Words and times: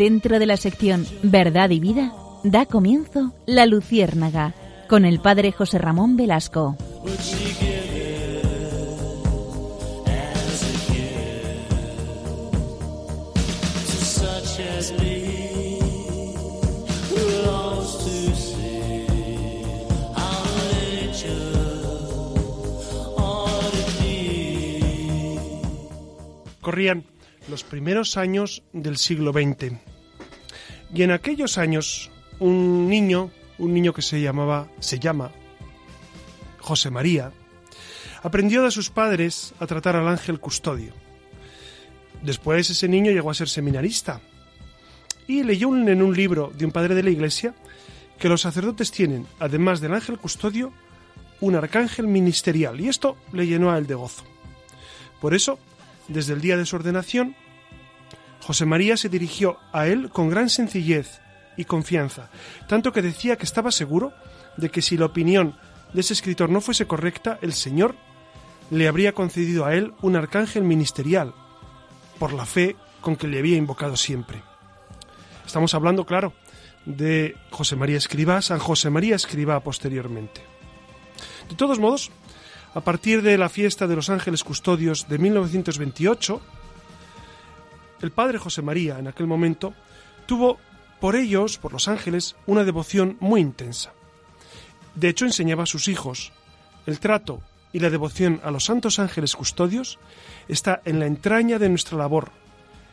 Dentro 0.00 0.38
de 0.38 0.46
la 0.46 0.56
sección 0.56 1.06
Verdad 1.22 1.68
y 1.68 1.78
Vida, 1.78 2.14
da 2.42 2.64
comienzo 2.64 3.34
La 3.44 3.66
Luciérnaga, 3.66 4.54
con 4.88 5.04
el 5.04 5.20
padre 5.20 5.52
José 5.52 5.76
Ramón 5.76 6.16
Velasco. 6.16 6.78
Corrían 26.62 27.04
los 27.50 27.64
primeros 27.64 28.16
años 28.16 28.62
del 28.72 28.96
siglo 28.96 29.32
XX. 29.32 29.90
Y 30.94 31.02
en 31.02 31.12
aquellos 31.12 31.58
años, 31.58 32.10
un 32.38 32.88
niño, 32.88 33.30
un 33.58 33.72
niño 33.72 33.92
que 33.92 34.02
se 34.02 34.20
llamaba, 34.20 34.68
se 34.80 34.98
llama 34.98 35.30
José 36.58 36.90
María, 36.90 37.32
aprendió 38.22 38.62
de 38.62 38.70
sus 38.70 38.90
padres 38.90 39.54
a 39.60 39.66
tratar 39.66 39.96
al 39.96 40.08
ángel 40.08 40.40
custodio. 40.40 40.92
Después 42.22 42.68
ese 42.68 42.88
niño 42.88 43.12
llegó 43.12 43.30
a 43.30 43.34
ser 43.34 43.48
seminarista 43.48 44.20
y 45.26 45.42
leyó 45.42 45.68
en 45.68 46.02
un 46.02 46.14
libro 46.14 46.52
de 46.56 46.64
un 46.64 46.72
padre 46.72 46.94
de 46.94 47.02
la 47.02 47.10
iglesia 47.10 47.54
que 48.18 48.28
los 48.28 48.42
sacerdotes 48.42 48.90
tienen, 48.90 49.26
además 49.38 49.80
del 49.80 49.94
ángel 49.94 50.18
custodio, 50.18 50.72
un 51.40 51.54
arcángel 51.54 52.06
ministerial 52.06 52.80
y 52.80 52.88
esto 52.88 53.16
le 53.32 53.46
llenó 53.46 53.70
a 53.70 53.78
él 53.78 53.86
de 53.86 53.94
gozo. 53.94 54.24
Por 55.20 55.34
eso, 55.34 55.58
desde 56.08 56.34
el 56.34 56.40
día 56.40 56.56
de 56.56 56.66
su 56.66 56.76
ordenación, 56.76 57.34
José 58.40 58.66
María 58.66 58.96
se 58.96 59.08
dirigió 59.08 59.58
a 59.72 59.86
él 59.86 60.10
con 60.10 60.28
gran 60.28 60.48
sencillez 60.48 61.20
y 61.56 61.64
confianza, 61.64 62.30
tanto 62.68 62.92
que 62.92 63.02
decía 63.02 63.36
que 63.36 63.44
estaba 63.44 63.70
seguro 63.70 64.12
de 64.56 64.70
que 64.70 64.82
si 64.82 64.96
la 64.96 65.06
opinión 65.06 65.56
de 65.92 66.00
ese 66.00 66.12
escritor 66.12 66.50
no 66.50 66.60
fuese 66.60 66.86
correcta, 66.86 67.38
el 67.42 67.52
Señor 67.52 67.94
le 68.70 68.88
habría 68.88 69.12
concedido 69.12 69.66
a 69.66 69.74
él 69.74 69.92
un 70.00 70.16
arcángel 70.16 70.62
ministerial, 70.62 71.34
por 72.18 72.32
la 72.32 72.46
fe 72.46 72.76
con 73.00 73.16
que 73.16 73.26
le 73.26 73.38
había 73.38 73.56
invocado 73.56 73.96
siempre. 73.96 74.42
Estamos 75.44 75.74
hablando, 75.74 76.06
claro, 76.06 76.32
de 76.84 77.36
José 77.50 77.76
María 77.76 77.96
Escribá, 77.96 78.40
San 78.42 78.58
José 78.58 78.90
María 78.90 79.16
Escribá 79.16 79.60
posteriormente. 79.60 80.42
De 81.48 81.56
todos 81.56 81.78
modos, 81.78 82.10
a 82.74 82.80
partir 82.82 83.22
de 83.22 83.36
la 83.36 83.48
fiesta 83.48 83.86
de 83.86 83.96
los 83.96 84.10
ángeles 84.10 84.44
custodios 84.44 85.08
de 85.08 85.18
1928, 85.18 86.40
el 88.02 88.10
padre 88.10 88.38
José 88.38 88.62
María, 88.62 88.98
en 88.98 89.08
aquel 89.08 89.26
momento, 89.26 89.74
tuvo 90.26 90.58
por 91.00 91.16
ellos, 91.16 91.58
por 91.58 91.72
los 91.72 91.88
ángeles, 91.88 92.36
una 92.46 92.64
devoción 92.64 93.16
muy 93.20 93.40
intensa. 93.40 93.92
De 94.94 95.08
hecho, 95.08 95.24
enseñaba 95.24 95.64
a 95.64 95.66
sus 95.66 95.88
hijos 95.88 96.32
el 96.86 97.00
trato 97.00 97.40
y 97.72 97.78
la 97.78 97.90
devoción 97.90 98.40
a 98.44 98.50
los 98.50 98.64
santos 98.64 98.98
ángeles 98.98 99.36
custodios 99.36 99.98
está 100.48 100.82
en 100.84 100.98
la 100.98 101.06
entraña 101.06 101.58
de 101.58 101.68
nuestra 101.68 101.96
labor. 101.96 102.30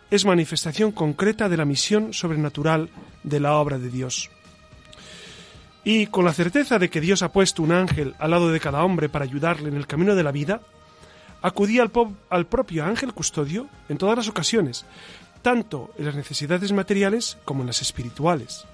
Es 0.09 0.25
manifestación 0.25 0.91
concreta 0.91 1.49
de 1.49 1.57
la 1.57 1.65
misión 1.65 2.13
sobrenatural 2.13 2.89
de 3.23 3.39
la 3.39 3.57
obra 3.57 3.77
de 3.77 3.89
Dios. 3.89 4.29
Y 5.83 6.07
con 6.07 6.25
la 6.25 6.33
certeza 6.33 6.79
de 6.79 6.89
que 6.89 7.01
Dios 7.01 7.23
ha 7.23 7.31
puesto 7.31 7.63
un 7.63 7.71
ángel 7.71 8.15
al 8.19 8.31
lado 8.31 8.51
de 8.51 8.59
cada 8.59 8.83
hombre 8.83 9.09
para 9.09 9.25
ayudarle 9.25 9.69
en 9.69 9.75
el 9.75 9.87
camino 9.87 10.15
de 10.15 10.23
la 10.23 10.31
vida, 10.31 10.61
acudía 11.47 11.81
al, 11.81 11.91
al 12.29 12.45
propio 12.45 12.85
ángel 12.85 13.13
custodio 13.13 13.67
en 13.89 13.97
todas 13.97 14.17
las 14.17 14.27
ocasiones, 14.27 14.85
tanto 15.41 15.93
en 15.97 16.05
las 16.05 16.15
necesidades 16.15 16.71
materiales 16.71 17.37
como 17.45 17.61
en 17.61 17.67
las 17.67 17.81
espirituales. 17.81 18.65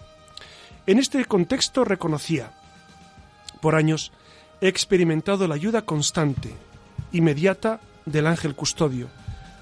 En 0.85 0.99
este 0.99 1.23
contexto 1.25 1.85
reconocía, 1.85 2.51
por 3.61 3.75
años, 3.75 4.11
he 4.59 4.67
experimentado 4.67 5.47
la 5.47 5.55
ayuda 5.55 5.83
constante, 5.83 6.53
inmediata 7.11 7.79
del 8.05 8.27
ángel 8.27 8.55
custodio, 8.55 9.07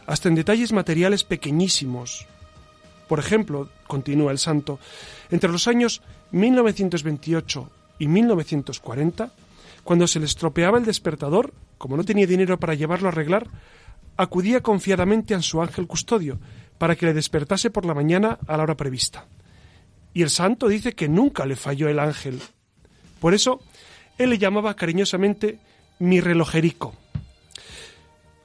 hasta 0.07 0.29
en 0.29 0.35
detalles 0.35 0.72
materiales 0.72 1.23
pequeñísimos. 1.23 2.25
Por 3.07 3.19
ejemplo, 3.19 3.69
continúa 3.88 4.31
el 4.31 4.39
santo, 4.39 4.79
entre 5.29 5.51
los 5.51 5.67
años 5.67 6.01
1928 6.31 7.69
y 7.99 8.07
1940, 8.07 9.31
cuando 9.84 10.08
se 10.08 10.19
le 10.19 10.25
estropeaba 10.25 10.78
el 10.78 10.86
despertador, 10.86 11.53
como 11.78 11.97
no 11.97 12.03
tenía 12.03 12.28
dinero 12.28 12.59
para 12.59 12.75
llevarlo 12.75 13.08
a 13.08 13.12
arreglar, 13.12 13.47
acudía 14.18 14.62
confiadamente 14.62 15.34
a 15.34 15.42
su 15.42 15.62
ángel 15.62 15.88
custodio 15.88 16.40
para 16.78 16.96
que 16.96 17.06
le 17.06 17.14
despertase 17.14 17.69
por 17.69 17.86
la 17.86 17.94
mañana 17.94 18.40
a 18.47 18.58
la 18.58 18.64
hora 18.64 18.78
prevista. 18.78 19.28
Y 20.14 20.22
el 20.22 20.30
santo 20.30 20.68
dice 20.68 20.94
que 20.94 21.08
nunca 21.08 21.46
le 21.46 21.56
falló 21.56 21.88
el 21.88 22.00
ángel. 22.00 22.41
Por 23.20 23.34
eso, 23.34 23.62
él 24.18 24.31
le 24.31 24.38
llamaba 24.38 24.75
cariñosamente 24.75 25.59
mi 26.00 26.20
relojerico. 26.20 26.96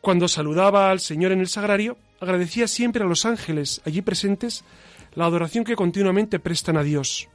Cuando 0.01 0.29
saludaba 0.29 0.91
al 0.91 1.01
Señor 1.01 1.33
en 1.33 1.41
el 1.41 1.49
sagrario, 1.49 1.99
agradecía 2.21 2.69
siempre 2.69 3.03
a 3.03 3.07
los 3.07 3.27
ángeles 3.27 3.83
allí 3.85 4.03
presentes 4.03 4.65
la 5.15 5.25
adoración 5.25 5.65
que 5.65 5.75
continuamente 5.75 6.39
prestan 6.39 6.77
a 6.77 6.83
Dios. 6.83 7.29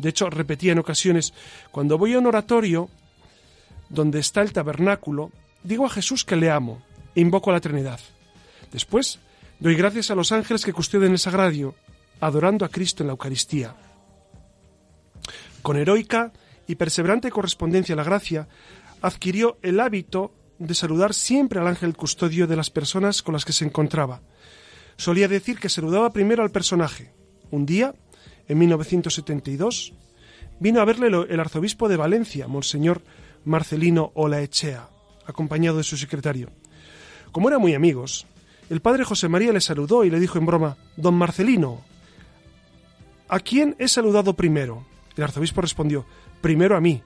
De 0.00 0.08
hecho, 0.08 0.30
repetía 0.30 0.72
en 0.72 0.78
ocasiones, 0.78 1.34
cuando 1.70 1.98
voy 1.98 2.14
a 2.14 2.18
un 2.18 2.26
oratorio 2.26 2.88
donde 3.90 4.18
está 4.18 4.40
el 4.40 4.52
tabernáculo, 4.52 5.30
digo 5.62 5.84
a 5.84 5.90
Jesús 5.90 6.24
que 6.24 6.36
le 6.36 6.50
amo 6.50 6.82
e 7.14 7.20
invoco 7.20 7.50
a 7.50 7.52
la 7.52 7.60
Trinidad. 7.60 8.00
Después, 8.72 9.18
doy 9.58 9.74
gracias 9.74 10.10
a 10.10 10.14
los 10.14 10.32
ángeles 10.32 10.64
que 10.64 10.72
custodian 10.72 11.12
el 11.12 11.18
sagrario, 11.18 11.74
adorando 12.20 12.64
a 12.64 12.70
Cristo 12.70 13.02
en 13.02 13.08
la 13.08 13.12
Eucaristía. 13.12 13.76
Con 15.60 15.76
heroica 15.76 16.32
y 16.66 16.76
perseverante 16.76 17.30
correspondencia 17.30 17.92
a 17.92 17.96
la 17.96 18.04
gracia, 18.04 18.48
adquirió 19.02 19.58
el 19.60 19.80
hábito 19.80 20.32
de 20.58 20.74
saludar 20.74 21.12
siempre 21.12 21.60
al 21.60 21.66
ángel 21.66 21.96
custodio 21.96 22.46
de 22.46 22.56
las 22.56 22.70
personas 22.70 23.22
con 23.22 23.34
las 23.34 23.44
que 23.44 23.52
se 23.52 23.64
encontraba. 23.64 24.22
Solía 24.96 25.28
decir 25.28 25.58
que 25.58 25.68
saludaba 25.68 26.10
primero 26.10 26.42
al 26.42 26.50
personaje. 26.50 27.12
Un 27.50 27.66
día, 27.66 27.94
en 28.50 28.58
1972, 28.58 29.92
vino 30.58 30.80
a 30.80 30.84
verle 30.84 31.06
el 31.06 31.38
arzobispo 31.38 31.88
de 31.88 31.96
Valencia, 31.96 32.48
Monseñor 32.48 33.00
Marcelino 33.44 34.10
Olaechea, 34.14 34.88
acompañado 35.24 35.76
de 35.76 35.84
su 35.84 35.96
secretario. 35.96 36.50
Como 37.30 37.48
eran 37.48 37.60
muy 37.60 37.74
amigos, 37.74 38.26
el 38.68 38.80
padre 38.80 39.04
José 39.04 39.28
María 39.28 39.52
le 39.52 39.60
saludó 39.60 40.02
y 40.02 40.10
le 40.10 40.18
dijo 40.18 40.36
en 40.36 40.46
broma, 40.46 40.76
Don 40.96 41.14
Marcelino, 41.14 41.82
¿a 43.28 43.38
quién 43.38 43.76
he 43.78 43.86
saludado 43.86 44.34
primero? 44.34 44.84
El 45.16 45.22
arzobispo 45.22 45.60
respondió, 45.60 46.04
primero 46.40 46.76
a 46.76 46.80
mí. 46.80 47.04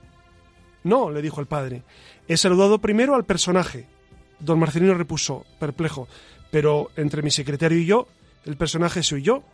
No, 0.82 1.10
le 1.10 1.20
dijo 1.20 1.42
el 1.42 1.46
padre, 1.46 1.82
he 2.26 2.38
saludado 2.38 2.78
primero 2.78 3.14
al 3.14 3.26
personaje. 3.26 3.86
Don 4.40 4.58
Marcelino 4.58 4.94
repuso, 4.94 5.44
perplejo, 5.60 6.08
pero 6.50 6.90
entre 6.96 7.20
mi 7.20 7.30
secretario 7.30 7.78
y 7.78 7.84
yo, 7.84 8.08
el 8.46 8.56
personaje 8.56 9.02
soy 9.02 9.20
yo. 9.20 9.44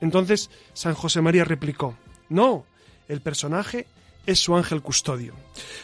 Entonces 0.00 0.50
San 0.74 0.94
José 0.94 1.20
María 1.20 1.44
replicó, 1.44 1.96
no, 2.28 2.64
el 3.08 3.20
personaje 3.20 3.86
es 4.26 4.38
su 4.38 4.54
ángel 4.54 4.82
custodio. 4.82 5.34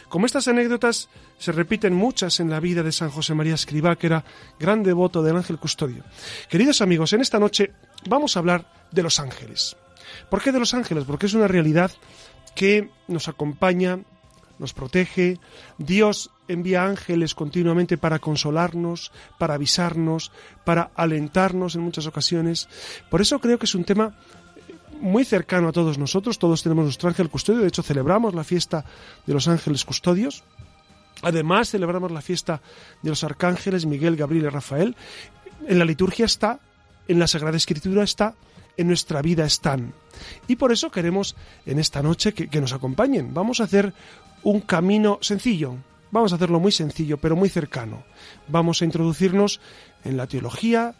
Como 0.07 0.27
estas 0.27 0.47
anécdotas 0.47 1.09
se 1.39 1.51
repiten 1.51 1.95
muchas 1.95 2.39
en 2.39 2.49
la 2.51 2.59
vida 2.59 2.83
de 2.83 2.91
San 2.91 3.09
José 3.09 3.33
María 3.33 3.55
Escribá, 3.55 3.95
que 3.95 4.07
era 4.07 4.23
gran 4.59 4.83
devoto 4.83 5.23
del 5.23 5.35
ángel 5.35 5.57
custodio. 5.57 6.03
Queridos 6.47 6.81
amigos, 6.81 7.11
en 7.13 7.21
esta 7.21 7.39
noche 7.39 7.71
vamos 8.07 8.35
a 8.35 8.39
hablar 8.39 8.87
de 8.91 9.01
los 9.01 9.19
ángeles. 9.19 9.75
¿Por 10.29 10.43
qué 10.43 10.51
de 10.51 10.59
los 10.59 10.75
ángeles? 10.75 11.05
Porque 11.05 11.25
es 11.25 11.33
una 11.33 11.47
realidad 11.47 11.91
que 12.55 12.89
nos 13.07 13.27
acompaña, 13.27 13.99
nos 14.59 14.73
protege. 14.73 15.39
Dios 15.77 16.31
envía 16.47 16.85
ángeles 16.85 17.35
continuamente 17.35 17.97
para 17.97 18.19
consolarnos, 18.19 19.11
para 19.37 19.55
avisarnos, 19.55 20.31
para 20.63 20.91
alentarnos 20.95 21.75
en 21.75 21.81
muchas 21.81 22.07
ocasiones. 22.07 22.67
Por 23.09 23.21
eso 23.21 23.39
creo 23.39 23.59
que 23.59 23.65
es 23.65 23.75
un 23.75 23.83
tema 23.83 24.17
muy 25.01 25.25
cercano 25.25 25.69
a 25.69 25.71
todos 25.71 25.97
nosotros. 25.97 26.39
Todos 26.39 26.63
tenemos 26.63 26.85
nuestro 26.85 27.09
ángel 27.09 27.29
custodio. 27.29 27.61
De 27.61 27.67
hecho, 27.67 27.83
celebramos 27.83 28.33
la 28.33 28.43
fiesta 28.43 28.85
de 29.25 29.33
los 29.33 29.47
ángeles 29.47 29.85
custodios. 29.85 30.43
Además, 31.21 31.69
celebramos 31.69 32.11
la 32.11 32.21
fiesta 32.21 32.61
de 33.01 33.09
los 33.09 33.23
arcángeles 33.23 33.85
Miguel, 33.85 34.15
Gabriel 34.15 34.45
y 34.45 34.49
Rafael. 34.49 34.95
En 35.67 35.79
la 35.79 35.85
liturgia 35.85 36.25
está, 36.25 36.59
en 37.07 37.19
la 37.19 37.27
Sagrada 37.27 37.57
Escritura 37.57 38.03
está, 38.03 38.35
en 38.77 38.87
nuestra 38.87 39.21
vida 39.21 39.45
están. 39.45 39.93
Y 40.47 40.55
por 40.55 40.71
eso 40.71 40.91
queremos 40.91 41.35
en 41.65 41.79
esta 41.79 42.01
noche 42.01 42.33
que, 42.33 42.61
nos 42.61 42.73
acompañen. 42.73 43.33
Vamos 43.33 43.59
a 43.59 43.65
hacer 43.65 43.93
un 44.45 44.61
camino 44.61 45.17
sencillo. 45.21 45.75
Vamos 46.11 46.31
a 46.31 46.35
hacerlo 46.35 46.59
muy 46.59 46.71
sencillo, 46.71 47.17
pero 47.17 47.35
muy 47.35 47.49
cercano. 47.49 48.03
Vamos 48.47 48.81
a 48.81 48.85
introducirnos 48.85 49.59
en 50.03 50.15
la 50.15 50.27
teología, 50.27 50.93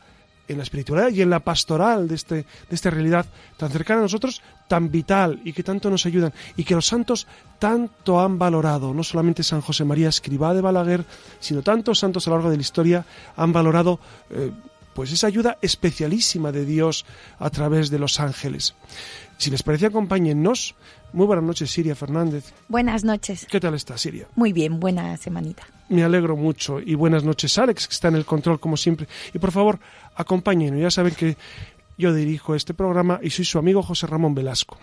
en 0.48 0.58
la 0.58 0.64
espiritualidad 0.64 1.12
y 1.12 1.22
en 1.22 1.30
la 1.30 1.40
pastoral 1.40 2.08
de, 2.08 2.16
este, 2.16 2.36
de 2.36 2.46
esta 2.72 2.90
realidad 2.90 3.26
tan 3.56 3.70
cercana 3.70 4.00
a 4.00 4.04
nosotros, 4.04 4.42
tan 4.68 4.92
vital 4.92 5.42
y 5.44 5.54
que 5.54 5.64
tanto 5.64 5.90
nos 5.90 6.06
ayudan 6.06 6.34
y 6.58 6.64
que 6.64 6.76
los 6.76 6.88
santos 6.88 7.28
tanto 7.60 8.20
han 8.20 8.38
valorado. 8.38 8.94
No 8.94 9.04
solamente 9.04 9.44
San 9.44 9.62
José 9.62 9.86
María 9.86 10.10
Escribá 10.10 10.54
de 10.54 10.62
Balaguer, 10.62 11.06
sino 11.40 11.62
tantos 11.62 12.00
santos 12.00 12.28
a 12.28 12.32
lo 12.32 12.38
largo 12.38 12.50
de 12.50 12.58
la 12.58 12.62
historia 12.62 13.06
han 13.38 13.54
valorado 13.54 14.00
eh, 14.32 14.52
pues 14.96 15.12
esa 15.12 15.28
ayuda 15.28 15.58
especialísima 15.62 16.52
de 16.52 16.66
Dios 16.66 17.06
a 17.38 17.50
través 17.50 17.90
de 17.90 18.00
los 18.00 18.20
ángeles. 18.20 18.76
Si 19.38 19.52
les 19.52 19.62
parece, 19.62 19.88
acompáñennos. 19.88 20.76
Muy 21.16 21.28
buenas 21.28 21.46
noches, 21.46 21.72
Siria 21.72 21.96
Fernández. 21.96 22.54
Buenas 22.68 23.06
noches. 23.06 23.48
¿Qué 23.50 23.62
tal 23.62 23.74
está, 23.74 23.98
Siria? 23.98 24.28
Muy 24.36 24.52
bien, 24.52 24.82
buena 24.82 25.16
semanita. 25.16 25.64
Me 25.88 26.04
alegro 26.04 26.36
mucho 26.36 26.82
y 26.82 26.94
buenas 26.96 27.24
noches, 27.24 27.58
Alex, 27.58 27.88
que 27.88 27.94
está 27.94 28.10
en 28.10 28.16
el 28.16 28.26
control 28.26 28.60
como 28.60 28.76
siempre. 28.76 29.08
Y 29.34 29.40
por 29.40 29.54
favor, 29.54 29.80
acompáñenos. 30.14 30.82
Ya 30.82 30.92
saben 30.92 31.16
que 31.16 31.38
yo 31.98 32.14
dirijo 32.14 32.54
este 32.54 32.74
programa 32.74 33.22
y 33.24 33.30
soy 33.30 33.46
su 33.46 33.58
amigo 33.58 33.82
José 33.82 34.08
Ramón 34.08 34.36
Velasco. 34.36 34.78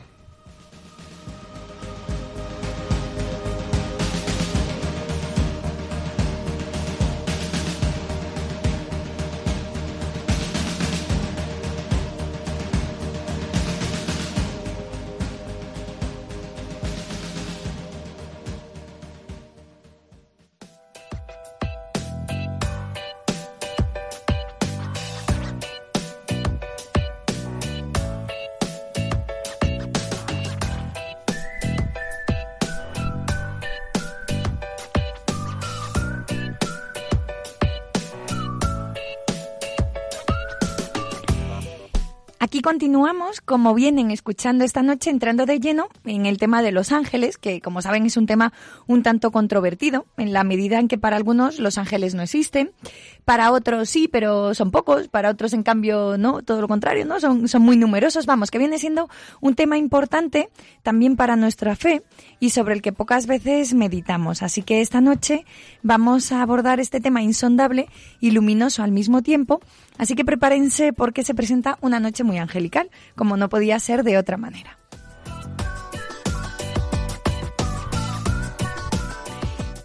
Continuamos, 42.62 43.41
como 43.41 43.75
vienen 43.75 44.11
escuchando 44.11 44.64
esta 44.64 44.82
noche, 44.82 45.11
entrando 45.11 45.44
de 45.44 45.61
lleno 45.61 45.88
en 46.05 46.26
el 46.26 46.38
tema 46.38 46.62
de 46.62 46.73
los 46.73 46.93
ángeles, 46.93 47.37
que 47.37 47.61
como 47.61 47.82
saben 47.82 48.06
es 48.06 48.17
un 48.17 48.26
tema 48.26 48.53
un 48.87 49.03
tanto 49.03 49.31
controvertido, 49.31 50.06
en 50.17 50.32
la 50.32 50.44
medida 50.44 50.79
en 50.79 50.88
que 50.88 50.97
para 50.97 51.17
algunos 51.17 51.59
los 51.59 51.76
ángeles 51.76 52.14
no 52.14 52.23
existen, 52.23 52.73
para 53.25 53.53
otros 53.53 53.91
sí, 53.91 54.09
pero 54.09 54.55
son 54.55 54.70
pocos, 54.70 55.09
para 55.09 55.31
otros 55.31 55.53
en 55.53 55.62
cambio 55.62 56.17
no, 56.19 56.43
todo 56.43 56.61
lo 56.61 56.69
contrario, 56.69 57.05
¿no? 57.05 57.20
Son, 57.20 57.49
son 57.49 57.62
muy 57.62 57.76
numerosos, 57.76 58.26
vamos, 58.26 58.50
que 58.50 58.59
viene 58.59 58.79
siendo 58.79 59.11
un 59.41 59.55
tema 59.55 59.76
importante 59.76 60.49
también 60.82 61.17
para 61.17 61.37
nuestra 61.37 61.76
fe 61.76 62.03
y 62.41 62.50
sobre 62.50 62.75
el 62.75 62.82
que 62.82 62.93
pocas 62.93 63.26
veces 63.26 63.75
meditamos. 63.75 64.43
Así 64.43 64.62
que 64.62 64.81
esta 64.81 65.00
noche 65.00 65.44
vamos 65.82 66.32
a 66.32 66.43
abordar 66.43 66.81
este 66.81 67.00
tema 67.00 67.23
insondable 67.23 67.88
y 68.20 68.31
luminoso 68.31 68.82
al 68.82 68.93
mismo 68.93 69.23
tiempo, 69.23 69.61
así 69.99 70.15
que 70.15 70.25
prepárense 70.25 70.93
porque 70.93 71.25
se 71.25 71.35
presenta 71.35 71.79
una 71.81 72.00
noche 72.00 72.25
muy 72.25 72.39
angelical, 72.39 72.91
como 73.15 73.37
no 73.37 73.49
podía 73.49 73.79
ser 73.79 74.03
de 74.03 74.19
otra 74.19 74.37
manera. 74.37 74.79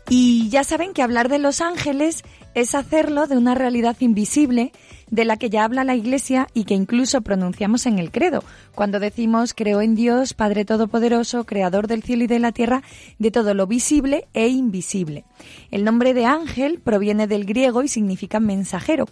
Y 0.09 0.47
ya 0.49 0.63
saben 0.63 0.93
que 0.93 1.01
hablar 1.01 1.27
de 1.27 1.37
los 1.37 1.59
ángeles 1.59 2.23
es 2.53 2.75
hacerlo 2.75 3.27
de 3.27 3.37
una 3.37 3.55
realidad 3.55 3.97
invisible 3.99 4.71
de 5.09 5.25
la 5.25 5.37
que 5.37 5.49
ya 5.49 5.63
habla 5.63 5.83
la 5.83 5.95
Iglesia 5.95 6.47
y 6.53 6.63
que 6.63 6.73
incluso 6.73 7.21
pronunciamos 7.21 7.85
en 7.85 7.99
el 7.99 8.11
credo, 8.11 8.43
cuando 8.73 8.99
decimos 8.99 9.53
creo 9.53 9.81
en 9.81 9.95
Dios, 9.95 10.33
Padre 10.33 10.65
Todopoderoso, 10.65 11.45
Creador 11.45 11.87
del 11.87 12.03
cielo 12.03 12.23
y 12.23 12.27
de 12.27 12.39
la 12.39 12.51
tierra, 12.51 12.83
de 13.19 13.31
todo 13.31 13.53
lo 13.53 13.67
visible 13.67 14.27
e 14.33 14.47
invisible. 14.47 15.25
El 15.71 15.83
nombre 15.83 16.13
de 16.13 16.25
ángel 16.25 16.79
proviene 16.83 17.27
del 17.27 17.45
griego 17.45 17.83
y 17.83 17.87
significa 17.87 18.39
mensajero. 18.39 19.05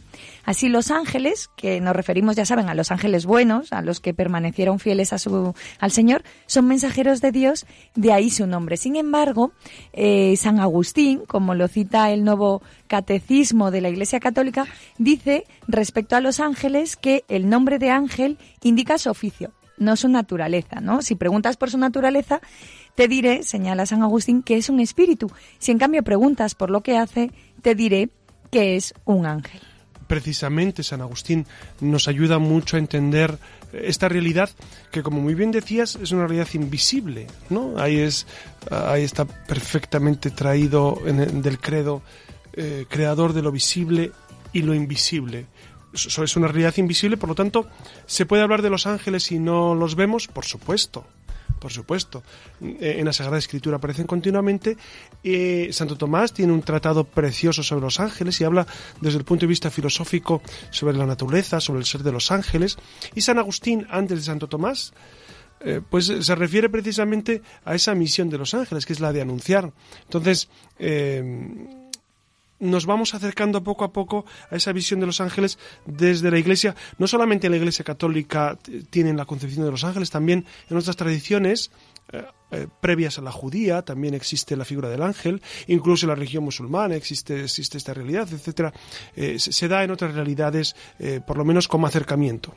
Así 0.44 0.70
los 0.70 0.92
ángeles, 0.92 1.50
que 1.56 1.82
nos 1.82 1.96
referimos, 1.96 2.36
ya 2.36 2.46
saben, 2.46 2.70
a 2.70 2.76
los 2.76 2.92
ángeles 2.92 3.26
buenos, 3.26 3.74
a 3.74 3.82
los 3.82 4.00
que 4.00 4.14
permanecieron 4.14 4.80
fieles 4.80 5.14
a 5.14 5.18
su, 5.18 5.54
al 5.80 5.92
Señor, 5.92 6.24
son 6.46 6.68
mensajeros 6.68 7.22
de 7.22 7.32
Dios, 7.32 7.66
de 7.96 8.14
ahí 8.14 8.30
su 8.30 8.48
nombre. 8.48 8.78
Sin 8.78 8.96
embargo, 8.96 9.52
eh, 9.94 10.36
San 10.38 10.60
Agustín, 10.60 11.24
como 11.28 11.56
lo 11.56 11.68
cita 11.68 12.12
el 12.12 12.24
nuevo 12.24 12.62
catecismo 12.88 13.72
de 13.72 13.82
la 13.82 13.90
Iglesia 13.90 14.20
Católica, 14.20 14.66
dice 14.98 15.46
respecto 15.68 16.16
a 16.16 16.22
los 16.22 16.40
ángeles 16.40 16.96
que 16.96 17.24
el 17.28 17.50
nombre 17.50 17.80
de 17.80 17.90
ángel 17.90 18.38
indica 18.62 18.98
su 18.98 19.10
oficio, 19.10 19.52
no 19.78 19.96
su 19.96 20.08
naturaleza, 20.10 20.80
¿no? 20.82 21.02
Si 21.02 21.16
preguntas 21.16 21.58
por 21.58 21.70
su 21.70 21.78
naturaleza, 21.78 22.42
te 22.96 23.08
diré, 23.08 23.44
señala 23.44 23.86
San 23.86 24.02
Agustín, 24.02 24.42
que 24.42 24.58
es 24.58 24.70
un 24.70 24.80
espíritu. 24.80 25.32
Si 25.60 25.72
en 25.72 25.78
cambio 25.78 26.04
preguntas 26.04 26.56
por 26.56 26.70
lo 26.70 26.82
que 26.82 26.98
hace, 26.98 27.32
te 27.62 27.76
diré 27.76 28.10
que 28.52 28.76
es 28.76 28.94
un 29.06 29.26
ángel. 29.26 29.62
Precisamente 30.08 30.84
San 30.84 31.02
Agustín 31.02 31.46
nos 31.82 32.08
ayuda 32.08 32.38
mucho 32.38 32.78
a 32.78 32.80
entender 32.80 33.40
esta 33.74 34.08
realidad 34.08 34.50
que, 34.92 35.02
como 35.02 35.20
muy 35.20 35.34
bien 35.34 35.52
decías, 35.52 35.98
es 36.02 36.12
una 36.12 36.28
realidad 36.28 36.48
invisible, 36.54 37.28
¿no? 37.50 37.78
Ahí 37.78 37.98
es, 37.98 38.28
ahí 38.70 39.04
está 39.04 39.26
perfectamente 39.26 40.30
traído 40.30 41.02
en 41.06 41.20
el, 41.20 41.42
del 41.42 41.60
credo, 41.60 42.04
eh, 42.54 42.86
creador 42.88 43.34
de 43.34 43.42
lo 43.42 43.52
visible 43.52 44.12
y 44.54 44.62
lo 44.62 44.74
invisible 44.74 45.48
es 45.96 46.36
una 46.36 46.48
realidad 46.48 46.76
invisible, 46.78 47.18
por 47.18 47.30
lo 47.30 47.36
tanto, 47.36 47.68
¿se 48.06 48.26
puede 48.26 48.44
hablar 48.44 48.62
de 48.62 48.70
los 48.70 48.86
ángeles 48.86 49.24
si 49.24 49.40
no 49.40 49.76
los 49.76 49.96
vemos? 49.96 50.28
Por 50.28 50.46
supuesto, 50.46 51.06
por 51.60 51.72
supuesto. 51.72 52.24
Eh, 52.62 52.98
en 53.00 53.06
la 53.06 53.14
Sagrada 53.14 53.38
Escritura 53.38 53.78
aparecen 53.78 54.06
continuamente. 54.06 54.78
Eh, 55.24 55.70
Santo 55.72 55.98
Tomás 55.98 56.34
tiene 56.34 56.54
un 56.54 56.62
tratado 56.62 57.04
precioso 57.04 57.64
sobre 57.64 57.82
los 57.82 58.00
ángeles 58.00 58.40
y 58.42 58.44
habla 58.44 58.68
desde 59.02 59.18
el 59.18 59.24
punto 59.24 59.42
de 59.42 59.48
vista 59.48 59.72
filosófico 59.72 60.42
sobre 60.70 60.98
la 60.98 61.06
naturaleza, 61.06 61.60
sobre 61.60 61.80
el 61.80 61.86
ser 61.86 62.04
de 62.04 62.12
los 62.12 62.32
ángeles. 62.32 62.78
Y 63.16 63.22
San 63.22 63.40
Agustín, 63.40 63.88
antes 63.90 64.20
de 64.20 64.24
Santo 64.26 64.48
Tomás, 64.48 64.94
eh, 65.62 65.82
pues 65.90 66.06
se 66.06 66.36
refiere 66.36 66.70
precisamente 66.70 67.42
a 67.64 67.74
esa 67.74 67.96
misión 67.96 68.30
de 68.30 68.38
los 68.38 68.54
ángeles, 68.54 68.86
que 68.86 68.94
es 68.94 69.00
la 69.00 69.14
de 69.14 69.22
anunciar. 69.22 69.72
Entonces, 70.04 70.50
nos 72.60 72.86
vamos 72.86 73.14
acercando 73.14 73.64
poco 73.64 73.84
a 73.84 73.92
poco 73.92 74.26
a 74.50 74.56
esa 74.56 74.72
visión 74.72 75.00
de 75.00 75.06
los 75.06 75.22
ángeles 75.22 75.58
desde 75.86 76.32
la 76.32 76.40
Iglesia. 76.40 76.76
No 76.98 77.08
solamente 77.08 77.48
en 77.48 77.52
la 77.52 77.58
Iglesia 77.58 77.84
católica 77.86 78.58
tienen 78.90 79.18
la 79.18 79.26
concepción 79.26 79.66
de 79.66 79.72
los 79.72 79.84
ángeles, 79.84 80.10
también 80.10 80.46
en 80.70 80.78
otras 80.78 80.96
tradiciones 80.96 81.72
eh, 82.12 82.24
eh, 82.52 82.68
previas 82.80 83.18
a 83.18 83.22
la 83.24 83.32
judía 83.32 83.82
también 83.82 84.14
existe 84.14 84.56
la 84.56 84.66
figura 84.66 84.88
del 84.88 85.02
ángel, 85.02 85.42
incluso 85.68 86.06
en 86.06 86.10
la 86.10 86.16
religión 86.16 86.44
musulmana 86.44 86.96
existe, 86.96 87.44
existe 87.44 87.78
esta 87.78 87.94
realidad, 87.94 88.28
etcétera. 88.32 88.72
Eh, 89.16 89.40
se, 89.40 89.68
da 89.68 89.84
en 89.84 89.92
otras 89.92 90.14
realidades, 90.14 90.76
por 91.26 91.38
lo 91.38 91.46
menos 91.46 91.68
como 91.68 91.88
acercamiento. 91.88 92.54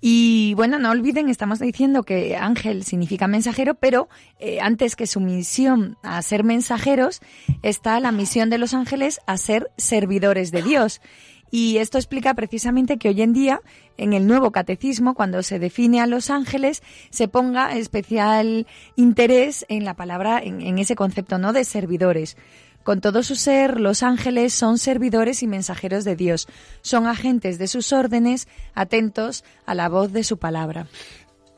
Y 0.00 0.54
bueno, 0.54 0.78
no 0.78 0.90
olviden, 0.90 1.28
estamos 1.28 1.58
diciendo 1.58 2.04
que 2.04 2.36
ángel 2.36 2.84
significa 2.84 3.28
mensajero, 3.28 3.74
pero 3.74 4.08
eh, 4.38 4.58
antes 4.60 4.96
que 4.96 5.06
su 5.06 5.20
misión 5.20 5.98
a 6.02 6.22
ser 6.22 6.42
mensajeros, 6.42 7.20
está 7.62 8.00
la 8.00 8.10
misión 8.10 8.48
de 8.48 8.58
los 8.58 8.72
ángeles 8.72 9.20
a 9.26 9.36
ser 9.36 9.70
servidores 9.76 10.50
de 10.52 10.62
Dios. 10.62 11.02
Y 11.50 11.78
esto 11.78 11.98
explica 11.98 12.32
precisamente 12.34 12.96
que 12.96 13.08
hoy 13.08 13.22
en 13.22 13.32
día, 13.32 13.60
en 13.96 14.12
el 14.12 14.26
nuevo 14.26 14.52
catecismo, 14.52 15.14
cuando 15.14 15.42
se 15.42 15.58
define 15.58 16.00
a 16.00 16.06
los 16.06 16.30
ángeles, 16.30 16.82
se 17.10 17.28
ponga 17.28 17.76
especial 17.76 18.66
interés 18.94 19.66
en 19.68 19.84
la 19.84 19.94
palabra, 19.94 20.40
en, 20.42 20.60
en 20.60 20.78
ese 20.78 20.94
concepto, 20.94 21.38
¿no? 21.38 21.52
De 21.52 21.64
servidores. 21.64 22.36
Con 22.82 23.00
todo 23.00 23.22
su 23.22 23.36
ser, 23.36 23.78
los 23.78 24.02
ángeles 24.02 24.54
son 24.54 24.78
servidores 24.78 25.42
y 25.42 25.46
mensajeros 25.46 26.04
de 26.04 26.16
Dios, 26.16 26.48
son 26.80 27.06
agentes 27.06 27.58
de 27.58 27.68
sus 27.68 27.92
órdenes, 27.92 28.48
atentos 28.74 29.44
a 29.66 29.74
la 29.74 29.88
voz 29.88 30.12
de 30.12 30.24
su 30.24 30.38
palabra. 30.38 30.86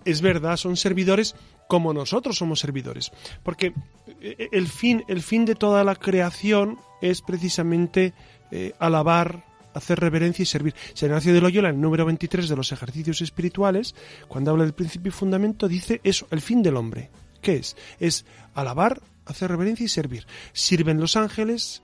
Es 0.04 0.20
verdad, 0.20 0.56
son 0.56 0.76
servidores 0.76 1.36
como 1.68 1.94
nosotros 1.94 2.36
somos 2.36 2.60
servidores, 2.60 3.12
porque 3.42 3.72
eh, 4.20 4.48
el 4.52 4.68
fin, 4.68 5.04
el 5.08 5.22
fin 5.22 5.44
de 5.44 5.54
toda 5.54 5.84
la 5.84 5.94
creación 5.94 6.78
es 7.00 7.22
precisamente 7.22 8.12
eh, 8.50 8.74
alabar, 8.78 9.44
hacer 9.72 9.98
reverencia 9.98 10.42
y 10.42 10.46
servir. 10.46 10.74
San 10.92 11.08
Ignacio 11.08 11.32
de 11.32 11.40
Loyola, 11.40 11.70
en 11.70 11.76
el 11.76 11.80
número 11.80 12.04
23 12.04 12.48
de 12.48 12.56
los 12.56 12.72
ejercicios 12.72 13.22
espirituales, 13.22 13.94
cuando 14.28 14.50
habla 14.50 14.64
del 14.64 14.74
principio 14.74 15.08
y 15.08 15.12
fundamento, 15.12 15.68
dice 15.68 16.00
eso, 16.04 16.26
el 16.30 16.40
fin 16.40 16.62
del 16.62 16.76
hombre. 16.76 17.10
¿Qué 17.40 17.56
es? 17.56 17.76
Es 17.98 18.26
alabar, 18.54 19.00
hacer 19.26 19.50
reverencia 19.50 19.84
y 19.84 19.88
servir. 19.88 20.26
Sirven 20.52 21.00
los 21.00 21.16
ángeles, 21.16 21.82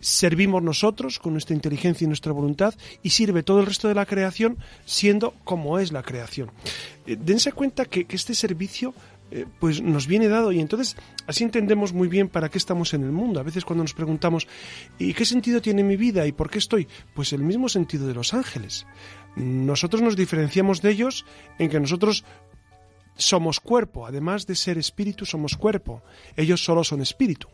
servimos 0.00 0.62
nosotros 0.62 1.18
con 1.18 1.32
nuestra 1.32 1.54
inteligencia 1.54 2.04
y 2.04 2.08
nuestra 2.08 2.32
voluntad 2.32 2.74
y 3.02 3.10
sirve 3.10 3.42
todo 3.42 3.60
el 3.60 3.66
resto 3.66 3.88
de 3.88 3.94
la 3.94 4.06
creación 4.06 4.58
siendo 4.84 5.34
como 5.44 5.78
es 5.78 5.92
la 5.92 6.02
creación. 6.02 6.50
Eh, 7.06 7.16
dense 7.18 7.52
cuenta 7.52 7.84
que, 7.84 8.06
este 8.08 8.34
servicio 8.34 8.94
eh, 9.30 9.44
pues 9.58 9.82
nos 9.82 10.06
viene 10.06 10.28
dado 10.28 10.52
y 10.52 10.60
entonces 10.60 10.96
así 11.26 11.44
entendemos 11.44 11.92
muy 11.92 12.08
bien 12.08 12.28
para 12.28 12.48
qué 12.48 12.58
estamos 12.58 12.94
en 12.94 13.02
el 13.02 13.12
mundo. 13.12 13.40
A 13.40 13.42
veces 13.42 13.64
cuando 13.64 13.84
nos 13.84 13.94
preguntamos 13.94 14.46
¿y 14.98 15.12
qué 15.14 15.24
sentido 15.24 15.60
tiene 15.60 15.82
mi 15.82 15.96
vida 15.96 16.26
y 16.26 16.32
por 16.32 16.50
qué 16.50 16.58
estoy? 16.58 16.88
Pues 17.14 17.32
el 17.32 17.42
mismo 17.42 17.68
sentido 17.68 18.06
de 18.06 18.14
los 18.14 18.34
ángeles. 18.34 18.86
Nosotros 19.36 20.02
nos 20.02 20.16
diferenciamos 20.16 20.82
de 20.82 20.90
ellos 20.90 21.24
en 21.58 21.68
que 21.68 21.78
nosotros 21.78 22.24
somos 23.18 23.60
cuerpo, 23.60 24.06
además 24.06 24.46
de 24.46 24.54
ser 24.54 24.78
espíritu, 24.78 25.26
somos 25.26 25.56
cuerpo. 25.56 26.02
Ellos 26.36 26.64
solo 26.64 26.84
son 26.84 27.02
espíritu. 27.02 27.48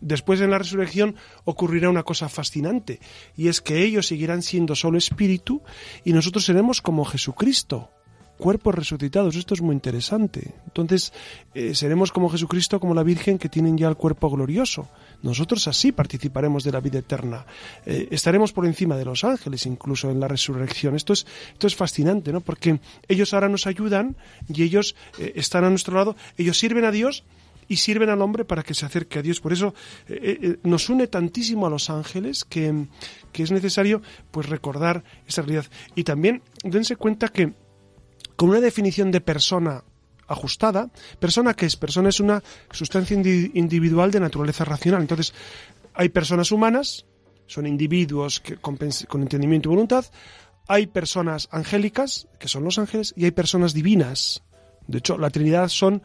Después 0.00 0.40
en 0.40 0.50
la 0.50 0.58
resurrección 0.58 1.16
ocurrirá 1.44 1.88
una 1.90 2.02
cosa 2.02 2.28
fascinante, 2.28 3.00
y 3.36 3.48
es 3.48 3.60
que 3.60 3.82
ellos 3.82 4.06
seguirán 4.06 4.42
siendo 4.42 4.74
solo 4.74 4.98
espíritu 4.98 5.62
y 6.04 6.12
nosotros 6.12 6.44
seremos 6.44 6.82
como 6.82 7.04
Jesucristo, 7.04 7.90
cuerpos 8.40 8.74
resucitados. 8.74 9.36
Esto 9.36 9.54
es 9.54 9.62
muy 9.62 9.74
interesante. 9.74 10.54
Entonces, 10.66 11.12
eh, 11.54 11.74
seremos 11.74 12.10
como 12.10 12.28
Jesucristo, 12.28 12.80
como 12.80 12.94
la 12.94 13.04
Virgen, 13.04 13.38
que 13.38 13.48
tienen 13.48 13.78
ya 13.78 13.86
el 13.86 13.96
cuerpo 13.96 14.28
glorioso. 14.30 14.88
Nosotros 15.22 15.68
así 15.68 15.92
participaremos 15.92 16.64
de 16.64 16.72
la 16.72 16.80
vida 16.80 16.98
eterna. 16.98 17.46
Eh, 17.86 18.08
estaremos 18.10 18.52
por 18.52 18.66
encima 18.66 18.96
de 18.96 19.04
los 19.04 19.22
ángeles, 19.22 19.66
incluso 19.66 20.10
en 20.10 20.18
la 20.18 20.26
resurrección. 20.26 20.96
Esto 20.96 21.12
es, 21.12 21.26
esto 21.52 21.66
es 21.68 21.76
fascinante, 21.76 22.32
¿no? 22.32 22.40
Porque 22.40 22.80
ellos 23.06 23.32
ahora 23.34 23.48
nos 23.48 23.66
ayudan 23.68 24.16
y 24.48 24.62
ellos 24.64 24.96
eh, 25.18 25.34
están 25.36 25.64
a 25.64 25.70
nuestro 25.70 25.94
lado. 25.94 26.16
Ellos 26.36 26.58
sirven 26.58 26.84
a 26.84 26.90
Dios 26.90 27.22
y 27.68 27.76
sirven 27.76 28.08
al 28.08 28.22
hombre 28.22 28.44
para 28.44 28.64
que 28.64 28.74
se 28.74 28.86
acerque 28.86 29.20
a 29.20 29.22
Dios. 29.22 29.40
Por 29.40 29.52
eso 29.52 29.74
nos 30.64 30.88
une 30.88 31.06
tantísimo 31.06 31.68
a 31.68 31.70
los 31.70 31.88
ángeles 31.88 32.44
que, 32.44 32.86
que, 33.30 33.44
es 33.44 33.52
necesario 33.52 34.02
pues 34.32 34.48
recordar 34.48 35.04
esa 35.28 35.42
realidad. 35.42 35.66
Y 35.94 36.02
también 36.02 36.42
dense 36.64 36.96
cuenta 36.96 37.28
que 37.28 37.52
con 38.40 38.48
una 38.48 38.60
definición 38.62 39.10
de 39.10 39.20
persona 39.20 39.84
ajustada. 40.26 40.88
Persona 41.18 41.52
que 41.52 41.66
es 41.66 41.76
persona 41.76 42.08
es 42.08 42.20
una 42.20 42.42
sustancia 42.70 43.14
individual 43.14 44.10
de 44.10 44.18
naturaleza 44.18 44.64
racional. 44.64 45.02
Entonces, 45.02 45.34
hay 45.92 46.08
personas 46.08 46.50
humanas, 46.50 47.04
son 47.46 47.66
individuos 47.66 48.40
que, 48.40 48.56
con, 48.56 48.78
con, 49.08 49.20
entendimiento 49.20 49.68
y 49.68 49.74
voluntad. 49.74 50.06
Hay 50.68 50.86
personas 50.86 51.50
angélicas, 51.52 52.28
que 52.38 52.48
son 52.48 52.64
los 52.64 52.78
ángeles, 52.78 53.12
y 53.14 53.26
hay 53.26 53.32
personas 53.32 53.74
divinas. 53.74 54.42
De 54.86 55.00
hecho, 55.00 55.18
la 55.18 55.28
Trinidad 55.28 55.68
son 55.68 56.02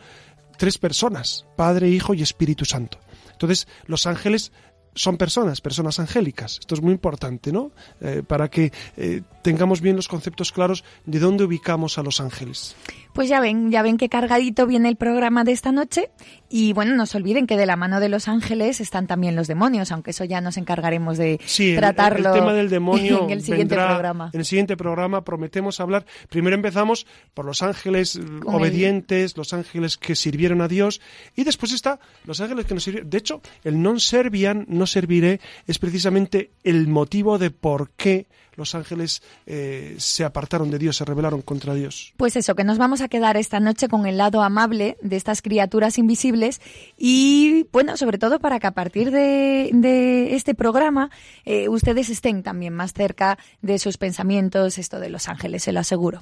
tres 0.58 0.78
personas, 0.78 1.46
Padre, 1.56 1.88
Hijo 1.88 2.14
y 2.14 2.22
Espíritu 2.22 2.66
Santo. 2.66 3.00
Entonces, 3.32 3.66
los 3.86 4.08
ángeles 4.08 4.52
son 4.96 5.18
personas, 5.18 5.62
personas 5.62 6.00
angélicas. 6.00 6.58
Esto 6.60 6.74
es 6.74 6.82
muy 6.82 6.94
importante, 6.94 7.52
¿no? 7.52 7.72
Eh, 8.02 8.24
para 8.26 8.50
que 8.50 8.72
eh, 8.98 9.22
tengamos 9.42 9.82
bien 9.82 9.96
los 9.96 10.08
conceptos 10.08 10.52
claros 10.52 10.84
de 11.06 11.20
dónde 11.20 11.44
ubicamos 11.44 11.98
a 11.98 12.04
los 12.04 12.22
ángeles. 12.22 12.76
Pues 13.14 13.30
ya 13.30 13.40
ven, 13.40 13.72
ya 13.72 13.82
ven 13.82 13.98
qué 13.98 14.10
cargadito 14.10 14.66
viene 14.66 14.90
el 14.90 14.96
programa 14.96 15.44
de 15.44 15.52
esta 15.52 15.72
noche. 15.72 16.10
Y 16.50 16.74
bueno, 16.74 16.96
no 16.96 17.06
se 17.06 17.18
olviden 17.18 17.48
que 17.48 17.58
de 17.58 17.66
la 17.66 17.76
mano 17.76 18.00
de 18.00 18.10
los 18.10 18.28
ángeles 18.28 18.82
están 18.82 19.08
también 19.08 19.36
los 19.36 19.48
demonios, 19.48 19.92
aunque 19.92 20.12
eso 20.12 20.24
ya 20.24 20.42
nos 20.42 20.58
encargaremos 20.58 21.18
de 21.18 21.40
tratarlo. 21.76 22.34
El, 22.34 22.40
tema 22.40 22.54
del 22.54 22.70
demonio 22.70 23.24
en 23.26 23.32
el 23.32 23.42
siguiente 23.42 23.76
programa. 23.76 24.30
En 24.34 24.40
el 24.40 24.46
siguiente 24.46 24.78
programa 24.78 25.24
prometemos 25.24 25.80
hablar. 25.80 26.06
Primero 26.30 26.56
empezamos 26.56 27.06
por 27.34 27.46
los 27.46 27.62
ángeles 27.62 28.20
obedientes, 28.46 29.36
los 29.38 29.54
ángeles 29.54 29.98
que 29.98 30.16
sirvieron 30.16 30.62
a 30.62 30.68
Dios, 30.68 31.02
y 31.36 31.44
después 31.44 31.72
está 31.74 32.00
los 32.26 32.40
ángeles 32.42 32.66
que 32.66 32.74
nos 32.74 32.84
sirvieron. 32.84 33.10
De 33.10 33.18
hecho, 33.18 33.42
el 33.64 33.82
non 33.82 34.00
servian, 34.00 34.66
no 34.68 34.85
serviré, 34.86 35.40
es 35.68 35.80
precisamente 35.80 36.52
el 36.64 36.88
motivo 36.88 37.38
de 37.38 37.52
por 37.52 37.92
qué 37.92 38.28
los 38.56 38.76
ángeles 38.76 39.22
eh, 39.46 39.96
se 39.98 40.24
apartaron 40.24 40.72
de 40.72 40.80
Dios, 40.80 40.98
se 40.98 41.06
rebelaron 41.06 41.42
contra 41.42 41.74
Dios. 41.74 42.14
Pues 42.18 42.36
eso, 42.36 42.56
que 42.56 42.64
nos 42.64 42.78
vamos 42.78 43.02
a 43.02 43.08
quedar 43.08 43.38
esta 43.38 43.60
noche 43.60 43.88
con 43.88 44.06
el 44.06 44.18
lado 44.18 44.42
amable 44.42 44.98
de 45.02 45.16
estas 45.16 45.42
criaturas 45.42 45.98
invisibles 45.98 46.62
y, 46.98 47.68
bueno, 47.72 47.98
sobre 47.98 48.18
todo 48.18 48.40
para 48.40 48.60
que 48.60 48.68
a 48.68 48.72
partir 48.72 49.12
de, 49.12 50.36
este 50.36 50.56
programa 50.56 51.10
eh, 51.46 51.70
ustedes 51.70 52.10
estén 52.10 52.44
también 52.44 52.74
más 52.74 52.94
cerca 52.94 53.38
de 53.62 53.80
sus 53.80 53.98
pensamientos, 53.98 54.78
esto 54.78 55.00
de 55.00 55.10
los 55.10 55.28
ángeles, 55.28 55.64
se 55.64 55.72
lo 55.72 55.80
aseguro. 55.80 56.22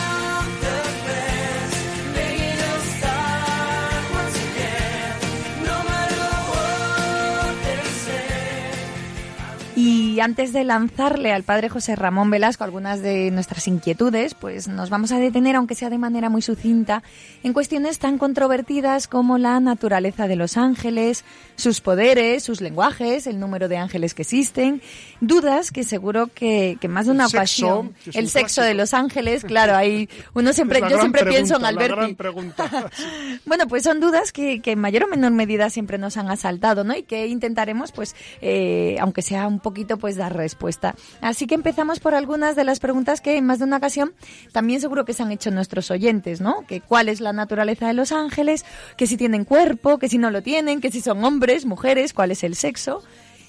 Y 9.81 10.10
antes 10.19 10.53
de 10.53 10.63
lanzarle 10.63 11.31
al 11.31 11.43
padre 11.43 11.69
José 11.69 11.95
Ramón 11.95 12.29
Velasco 12.29 12.63
algunas 12.63 13.01
de 13.01 13.31
nuestras 13.31 13.67
inquietudes, 13.67 14.33
pues 14.33 14.67
nos 14.67 14.89
vamos 14.89 15.11
a 15.11 15.19
detener, 15.19 15.55
aunque 15.55 15.75
sea 15.75 15.89
de 15.89 15.97
manera 15.97 16.29
muy 16.29 16.41
sucinta, 16.41 17.03
en 17.43 17.53
cuestiones 17.53 17.99
tan 17.99 18.17
controvertidas 18.17 19.07
como 19.07 19.37
la 19.37 19.59
naturaleza 19.59 20.27
de 20.27 20.35
los 20.35 20.57
ángeles, 20.57 21.23
sus 21.55 21.81
poderes, 21.81 22.43
sus 22.43 22.61
lenguajes, 22.61 23.27
el 23.27 23.39
número 23.39 23.67
de 23.67 23.77
ángeles 23.77 24.13
que 24.13 24.23
existen, 24.23 24.81
dudas 25.19 25.71
que 25.71 25.83
seguro 25.83 26.27
que, 26.27 26.77
más 26.89 27.05
de 27.05 27.11
una 27.11 27.27
ocasión, 27.27 27.93
el 28.13 28.29
sexo 28.29 28.61
de 28.61 28.73
los 28.73 28.93
ángeles, 28.93 29.43
claro, 29.43 29.75
hay 29.75 30.09
uno 30.33 30.53
siempre, 30.53 30.81
yo 30.81 30.99
siempre 30.99 31.25
pienso 31.25 31.57
en 31.57 31.65
Alberti. 31.65 32.17
bueno, 33.45 33.67
pues 33.67 33.83
son 33.83 33.99
dudas 33.99 34.31
que, 34.31 34.61
que, 34.61 34.71
en 34.71 34.79
mayor 34.79 35.03
o 35.03 35.07
menor 35.07 35.31
medida 35.31 35.69
siempre 35.69 35.97
nos 35.97 36.17
han 36.17 36.29
asaltado, 36.29 36.83
¿no? 36.83 36.95
Y 36.95 37.03
que 37.03 37.27
intentaremos, 37.27 37.91
pues, 37.91 38.15
eh, 38.41 38.97
aunque 38.99 39.21
sea 39.21 39.47
un 39.47 39.59
poquito 39.59 39.97
pues 40.01 40.17
dar 40.17 40.35
respuesta. 40.35 40.95
Así 41.21 41.47
que 41.47 41.55
empezamos 41.55 42.01
por 42.01 42.13
algunas 42.13 42.57
de 42.57 42.65
las 42.65 42.81
preguntas 42.81 43.21
que 43.21 43.37
en 43.37 43.45
más 43.45 43.59
de 43.59 43.65
una 43.65 43.77
ocasión 43.77 44.13
también 44.51 44.81
seguro 44.81 45.05
que 45.05 45.13
se 45.13 45.23
han 45.23 45.31
hecho 45.31 45.51
nuestros 45.51 45.89
oyentes, 45.91 46.41
¿no? 46.41 46.65
Que 46.67 46.81
cuál 46.81 47.07
es 47.07 47.21
la 47.21 47.31
naturaleza 47.31 47.87
de 47.87 47.93
los 47.93 48.11
ángeles, 48.11 48.65
que 48.97 49.07
si 49.07 49.15
tienen 49.15 49.45
cuerpo, 49.45 49.97
que 49.97 50.09
si 50.09 50.17
no 50.17 50.29
lo 50.29 50.41
tienen, 50.43 50.81
que 50.81 50.91
si 50.91 50.99
son 50.99 51.23
hombres, 51.23 51.65
mujeres, 51.65 52.11
cuál 52.11 52.31
es 52.31 52.43
el 52.43 52.55
sexo. 52.57 53.01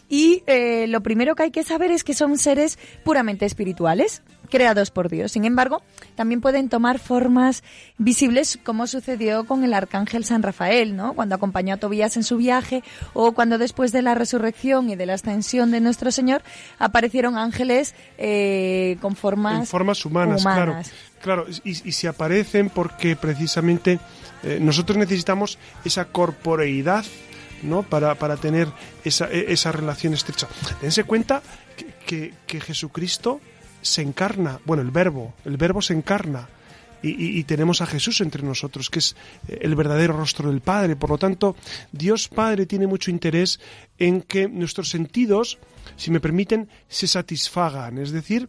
Y 0.09 0.42
eh, 0.47 0.87
lo 0.88 1.02
primero 1.02 1.35
que 1.35 1.44
hay 1.44 1.50
que 1.50 1.64
saber 1.64 1.90
es 1.90 2.04
que 2.04 2.14
son 2.14 2.37
seres 2.37 2.78
puramente 3.02 3.47
espirituales, 3.47 4.23
creados 4.52 4.90
por 4.90 5.09
Dios. 5.09 5.32
Sin 5.32 5.47
embargo, 5.47 5.82
también 6.14 6.42
pueden 6.42 6.68
tomar 6.68 6.99
formas 6.99 7.64
visibles, 7.97 8.59
como 8.62 8.87
sucedió 8.87 9.47
con 9.47 9.64
el 9.64 9.73
arcángel 9.73 10.26
San 10.26 10.42
Rafael, 10.42 10.94
¿no? 10.94 11.14
Cuando 11.14 11.35
acompañó 11.35 11.75
a 11.75 11.76
Tobías 11.78 12.18
en 12.18 12.23
su 12.23 12.37
viaje, 12.37 12.85
o 13.14 13.32
cuando 13.32 13.56
después 13.56 13.92
de 13.92 14.02
la 14.02 14.14
resurrección 14.14 14.90
y 14.90 14.97
de 14.97 15.06
la 15.06 15.14
ascensión 15.14 15.71
de 15.71 15.80
nuestro 15.80 16.12
Señor 16.12 16.42
aparecieron 16.78 17.38
ángeles 17.38 17.94
eh, 18.18 18.99
con 19.00 19.16
formas, 19.16 19.71
formas 19.71 20.04
humanas, 20.04 20.42
claro. 20.42 20.76
Claro, 21.23 21.47
y, 21.64 21.75
se 21.75 22.09
aparecen 22.09 22.68
porque 22.68 23.16
precisamente 23.16 24.00
eh, 24.42 24.59
nosotros 24.61 24.99
necesitamos 24.99 25.56
esa 25.85 26.06
corporeidad 26.06 27.04
¿no? 27.62 27.85
Para, 27.85 28.16
para 28.16 28.37
tener 28.37 28.66
esa, 29.04 29.30
e, 29.30 29.52
esa, 29.52 29.71
relación 29.71 30.14
estrecha. 30.14 30.49
Dense 30.80 31.04
cuenta 31.04 31.42
que, 32.06 32.35
que, 32.47 32.61
Jesucristo 32.61 33.40
se 33.82 34.02
encarna, 34.02 34.60
bueno, 34.64 34.82
el 34.82 34.90
verbo, 34.90 35.34
el 35.44 35.56
verbo 35.56 35.82
se 35.82 35.94
encarna. 35.94 36.48
Y, 37.04 37.42
tenemos 37.42 37.80
a 37.80 37.86
Jesús 37.86 38.20
entre 38.20 38.44
nosotros, 38.44 38.88
que 38.88 39.00
es 39.00 39.16
el 39.48 39.74
verdadero 39.74 40.16
rostro 40.16 40.48
del 40.48 40.60
Padre. 40.60 40.94
Por 40.94 41.10
lo 41.10 41.18
tanto, 41.18 41.56
Dios 41.90 42.28
Padre 42.28 42.64
tiene 42.64 42.86
mucho 42.86 43.10
interés 43.10 43.58
en 43.98 44.22
que 44.22 44.48
nuestros 44.48 44.88
sentidos, 44.88 45.58
si 45.96 46.12
me 46.12 46.20
permiten, 46.20 46.68
se 46.86 47.08
satisfagan. 47.08 47.98
Es 47.98 48.12
decir, 48.12 48.48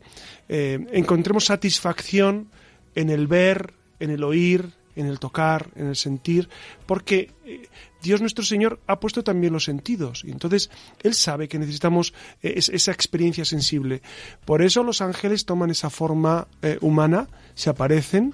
eh, 0.49 0.85
encontremos 0.91 1.45
satisfacción 1.45 2.51
en 2.93 3.09
el 3.09 3.25
ver, 3.25 3.73
en 3.99 4.11
el 4.11 4.23
oír, 4.23 4.69
en 4.95 5.07
el 5.07 5.17
tocar, 5.17 5.71
en 5.75 5.87
el 5.87 5.95
sentir, 5.95 6.47
porque 6.85 7.31
eh, 7.45 7.67
Dios 8.03 8.19
nuestro 8.19 8.43
Señor 8.43 8.81
ha 8.85 8.99
puesto 8.99 9.23
también 9.23 9.53
los 9.53 9.63
sentidos 9.63 10.23
y 10.25 10.31
entonces 10.31 10.69
Él 11.01 11.13
sabe 11.13 11.47
que 11.47 11.57
necesitamos 11.57 12.13
eh, 12.41 12.53
esa 12.57 12.91
experiencia 12.91 13.45
sensible. 13.45 14.01
Por 14.45 14.61
eso 14.61 14.83
los 14.83 15.01
ángeles 15.01 15.45
toman 15.45 15.71
esa 15.71 15.89
forma 15.89 16.47
eh, 16.61 16.77
humana, 16.81 17.29
se 17.55 17.69
aparecen 17.69 18.33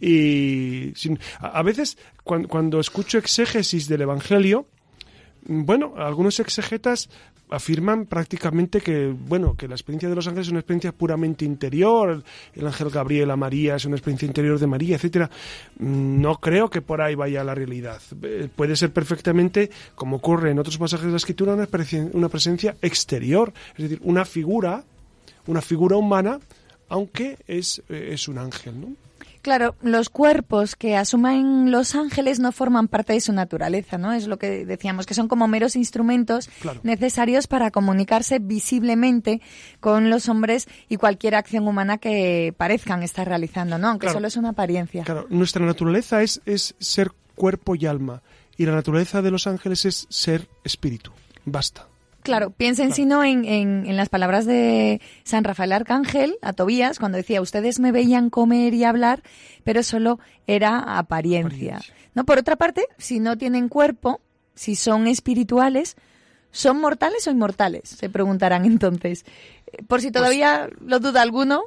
y 0.00 0.92
a, 1.40 1.62
veces 1.62 1.96
cuando, 2.24 2.48
cuando 2.48 2.80
escucho 2.80 3.16
exégesis 3.16 3.88
del 3.88 4.02
Evangelio, 4.02 4.66
bueno, 5.46 5.94
algunos 5.96 6.40
exegetas 6.40 7.08
afirman 7.50 8.06
prácticamente 8.06 8.80
que, 8.80 9.06
bueno, 9.06 9.56
que 9.56 9.68
la 9.68 9.74
experiencia 9.74 10.08
de 10.08 10.14
los 10.14 10.26
ángeles 10.26 10.48
es 10.48 10.50
una 10.50 10.60
experiencia 10.60 10.92
puramente 10.92 11.44
interior, 11.44 12.22
el 12.54 12.66
ángel 12.66 12.90
Gabriel 12.90 13.30
a 13.30 13.36
María 13.36 13.76
es 13.76 13.84
una 13.84 13.96
experiencia 13.96 14.26
interior 14.26 14.58
de 14.58 14.66
María, 14.66 14.96
etcétera. 14.96 15.30
Mm, 15.78 16.20
no 16.20 16.36
creo 16.36 16.68
que 16.68 16.82
por 16.82 17.00
ahí 17.00 17.14
vaya 17.14 17.44
la 17.44 17.54
realidad. 17.54 18.00
Eh, 18.22 18.48
puede 18.54 18.76
ser 18.76 18.92
perfectamente, 18.92 19.70
como 19.94 20.16
ocurre 20.16 20.50
en 20.50 20.58
otros 20.58 20.78
pasajes 20.78 21.06
de 21.06 21.12
la 21.12 21.18
Escritura, 21.18 21.54
una, 21.54 22.28
presencia 22.28 22.76
exterior, 22.82 23.52
es 23.76 23.82
decir, 23.82 24.00
una 24.02 24.24
figura, 24.24 24.84
una 25.46 25.62
figura 25.62 25.96
humana, 25.96 26.40
aunque 26.88 27.38
es, 27.46 27.82
eh, 27.88 28.10
es 28.12 28.28
un 28.28 28.38
ángel, 28.38 28.80
¿no? 28.80 29.05
Claro, 29.46 29.76
los 29.80 30.08
cuerpos 30.08 30.74
que 30.74 30.96
asumen 30.96 31.70
los 31.70 31.94
ángeles 31.94 32.40
no 32.40 32.50
forman 32.50 32.88
parte 32.88 33.12
de 33.12 33.20
su 33.20 33.32
naturaleza, 33.32 33.96
¿no? 33.96 34.12
Es 34.12 34.26
lo 34.26 34.40
que 34.40 34.66
decíamos, 34.66 35.06
que 35.06 35.14
son 35.14 35.28
como 35.28 35.46
meros 35.46 35.76
instrumentos 35.76 36.50
necesarios 36.82 37.46
para 37.46 37.70
comunicarse 37.70 38.40
visiblemente 38.40 39.40
con 39.78 40.10
los 40.10 40.28
hombres 40.28 40.66
y 40.88 40.96
cualquier 40.96 41.36
acción 41.36 41.68
humana 41.68 41.98
que 41.98 42.54
parezcan 42.56 43.04
estar 43.04 43.28
realizando, 43.28 43.78
¿no? 43.78 43.90
Aunque 43.90 44.10
solo 44.10 44.26
es 44.26 44.36
una 44.36 44.48
apariencia. 44.48 45.04
Claro, 45.04 45.28
nuestra 45.30 45.64
naturaleza 45.64 46.24
es, 46.24 46.42
es 46.44 46.74
ser 46.80 47.12
cuerpo 47.36 47.76
y 47.76 47.86
alma, 47.86 48.22
y 48.56 48.66
la 48.66 48.72
naturaleza 48.72 49.22
de 49.22 49.30
los 49.30 49.46
ángeles 49.46 49.84
es 49.84 50.08
ser 50.10 50.48
espíritu. 50.64 51.12
Basta. 51.44 51.86
Claro, 52.26 52.50
piensen 52.50 52.92
si 52.92 53.06
no 53.06 53.22
en, 53.22 53.44
en, 53.44 53.96
las 53.96 54.08
palabras 54.08 54.46
de 54.46 55.00
San 55.22 55.44
Rafael 55.44 55.70
Arcángel 55.70 56.38
a 56.42 56.52
Tobías 56.52 56.98
cuando 56.98 57.18
decía, 57.18 57.40
ustedes 57.40 57.78
me 57.78 57.92
veían 57.92 58.30
comer 58.30 58.74
y 58.74 58.82
hablar, 58.82 59.22
pero 59.62 59.84
solo 59.84 60.18
era 60.48 60.98
apariencia. 60.98 61.80
No, 62.14 62.24
por 62.24 62.38
otra 62.38 62.56
parte, 62.56 62.88
si 62.98 63.20
no 63.20 63.38
tienen 63.38 63.68
cuerpo, 63.68 64.20
si 64.56 64.74
son 64.74 65.06
espirituales, 65.06 65.96
¿son 66.50 66.80
mortales 66.80 67.28
o 67.28 67.30
inmortales? 67.30 67.88
Se 67.90 68.10
preguntarán 68.10 68.64
entonces. 68.64 69.24
Por 69.86 70.00
si 70.00 70.08
pues 70.08 70.14
todavía 70.14 70.68
lo 70.80 70.98
duda 70.98 71.22
alguno, 71.22 71.62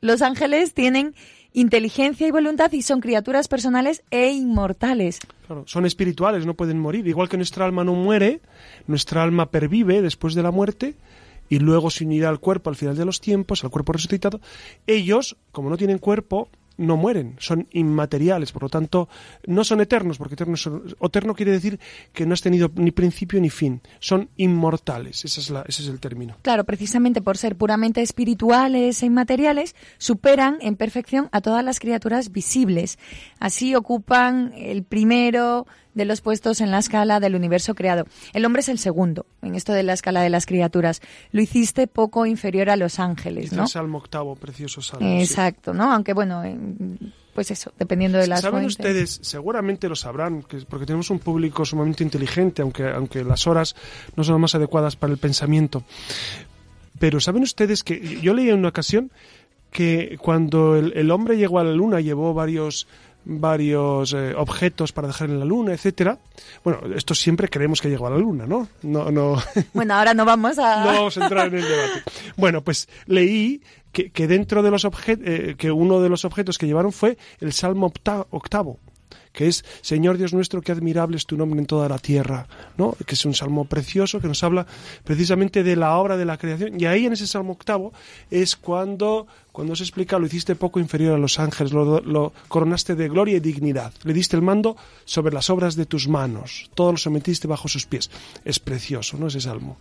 los 0.00 0.22
ángeles 0.22 0.72
tienen 0.72 1.14
inteligencia 1.52 2.26
y 2.26 2.30
voluntad 2.30 2.72
y 2.72 2.82
son 2.82 3.00
criaturas 3.00 3.48
personales 3.48 4.02
e 4.10 4.30
inmortales. 4.30 5.20
Claro, 5.46 5.64
son 5.66 5.86
espirituales, 5.86 6.46
no 6.46 6.54
pueden 6.54 6.78
morir. 6.78 7.06
Igual 7.06 7.28
que 7.28 7.36
nuestra 7.36 7.64
alma 7.64 7.84
no 7.84 7.94
muere, 7.94 8.40
nuestra 8.86 9.22
alma 9.22 9.50
pervive 9.50 10.02
después 10.02 10.34
de 10.34 10.42
la 10.42 10.50
muerte 10.50 10.94
y 11.48 11.58
luego 11.58 11.90
se 11.90 12.04
unirá 12.04 12.28
al 12.28 12.40
cuerpo 12.40 12.70
al 12.70 12.76
final 12.76 12.96
de 12.96 13.04
los 13.04 13.20
tiempos, 13.20 13.64
al 13.64 13.70
cuerpo 13.70 13.92
resucitado. 13.92 14.40
Ellos, 14.86 15.36
como 15.50 15.68
no 15.68 15.76
tienen 15.76 15.98
cuerpo, 15.98 16.48
no 16.76 16.96
mueren, 16.96 17.36
son 17.38 17.68
inmateriales, 17.72 18.52
por 18.52 18.62
lo 18.64 18.68
tanto, 18.68 19.08
no 19.46 19.64
son 19.64 19.80
eternos, 19.80 20.18
porque 20.18 20.34
eterno, 20.34 20.54
eterno 21.00 21.34
quiere 21.34 21.52
decir 21.52 21.78
que 22.12 22.26
no 22.26 22.34
has 22.34 22.42
tenido 22.42 22.70
ni 22.74 22.90
principio 22.90 23.40
ni 23.40 23.50
fin, 23.50 23.80
son 23.98 24.28
inmortales, 24.36 25.24
es 25.24 25.50
la, 25.50 25.62
ese 25.62 25.82
es 25.82 25.88
el 25.88 26.00
término. 26.00 26.36
Claro, 26.42 26.64
precisamente 26.64 27.22
por 27.22 27.38
ser 27.38 27.56
puramente 27.56 28.02
espirituales 28.02 29.02
e 29.02 29.06
inmateriales, 29.06 29.74
superan 29.98 30.58
en 30.60 30.76
perfección 30.76 31.28
a 31.32 31.40
todas 31.40 31.64
las 31.64 31.80
criaturas 31.80 32.32
visibles. 32.32 32.98
Así 33.38 33.74
ocupan 33.74 34.52
el 34.56 34.84
primero, 34.84 35.66
de 35.94 36.04
los 36.04 36.20
puestos 36.20 36.60
en 36.60 36.70
la 36.70 36.78
escala 36.78 37.20
del 37.20 37.34
universo 37.34 37.74
creado. 37.74 38.06
El 38.32 38.44
hombre 38.44 38.60
es 38.60 38.68
el 38.68 38.78
segundo 38.78 39.26
en 39.42 39.54
esto 39.54 39.72
de 39.72 39.82
la 39.82 39.92
escala 39.92 40.22
de 40.22 40.30
las 40.30 40.46
criaturas. 40.46 41.00
Lo 41.32 41.42
hiciste 41.42 41.86
poco 41.86 42.26
inferior 42.26 42.70
a 42.70 42.76
los 42.76 42.98
ángeles, 42.98 43.52
¿no? 43.52 43.62
El 43.62 43.68
salmo 43.68 43.98
octavo, 43.98 44.36
precioso 44.36 44.82
salmo. 44.82 45.20
Exacto, 45.20 45.74
¿no? 45.74 45.92
Aunque 45.92 46.12
bueno, 46.12 46.42
pues 47.34 47.50
eso, 47.50 47.72
dependiendo 47.78 48.18
de 48.18 48.26
las 48.26 48.42
¿Saben 48.42 48.64
ustedes, 48.64 49.20
seguramente 49.22 49.88
lo 49.88 49.96
sabrán, 49.96 50.44
porque 50.68 50.86
tenemos 50.86 51.10
un 51.10 51.18
público 51.18 51.64
sumamente 51.64 52.04
inteligente, 52.04 52.62
aunque, 52.62 52.88
aunque 52.88 53.24
las 53.24 53.46
horas 53.46 53.74
no 54.16 54.24
son 54.24 54.34
las 54.34 54.40
más 54.40 54.54
adecuadas 54.54 54.96
para 54.96 55.12
el 55.12 55.18
pensamiento. 55.18 55.82
Pero 56.98 57.20
¿saben 57.20 57.42
ustedes 57.42 57.82
que 57.82 58.20
yo 58.20 58.34
leí 58.34 58.48
en 58.50 58.58
una 58.58 58.68
ocasión 58.68 59.10
que 59.70 60.18
cuando 60.20 60.76
el 60.76 61.10
hombre 61.10 61.38
llegó 61.38 61.58
a 61.58 61.64
la 61.64 61.72
luna 61.72 62.00
llevó 62.00 62.34
varios 62.34 62.86
varios 63.24 64.12
eh, 64.12 64.34
objetos 64.36 64.92
para 64.92 65.08
dejar 65.08 65.30
en 65.30 65.38
la 65.38 65.44
luna, 65.44 65.72
etcétera. 65.72 66.18
Bueno, 66.64 66.80
esto 66.94 67.14
siempre 67.14 67.48
creemos 67.48 67.80
que 67.80 67.88
llegó 67.88 68.06
a 68.06 68.10
la 68.10 68.18
luna, 68.18 68.46
¿no? 68.46 68.68
No, 68.82 69.10
no. 69.10 69.36
Bueno, 69.74 69.94
ahora 69.94 70.14
no 70.14 70.24
vamos 70.24 70.58
a. 70.58 70.84
no 70.84 70.86
vamos 70.86 71.18
a 71.18 71.24
entrar 71.24 71.48
en 71.48 71.54
el 71.54 71.68
debate. 71.68 72.02
Bueno, 72.36 72.62
pues 72.62 72.88
leí 73.06 73.62
que, 73.92 74.10
que 74.10 74.26
dentro 74.26 74.62
de 74.62 74.70
los 74.70 74.84
objetos, 74.84 75.26
eh, 75.26 75.54
que 75.56 75.70
uno 75.70 76.00
de 76.00 76.08
los 76.08 76.24
objetos 76.24 76.58
que 76.58 76.66
llevaron 76.66 76.92
fue 76.92 77.16
el 77.40 77.52
Salmo 77.52 77.92
octavo 78.30 78.78
que 79.32 79.48
es 79.48 79.64
Señor 79.80 80.18
Dios 80.18 80.32
nuestro, 80.32 80.60
qué 80.60 80.72
admirable 80.72 81.16
es 81.16 81.26
tu 81.26 81.36
nombre 81.36 81.58
en 81.60 81.66
toda 81.66 81.88
la 81.88 81.98
tierra, 81.98 82.46
¿no? 82.76 82.96
que 83.06 83.14
es 83.14 83.24
un 83.24 83.34
salmo 83.34 83.64
precioso 83.64 84.20
que 84.20 84.28
nos 84.28 84.42
habla 84.42 84.66
precisamente 85.04 85.62
de 85.62 85.76
la 85.76 85.96
obra 85.96 86.16
de 86.16 86.24
la 86.24 86.38
creación. 86.38 86.80
Y 86.80 86.86
ahí 86.86 87.06
en 87.06 87.12
ese 87.12 87.26
salmo 87.26 87.52
octavo 87.52 87.92
es 88.30 88.56
cuando, 88.56 89.26
cuando 89.52 89.76
se 89.76 89.84
explica, 89.84 90.18
lo 90.18 90.26
hiciste 90.26 90.54
poco 90.54 90.80
inferior 90.80 91.14
a 91.14 91.18
los 91.18 91.38
ángeles, 91.38 91.72
lo, 91.72 92.00
lo 92.00 92.32
coronaste 92.48 92.94
de 92.94 93.08
gloria 93.08 93.36
y 93.36 93.40
dignidad, 93.40 93.92
le 94.04 94.12
diste 94.12 94.36
el 94.36 94.42
mando 94.42 94.76
sobre 95.04 95.34
las 95.34 95.50
obras 95.50 95.76
de 95.76 95.86
tus 95.86 96.08
manos, 96.08 96.70
todo 96.74 96.92
lo 96.92 96.98
sometiste 96.98 97.48
bajo 97.48 97.68
sus 97.68 97.86
pies. 97.86 98.10
Es 98.44 98.58
precioso, 98.58 99.16
¿no? 99.16 99.28
Ese 99.28 99.40
salmo. 99.40 99.76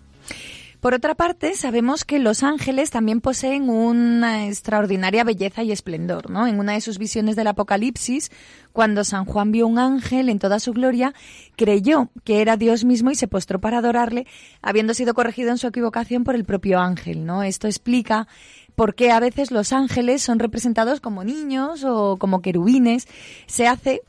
Por 0.81 0.95
otra 0.95 1.13
parte, 1.13 1.53
sabemos 1.53 2.05
que 2.05 2.17
los 2.17 2.41
ángeles 2.41 2.89
también 2.89 3.21
poseen 3.21 3.69
una 3.69 4.47
extraordinaria 4.47 5.23
belleza 5.23 5.61
y 5.61 5.71
esplendor, 5.71 6.31
¿no? 6.31 6.47
En 6.47 6.57
una 6.57 6.73
de 6.73 6.81
sus 6.81 6.97
visiones 6.97 7.35
del 7.35 7.45
Apocalipsis, 7.45 8.31
cuando 8.73 9.03
San 9.03 9.25
Juan 9.25 9.51
vio 9.51 9.67
un 9.67 9.77
ángel 9.77 10.27
en 10.27 10.39
toda 10.39 10.59
su 10.59 10.73
gloria, 10.73 11.13
creyó 11.55 12.09
que 12.23 12.41
era 12.41 12.57
Dios 12.57 12.83
mismo 12.83 13.11
y 13.11 13.15
se 13.15 13.27
postró 13.27 13.61
para 13.61 13.77
adorarle, 13.77 14.25
habiendo 14.63 14.95
sido 14.95 15.13
corregido 15.13 15.51
en 15.51 15.59
su 15.59 15.67
equivocación 15.67 16.23
por 16.23 16.33
el 16.33 16.45
propio 16.45 16.79
ángel, 16.79 17.27
¿no? 17.27 17.43
Esto 17.43 17.67
explica 17.67 18.27
por 18.75 18.95
qué 18.95 19.11
a 19.11 19.19
veces 19.19 19.51
los 19.51 19.73
ángeles 19.73 20.21
son 20.21 20.39
representados 20.39 20.99
como 20.99 21.23
niños 21.23 21.83
o 21.83 22.17
como 22.17 22.41
querubines. 22.41 23.07
Se 23.45 23.67
hace 23.67 24.01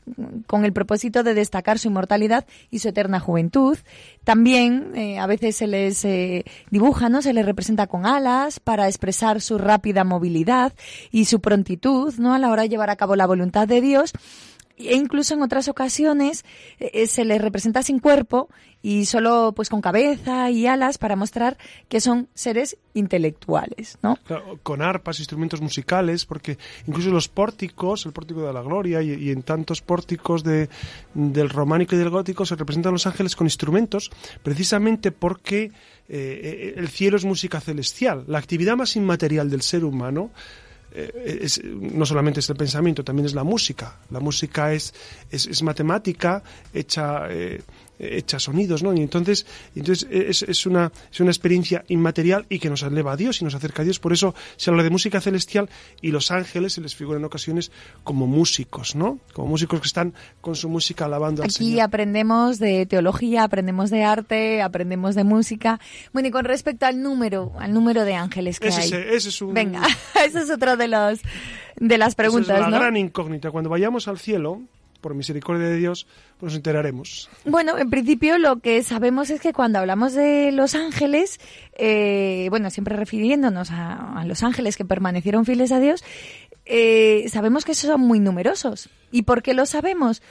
con 0.47 0.65
el 0.65 0.73
propósito 0.73 1.23
de 1.23 1.33
destacar 1.33 1.79
su 1.79 1.89
inmortalidad 1.89 2.45
y 2.71 2.79
su 2.79 2.89
eterna 2.89 3.19
juventud. 3.19 3.77
También 4.23 4.91
eh, 4.95 5.19
a 5.19 5.27
veces 5.27 5.55
se 5.55 5.67
les 5.67 6.03
eh, 6.05 6.45
dibuja, 6.69 7.09
¿no? 7.09 7.21
Se 7.21 7.33
les 7.33 7.45
representa 7.45 7.87
con 7.87 8.05
alas 8.05 8.59
para 8.59 8.87
expresar 8.87 9.41
su 9.41 9.57
rápida 9.57 10.03
movilidad 10.03 10.73
y 11.11 11.25
su 11.25 11.41
prontitud, 11.41 12.13
¿no? 12.17 12.33
A 12.33 12.39
la 12.39 12.49
hora 12.49 12.63
de 12.63 12.69
llevar 12.69 12.89
a 12.89 12.95
cabo 12.95 13.15
la 13.15 13.27
voluntad 13.27 13.67
de 13.67 13.81
Dios 13.81 14.13
e 14.77 14.95
incluso 14.95 15.33
en 15.33 15.41
otras 15.41 15.67
ocasiones 15.67 16.43
eh, 16.79 17.07
se 17.07 17.25
les 17.25 17.41
representa 17.41 17.83
sin 17.83 17.99
cuerpo 17.99 18.49
y 18.85 19.05
solo 19.05 19.53
pues 19.55 19.69
con 19.69 19.81
cabeza 19.81 20.51
y 20.51 20.67
alas 20.67 20.97
para 20.97 21.15
mostrar 21.15 21.57
que 21.87 22.01
son 22.01 22.27
seres 22.33 22.77
intelectuales, 22.93 23.97
¿no? 24.03 24.19
con 24.61 24.81
arpas, 24.81 25.19
instrumentos 25.19 25.61
musicales, 25.61 26.25
porque 26.25 26.57
incluso 26.85 27.09
los 27.09 27.29
pórticos, 27.29 28.05
el 28.05 28.11
pórtico 28.11 28.45
de 28.45 28.51
la 28.51 28.61
gloria 28.61 29.01
y, 29.01 29.31
en 29.31 29.41
tantos 29.41 29.81
pórticos 29.81 30.43
de, 30.43 30.69
del 31.13 31.49
románico 31.49 31.95
y 31.95 31.97
del 31.97 32.09
gótico 32.09 32.45
se 32.45 32.57
representan 32.57 32.91
los 32.91 33.07
ángeles 33.07 33.37
con 33.37 33.47
instrumentos, 33.47 34.11
precisamente 34.43 35.13
porque 35.13 35.71
eh, 36.09 36.73
el 36.75 36.89
cielo 36.89 37.15
es 37.15 37.23
música 37.23 37.61
celestial. 37.61 38.25
La 38.27 38.37
actividad 38.37 38.75
más 38.75 38.97
inmaterial 38.97 39.49
del 39.49 39.61
ser 39.61 39.85
humano 39.85 40.31
eh, 40.95 41.39
es, 41.41 41.63
no 41.63 42.05
solamente 42.05 42.39
es 42.39 42.49
el 42.49 42.55
pensamiento, 42.55 43.03
también 43.03 43.25
es 43.25 43.33
la 43.33 43.43
música. 43.43 43.97
La 44.11 44.19
música 44.19 44.73
es, 44.73 44.93
es, 45.31 45.63
matemática 45.63 46.43
hecha, 46.73 47.27
eh, 47.31 47.61
hecha 47.99 48.39
sonidos, 48.39 48.83
¿no? 48.83 48.93
Y 48.93 49.01
entonces, 49.01 49.45
entonces 49.75 50.07
es, 50.11 50.43
es, 50.43 50.65
una, 50.65 50.91
es 51.11 51.19
una 51.19 51.31
experiencia 51.31 51.83
inmaterial 51.87 52.45
y 52.49 52.59
que 52.59 52.69
nos 52.69 52.83
eleva 52.83 53.13
a 53.13 53.17
Dios 53.17 53.41
y 53.41 53.45
nos 53.45 53.55
acerca 53.55 53.81
a 53.81 53.85
Dios. 53.85 53.99
Por 53.99 54.13
eso 54.13 54.33
se 54.55 54.69
habla 54.69 54.83
de 54.83 54.89
música 54.89 55.21
celestial 55.21 55.69
y 56.01 56.11
los 56.11 56.31
ángeles 56.31 56.73
se 56.73 56.81
les 56.81 56.95
figura 56.95 57.17
en 57.17 57.25
ocasiones 57.25 57.71
como 58.03 58.27
músicos, 58.27 58.95
¿no? 58.95 59.19
Como 59.33 59.47
músicos 59.47 59.81
que 59.81 59.87
están 59.87 60.13
con 60.41 60.55
su 60.55 60.69
música 60.69 61.05
alabando 61.05 61.43
al 61.43 61.51
Señor. 61.51 61.71
Aquí 61.71 61.79
aprendemos 61.79 62.59
de 62.59 62.85
teología, 62.85 63.43
aprendemos 63.43 63.89
de 63.89 64.03
arte, 64.03 64.61
aprendemos 64.61 65.15
de 65.15 65.23
música. 65.23 65.79
Bueno, 66.11 66.29
y 66.29 66.31
con 66.31 66.45
respecto 66.45 66.85
al 66.85 67.01
número, 67.01 67.53
al 67.59 67.73
número 67.73 68.05
de 68.05 68.15
ángeles 68.15 68.59
que 68.59 68.69
hay. 68.69 68.87
Ese 68.87 69.29
es 69.29 69.41
un... 69.41 69.53
Venga, 69.53 69.83
ese 70.25 70.39
es 70.39 70.49
otro 70.49 70.77
de 70.77 70.87
los 70.87 71.19
de 71.75 71.97
las 71.97 72.15
preguntas, 72.15 72.59
es 72.59 72.71
la 72.71 72.77
gran 72.77 72.97
incógnita. 72.97 73.51
Cuando 73.51 73.69
vayamos 73.69 74.07
al 74.07 74.19
cielo, 74.19 74.61
por 75.03 75.13
misericordia 75.13 75.67
de 75.67 75.75
Dios, 75.75 76.07
pues 76.39 76.53
nos 76.53 76.55
enteraremos. 76.55 77.29
Bueno, 77.45 77.77
en 77.77 77.91
principio 77.91 78.39
lo 78.39 78.59
que 78.59 78.81
sabemos 78.81 79.29
es 79.29 79.39
que 79.39 79.53
cuando 79.53 79.77
hablamos 79.77 80.13
de 80.13 80.51
los 80.51 80.73
ángeles, 80.73 81.39
eh, 81.77 82.47
bueno, 82.49 82.71
siempre 82.71 82.95
refiriéndonos 82.95 83.69
a, 83.69 84.23
los 84.25 84.41
ángeles 84.41 84.77
que 84.77 84.85
permanecieron 84.85 85.45
fieles 85.45 85.71
a 85.71 85.79
Dios, 85.79 86.03
eh, 86.65 87.25
sabemos 87.29 87.65
que 87.65 87.75
son 87.75 88.01
muy 88.01 88.19
numerosos. 88.19 88.89
¿Y 89.11 89.23
por 89.23 89.43
qué 89.43 89.53
lo 89.53 89.65
sabemos? 89.65 90.23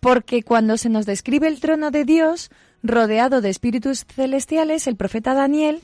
Porque 0.00 0.42
cuando 0.42 0.76
se 0.76 0.90
nos 0.90 1.06
describe 1.06 1.48
el 1.48 1.60
trono 1.60 1.90
de 1.90 2.04
Dios, 2.04 2.50
rodeado 2.82 3.40
de 3.40 3.50
espíritus 3.50 4.04
celestiales, 4.04 4.86
el 4.86 4.96
profeta 4.96 5.32
Daniel 5.32 5.80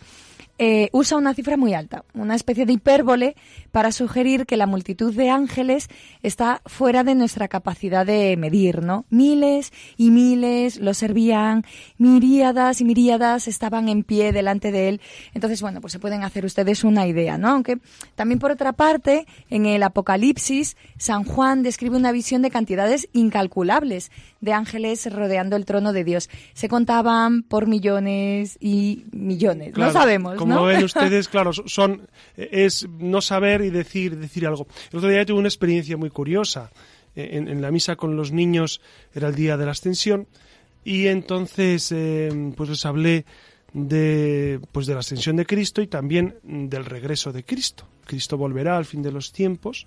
eh, 0.64 0.90
usa 0.92 1.18
una 1.18 1.34
cifra 1.34 1.56
muy 1.56 1.74
alta, 1.74 2.04
una 2.14 2.36
especie 2.36 2.66
de 2.66 2.74
hipérbole 2.74 3.34
para 3.72 3.90
sugerir 3.90 4.46
que 4.46 4.56
la 4.56 4.68
multitud 4.68 5.12
de 5.12 5.28
ángeles 5.28 5.88
está 6.22 6.62
fuera 6.66 7.02
de 7.02 7.16
nuestra 7.16 7.48
capacidad 7.48 8.06
de 8.06 8.36
medir, 8.36 8.80
¿no? 8.80 9.04
Miles 9.10 9.72
y 9.96 10.10
miles 10.10 10.76
lo 10.76 10.94
servían, 10.94 11.64
miríadas 11.98 12.80
y 12.80 12.84
miríadas 12.84 13.48
estaban 13.48 13.88
en 13.88 14.04
pie 14.04 14.30
delante 14.30 14.70
de 14.70 14.88
él. 14.88 15.00
Entonces, 15.34 15.60
bueno, 15.62 15.80
pues 15.80 15.94
se 15.94 15.98
pueden 15.98 16.22
hacer 16.22 16.44
ustedes 16.44 16.84
una 16.84 17.08
idea, 17.08 17.38
¿no? 17.38 17.48
Aunque 17.48 17.80
también 18.14 18.38
por 18.38 18.52
otra 18.52 18.72
parte, 18.72 19.26
en 19.50 19.66
el 19.66 19.82
Apocalipsis, 19.82 20.76
San 20.96 21.24
Juan 21.24 21.64
describe 21.64 21.96
una 21.96 22.12
visión 22.12 22.40
de 22.40 22.52
cantidades 22.52 23.08
incalculables 23.12 24.12
de 24.40 24.52
ángeles 24.52 25.12
rodeando 25.12 25.56
el 25.56 25.64
trono 25.64 25.92
de 25.92 26.04
Dios. 26.04 26.30
Se 26.52 26.68
contaban 26.68 27.42
por 27.42 27.66
millones 27.66 28.58
y 28.60 29.06
millones, 29.10 29.76
no 29.76 29.90
sabemos 29.90 30.36
como 30.36 30.51
ven 30.64 30.84
ustedes, 30.84 31.28
claro, 31.28 31.52
son 31.52 32.08
es 32.36 32.86
no 32.98 33.20
saber 33.20 33.62
y 33.62 33.70
decir 33.70 34.16
decir 34.16 34.46
algo. 34.46 34.66
El 34.90 34.98
otro 34.98 35.10
día 35.10 35.24
tuve 35.24 35.38
una 35.38 35.48
experiencia 35.48 35.96
muy 35.96 36.10
curiosa. 36.10 36.70
En, 37.14 37.46
en 37.48 37.60
la 37.60 37.70
misa 37.70 37.94
con 37.94 38.16
los 38.16 38.32
niños 38.32 38.80
era 39.14 39.28
el 39.28 39.34
día 39.34 39.58
de 39.58 39.66
la 39.66 39.72
ascensión 39.72 40.26
y 40.84 41.06
entonces 41.06 41.92
eh, 41.92 42.52
pues 42.56 42.70
les 42.70 42.86
hablé 42.86 43.24
de 43.72 44.60
pues 44.72 44.86
de 44.86 44.94
la 44.94 45.00
ascensión 45.00 45.36
de 45.36 45.46
Cristo 45.46 45.80
y 45.80 45.86
también 45.86 46.36
del 46.42 46.84
regreso 46.84 47.32
de 47.32 47.44
Cristo. 47.44 47.86
Cristo 48.04 48.36
volverá 48.36 48.76
al 48.76 48.84
fin 48.84 49.02
de 49.02 49.12
los 49.12 49.32
tiempos. 49.32 49.86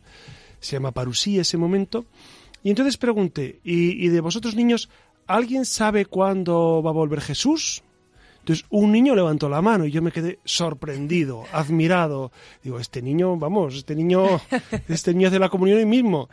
Se 0.60 0.74
llama 0.74 0.92
parusía 0.92 1.42
ese 1.42 1.58
momento. 1.58 2.06
Y 2.64 2.70
entonces 2.70 2.98
pregunté, 2.98 3.60
¿y, 3.64 4.06
¿y 4.06 4.10
de 4.10 4.22
vosotros 4.22 4.56
niños 4.56 4.90
alguien 5.28 5.66
sabe 5.66 6.06
cuándo 6.06 6.82
va 6.82 6.90
a 6.90 6.94
volver 6.94 7.22
Jesús? 7.22 7.84
Entonces 8.46 8.68
un 8.70 8.92
niño 8.92 9.16
levantó 9.16 9.50
la 9.50 9.60
mano 9.60 9.88
y 9.88 9.92
yo 9.92 10.04
me 10.04 10.12
quedé 10.12 10.38
sorprendido, 10.46 11.46
admirado. 11.52 12.32
Digo, 12.62 12.80
este 12.80 13.02
niño, 13.02 13.38
vamos, 13.38 13.76
este 13.76 13.96
niño, 13.96 14.40
este 14.88 15.16
niño 15.16 15.30
hace 15.30 15.40
la 15.40 15.50
comunión 15.50 15.80
hoy 15.80 15.88
mismo. 15.88 16.30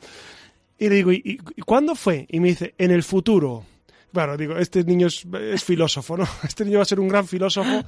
Y 0.79 0.91
le 0.91 0.97
digo, 0.97 1.11
¿y, 1.11 1.41
y 1.57 1.63
cuándo 1.63 1.95
fue? 1.95 2.27
Y 2.29 2.39
me 2.39 2.49
dice, 2.49 2.75
en 2.77 2.91
el 2.91 3.03
futuro. 3.03 3.65
Bueno, 4.13 4.37
digo, 4.37 4.59
este 4.59 4.85
niño 4.85 5.07
es, 5.07 5.25
es, 5.25 5.65
filósofo, 5.65 6.19
¿no? 6.19 6.29
Este 6.45 6.67
niño 6.67 6.81
va 6.81 6.83
a 6.83 6.85
ser 6.85 7.01
un 7.01 7.09
gran 7.09 7.27
filósofo 7.27 7.83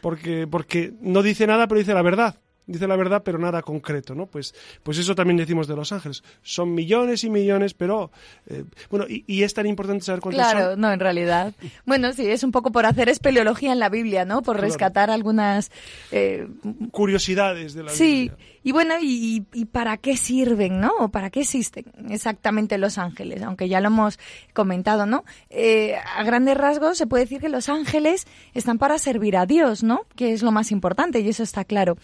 porque, 0.00 0.46
porque 0.46 0.94
no 1.02 1.22
dice 1.22 1.46
nada, 1.46 1.68
pero 1.68 1.78
dice 1.78 1.92
la 1.92 2.00
verdad 2.00 2.40
dice 2.68 2.86
la 2.86 2.96
verdad, 2.96 3.22
pero 3.24 3.38
nada 3.38 3.62
concreto, 3.62 4.14
¿no? 4.14 4.26
Pues, 4.26 4.54
pues 4.82 4.98
eso 4.98 5.14
también 5.14 5.38
decimos 5.38 5.66
de 5.66 5.74
los 5.74 5.90
ángeles. 5.90 6.22
Son 6.42 6.74
millones 6.74 7.24
y 7.24 7.30
millones, 7.30 7.74
pero 7.74 8.12
eh, 8.46 8.64
bueno, 8.90 9.06
y, 9.08 9.24
y, 9.26 9.42
es 9.42 9.54
tan 9.54 9.66
importante 9.66 10.04
saber 10.04 10.20
cuántos 10.20 10.40
claro, 10.40 10.72
son. 10.72 10.80
No, 10.80 10.92
en 10.92 11.00
realidad. 11.00 11.54
Bueno, 11.86 12.12
sí, 12.12 12.26
es 12.26 12.44
un 12.44 12.52
poco 12.52 12.70
por 12.70 12.86
hacer 12.86 13.08
espeleología 13.08 13.72
en 13.72 13.78
la 13.78 13.88
Biblia, 13.88 14.24
¿no? 14.24 14.42
Por 14.42 14.56
claro. 14.56 14.68
rescatar 14.68 15.10
algunas 15.10 15.70
eh, 16.12 16.46
curiosidades 16.92 17.74
de 17.74 17.82
la 17.82 17.90
sí. 17.90 18.04
Biblia. 18.04 18.36
Sí, 18.38 18.58
y 18.68 18.72
bueno, 18.72 18.94
y, 19.00 19.46
y, 19.54 19.64
para 19.64 19.96
qué 19.96 20.16
sirven, 20.16 20.80
¿no? 20.80 20.92
¿O 20.98 21.08
para 21.08 21.30
qué 21.30 21.40
existen 21.40 21.86
exactamente 22.10 22.76
los 22.76 22.98
ángeles? 22.98 23.42
Aunque 23.42 23.68
ya 23.68 23.80
lo 23.80 23.86
hemos 23.86 24.18
comentado, 24.52 25.06
¿no? 25.06 25.24
Eh, 25.48 25.96
a 25.96 26.22
grandes 26.22 26.56
rasgos 26.56 26.98
se 26.98 27.06
puede 27.06 27.24
decir 27.24 27.40
que 27.40 27.48
los 27.48 27.70
ángeles 27.70 28.26
están 28.52 28.76
para 28.76 28.98
servir 28.98 29.36
a 29.38 29.46
Dios, 29.46 29.82
¿no? 29.82 30.02
Que 30.16 30.32
es 30.32 30.42
lo 30.42 30.50
más 30.50 30.70
importante 30.70 31.20
y 31.20 31.28
eso 31.28 31.42
está 31.42 31.64
claro. 31.64 31.96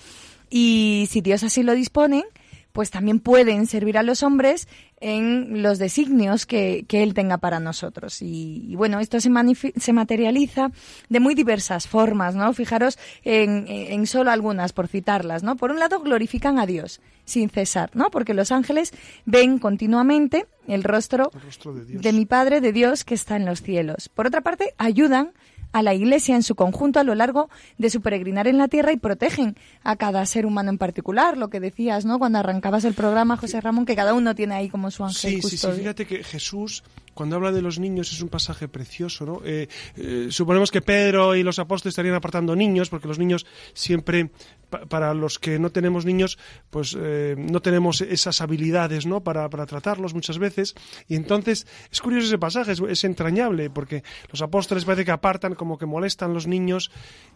Y 0.56 1.08
si 1.10 1.20
Dios 1.20 1.42
así 1.42 1.64
lo 1.64 1.74
dispone, 1.74 2.22
pues 2.70 2.92
también 2.92 3.18
pueden 3.18 3.66
servir 3.66 3.98
a 3.98 4.04
los 4.04 4.22
hombres 4.22 4.68
en 5.00 5.64
los 5.64 5.80
designios 5.80 6.46
que, 6.46 6.84
que 6.86 7.02
Él 7.02 7.12
tenga 7.12 7.38
para 7.38 7.58
nosotros. 7.58 8.22
Y, 8.22 8.64
y 8.68 8.76
bueno, 8.76 9.00
esto 9.00 9.18
se, 9.18 9.32
se, 9.76 9.92
materializa 9.92 10.70
de 11.08 11.18
muy 11.18 11.34
diversas 11.34 11.88
formas, 11.88 12.36
¿no? 12.36 12.52
Fijaros 12.52 13.00
en, 13.24 13.66
en, 13.66 14.06
solo 14.06 14.30
algunas, 14.30 14.72
por 14.72 14.86
citarlas, 14.86 15.42
¿no? 15.42 15.56
Por 15.56 15.72
un 15.72 15.80
lado, 15.80 15.98
glorifican 15.98 16.60
a 16.60 16.66
Dios 16.66 17.00
sin 17.24 17.50
cesar, 17.50 17.90
¿no? 17.94 18.12
Porque 18.12 18.32
los 18.32 18.52
ángeles 18.52 18.92
ven 19.24 19.58
continuamente 19.58 20.46
el 20.68 20.84
rostro, 20.84 21.32
el 21.34 21.40
rostro 21.40 21.74
de, 21.74 21.84
Dios. 21.84 22.00
de 22.00 22.12
mi 22.12 22.26
Padre, 22.26 22.60
de 22.60 22.72
Dios 22.72 23.04
que 23.04 23.14
está 23.14 23.34
en 23.34 23.44
los 23.44 23.60
cielos. 23.60 24.08
Por 24.08 24.28
otra 24.28 24.40
parte, 24.40 24.72
ayudan 24.78 25.32
a 25.74 25.82
la 25.82 25.92
Iglesia 25.92 26.36
en 26.36 26.44
su 26.44 26.54
conjunto 26.54 27.00
a 27.00 27.04
lo 27.04 27.16
largo 27.16 27.50
de 27.78 27.90
su 27.90 28.00
peregrinar 28.00 28.46
en 28.46 28.58
la 28.58 28.68
tierra 28.68 28.92
y 28.92 28.96
protegen 28.96 29.56
a 29.82 29.96
cada 29.96 30.24
ser 30.24 30.46
humano 30.46 30.70
en 30.70 30.78
particular. 30.78 31.36
Lo 31.36 31.50
que 31.50 31.58
decías, 31.58 32.04
¿no? 32.04 32.20
Cuando 32.20 32.38
arrancabas 32.38 32.84
el 32.84 32.94
programa, 32.94 33.36
José 33.36 33.60
Ramón, 33.60 33.84
que 33.84 33.96
cada 33.96 34.14
uno 34.14 34.36
tiene 34.36 34.54
ahí 34.54 34.68
como 34.68 34.92
su 34.92 35.02
ángel 35.02 35.32
sí, 35.32 35.40
custodio. 35.40 35.74
Sí, 35.74 35.78
sí, 35.78 35.82
fíjate 35.82 36.06
que 36.06 36.22
Jesús, 36.22 36.84
cuando 37.14 37.36
habla 37.36 37.52
de 37.52 37.62
los 37.62 37.78
niños, 37.78 38.12
es 38.12 38.20
un 38.20 38.28
pasaje 38.28 38.68
precioso, 38.68 39.24
¿no? 39.24 39.40
Eh, 39.44 39.68
eh, 39.96 40.26
suponemos 40.30 40.70
que 40.70 40.82
Pedro 40.82 41.34
y 41.34 41.42
los 41.42 41.58
apóstoles 41.58 41.92
estarían 41.92 42.14
apartando 42.14 42.54
niños, 42.54 42.90
porque 42.90 43.08
los 43.08 43.18
niños 43.18 43.46
siempre, 43.72 44.30
pa 44.68 44.86
para 44.86 45.14
los 45.14 45.38
que 45.38 45.58
no 45.58 45.70
tenemos 45.70 46.04
niños, 46.04 46.38
pues 46.70 46.96
eh, 46.98 47.34
no 47.38 47.60
tenemos 47.60 48.00
esas 48.00 48.40
habilidades, 48.40 49.06
¿no? 49.06 49.22
Para, 49.22 49.48
tratarlos 49.48 50.14
muchas 50.14 50.38
veces. 50.38 50.74
Y 51.08 51.16
entonces, 51.16 51.66
es 51.90 52.00
curioso 52.00 52.26
ese 52.26 52.38
pasaje, 52.38 52.72
es, 52.72 52.80
es 52.80 53.04
entrañable, 53.04 53.70
porque 53.70 54.02
los 54.30 54.42
apóstoles 54.42 54.84
parece 54.84 55.04
que 55.04 55.12
apartan 55.12 55.54
como 55.54 55.78
que 55.78 55.86
molestan 55.86 56.34
los 56.34 56.46
niños. 56.46 56.90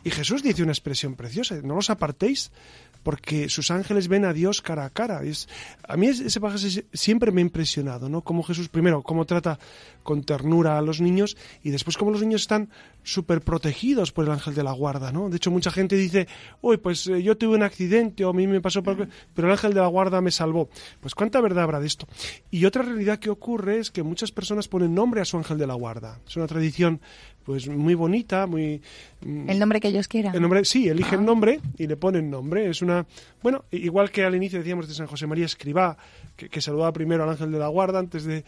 Y 0.04 0.10
Jesús 0.10 0.42
dice 0.42 0.62
una 0.62 0.72
expresión 0.72 1.14
preciosa, 1.14 1.54
no 1.62 1.76
los 1.76 1.90
apartéis 1.90 2.50
porque 3.02 3.48
sus 3.48 3.70
ángeles 3.70 4.08
ven 4.08 4.24
a 4.24 4.32
Dios 4.32 4.60
cara 4.60 4.84
a 4.84 4.90
cara. 4.90 5.22
Es, 5.22 5.48
a 5.86 5.96
mí 5.96 6.08
ese 6.08 6.40
pasaje 6.40 6.84
siempre 6.92 7.32
me 7.32 7.40
ha 7.40 7.42
impresionado, 7.42 8.08
¿no? 8.08 8.22
Como 8.22 8.42
Jesús, 8.42 8.68
primero, 8.68 9.02
cómo 9.02 9.24
trata 9.24 9.58
con 10.02 10.22
ternura 10.22 10.78
a 10.78 10.82
los 10.82 11.00
niños 11.00 11.36
y 11.62 11.70
después 11.70 11.98
cómo 11.98 12.10
los 12.10 12.22
niños 12.22 12.40
están 12.40 12.70
súper 13.02 13.42
protegidos 13.42 14.10
por 14.10 14.24
el 14.24 14.30
ángel 14.30 14.54
de 14.54 14.62
la 14.62 14.72
guarda, 14.72 15.12
¿no? 15.12 15.28
De 15.28 15.36
hecho, 15.36 15.50
mucha 15.50 15.70
gente 15.70 15.96
dice, 15.96 16.26
uy, 16.60 16.78
pues 16.78 17.06
eh, 17.06 17.22
yo 17.22 17.36
tuve 17.36 17.56
un 17.56 17.62
accidente 17.62 18.24
o 18.24 18.30
a 18.30 18.32
mí 18.32 18.46
me 18.46 18.60
pasó, 18.60 18.82
por... 18.82 19.08
pero 19.34 19.48
el 19.48 19.52
ángel 19.52 19.74
de 19.74 19.80
la 19.80 19.86
guarda 19.86 20.20
me 20.20 20.30
salvó. 20.30 20.68
Pues 21.00 21.14
cuánta 21.14 21.40
verdad 21.40 21.64
habrá 21.64 21.80
de 21.80 21.86
esto. 21.86 22.06
Y 22.50 22.64
otra 22.64 22.82
realidad 22.82 23.18
que 23.18 23.30
ocurre 23.30 23.78
es 23.80 23.90
que 23.90 24.02
muchas 24.02 24.32
personas 24.32 24.68
ponen 24.68 24.94
nombre 24.94 25.20
a 25.20 25.24
su 25.24 25.36
ángel 25.36 25.58
de 25.58 25.66
la 25.66 25.74
guarda. 25.74 26.20
Es 26.26 26.36
una 26.36 26.46
tradición 26.46 27.00
pues 27.44 27.66
muy 27.66 27.94
bonita, 27.94 28.46
muy... 28.46 28.82
El 29.22 29.58
nombre 29.58 29.80
que 29.80 29.88
ellos 29.88 30.06
quieran. 30.06 30.34
El 30.34 30.42
nombre, 30.42 30.64
sí, 30.66 30.88
eligen 30.88 31.20
ah. 31.20 31.22
nombre 31.22 31.60
y 31.78 31.86
le 31.86 31.96
ponen 31.96 32.30
nombre. 32.30 32.68
Es 32.68 32.82
una... 32.82 33.06
Bueno, 33.42 33.64
igual 33.70 34.10
que 34.10 34.24
al 34.24 34.34
inicio 34.34 34.58
decíamos 34.58 34.86
de 34.86 34.94
San 34.94 35.06
José 35.06 35.26
María 35.26 35.46
Escribá, 35.46 35.96
que, 36.36 36.50
que 36.50 36.60
saludaba 36.60 36.92
primero 36.92 37.24
al 37.24 37.30
ángel 37.30 37.50
de 37.50 37.58
la 37.58 37.68
guarda 37.68 37.98
antes 37.98 38.24
de... 38.24 38.44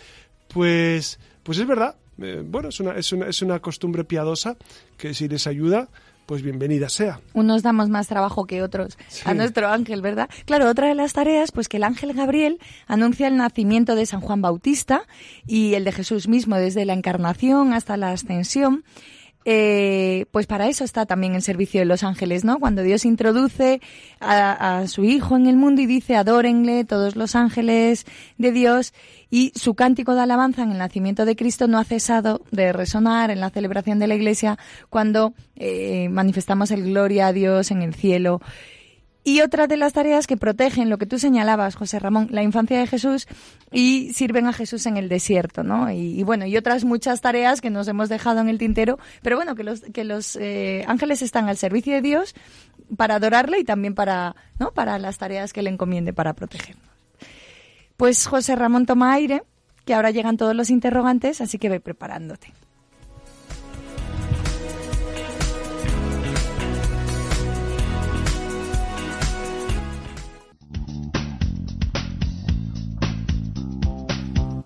Pues, 0.53 1.19
pues 1.43 1.59
es 1.59 1.67
verdad. 1.67 1.97
Eh, 2.21 2.43
bueno, 2.45 2.69
es 2.69 2.81
una, 2.81 2.93
es, 2.93 3.13
una, 3.13 3.27
es 3.27 3.43
una 3.43 3.61
costumbre 3.61 4.05
piadosa 4.05 4.57
que 4.97 5.15
si 5.15 5.29
les 5.29 5.47
ayuda, 5.47 5.89
pues 6.27 6.43
bienvenida 6.43 6.89
sea. 6.89 7.21
Unos 7.33 7.63
damos 7.63 7.89
más 7.89 8.07
trabajo 8.07 8.47
que 8.47 8.63
otros 8.63 8.97
sí. 9.09 9.23
a 9.25 9.35
nuestro 9.35 9.69
ángel, 9.69 10.01
¿verdad? 10.03 10.29
Claro, 10.45 10.69
otra 10.69 10.87
de 10.87 10.95
las 10.95 11.13
tareas, 11.13 11.51
pues 11.51 11.69
que 11.69 11.79
el 11.79 11.83
ángel 11.83 12.13
Gabriel 12.13 12.61
anuncia 12.87 13.27
el 13.27 13.37
nacimiento 13.37 13.97
de 13.97 14.07
San 14.07 14.21
Juan 14.21 14.43
Bautista 14.43 15.03
y 15.47 15.75
el 15.75 15.85
de 15.85 15.93
Jesús 15.93 16.29
mismo 16.29 16.57
desde 16.57 16.85
la 16.85 16.93
encarnación 16.93 17.73
hasta 17.73 17.97
la 17.97 18.13
ascensión. 18.13 18.85
Eh, 19.47 20.27
pues 20.33 20.47
para 20.47 20.69
eso 20.69 20.85
está 20.85 21.07
también 21.07 21.35
el 21.35 21.43
servicio 21.43 21.81
de 21.81 21.87
los 21.87 22.05
ángeles, 22.05 22.45
¿no? 22.45 22.59
Cuando 22.59 22.83
Dios 22.83 23.07
introduce 23.07 23.81
a, 24.21 24.81
a, 24.81 24.87
su 24.87 25.05
Hijo 25.05 25.37
en 25.37 25.47
el 25.47 25.57
mundo 25.57 25.81
y 25.81 25.87
dice, 25.87 26.17
adórenle 26.17 26.85
todos 26.85 27.17
los 27.17 27.35
ángeles 27.35 28.05
de 28.37 28.53
Dios, 28.53 28.93
y 29.31 29.53
su 29.55 29.75
cántico 29.75 30.15
de 30.15 30.23
alabanza 30.23 30.63
en 30.63 30.73
el 30.73 30.79
nacimiento 30.79 31.25
de 31.25 31.37
Cristo 31.37 31.69
no 31.69 31.79
ha 31.79 31.85
cesado 31.85 32.43
de 32.51 32.73
resonar 32.73 33.31
en 33.31 33.41
la 33.41 33.51
celebración 33.51 33.99
de 33.99 34.09
la 34.09 34.17
Iglesia 34.17 34.59
cuando 34.91 35.33
eh, 35.57 36.09
manifestamos 36.11 36.71
el 36.73 36.85
gloria 36.85 37.29
a 37.29 37.33
Dios 37.33 37.71
en 37.71 37.83
el 37.83 37.95
cielo. 37.95 38.41
Y 39.23 39.43
otra 39.43 39.67
de 39.67 39.77
las 39.77 39.93
tareas 39.93 40.27
que 40.27 40.39
protegen 40.39 40.89
lo 40.89 40.97
que 40.97 41.05
tú 41.05 41.19
señalabas, 41.19 41.75
José 41.75 41.99
Ramón, 41.99 42.29
la 42.31 42.43
infancia 42.43 42.79
de 42.79 42.87
Jesús 42.87 43.27
y 43.71 44.15
sirven 44.15 44.47
a 44.47 44.55
Jesús 44.55 44.87
en 44.87 44.97
el 44.97 45.11
desierto, 45.11 45.63
¿no? 45.63 45.91
Y, 45.91 46.23
bueno, 46.23 46.47
y 46.47 46.57
otras 46.57 46.85
muchas 46.85 47.21
tareas 47.21 47.61
que 47.61 47.69
nos 47.69 47.87
hemos 47.89 48.09
dejado 48.09 48.41
en 48.41 48.49
el 48.49 48.57
tintero, 48.57 48.99
pero 49.23 49.37
bueno, 49.37 49.55
que 49.55 49.63
los, 49.63 49.81
que 49.81 50.05
los 50.05 50.37
eh, 50.37 50.85
ángeles 50.89 51.21
están 51.21 51.51
al 51.51 51.59
servicio 51.59 51.93
de 51.93 52.01
Dios 52.01 52.35
para 52.97 53.17
adorarle 53.17 53.59
y 53.59 53.65
también 53.65 53.95
para, 53.95 54.37
¿no? 54.59 54.73
para 54.73 54.99
las 54.99 55.19
tareas 55.19 55.53
que 55.53 55.63
le 55.63 55.69
encomiende 55.69 56.15
para 56.15 56.33
protegernos. 56.33 56.89
Pues 57.99 58.27
José 58.27 58.57
Ramón 58.57 58.87
toma 58.87 59.13
aire, 59.13 59.43
que 59.85 59.93
ahora 59.93 60.11
llegan 60.11 60.39
todos 60.39 60.57
los 60.57 60.71
interrogantes, 60.71 61.43
así 61.43 61.59
que 61.59 61.69
ve 61.69 61.81
preparándote. 61.81 62.55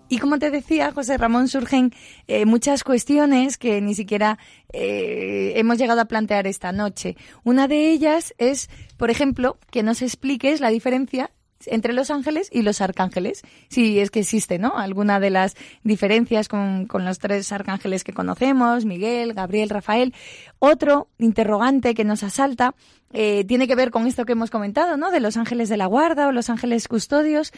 Y 0.07 0.19
como 0.19 0.37
te 0.37 0.51
decía, 0.51 0.91
José 0.91 1.17
Ramón, 1.17 1.47
surgen 1.47 1.91
eh, 2.27 2.45
muchas 2.45 2.83
cuestiones 2.83 3.57
que 3.57 3.81
ni 3.81 3.95
siquiera 3.95 4.37
eh, 4.71 5.53
hemos 5.55 5.77
llegado 5.77 6.01
a 6.01 6.05
plantear 6.05 6.45
esta 6.45 6.71
noche. 6.71 7.17
Una 7.43 7.67
de 7.67 7.89
ellas 7.89 8.35
es, 8.37 8.69
por 8.97 9.09
ejemplo, 9.09 9.57
que 9.71 9.81
nos 9.81 10.01
expliques 10.01 10.61
la 10.61 10.69
diferencia 10.69 11.31
entre 11.67 11.93
los 11.93 12.11
ángeles 12.11 12.49
y 12.51 12.61
los 12.61 12.81
arcángeles, 12.81 13.41
si 13.69 13.99
es 13.99 14.11
que 14.11 14.19
existe, 14.19 14.59
¿no? 14.59 14.77
Alguna 14.77 15.19
de 15.19 15.31
las 15.31 15.55
diferencias 15.83 16.47
con, 16.47 16.85
con, 16.85 17.05
los 17.05 17.17
tres 17.17 17.51
arcángeles 17.51 18.03
que 18.03 18.13
conocemos, 18.13 18.85
Miguel, 18.85 19.33
Gabriel, 19.33 19.69
Rafael. 19.69 20.13
Otro 20.59 21.07
interrogante 21.17 21.95
que 21.95 22.03
nos 22.03 22.21
asalta 22.21 22.75
eh, 23.17 23.45
tiene 23.45 23.67
que 23.67 23.75
ver 23.75 23.91
con 23.91 24.07
esto 24.07 24.25
que 24.25 24.33
hemos 24.33 24.51
comentado, 24.51 24.97
¿no? 24.97 25.09
De 25.09 25.21
los 25.21 25.37
ángeles 25.37 25.69
de 25.69 25.77
la 25.77 25.85
guarda 25.85 26.27
o 26.27 26.33
los 26.33 26.49
ángeles 26.49 26.87
custodios, 26.89 27.53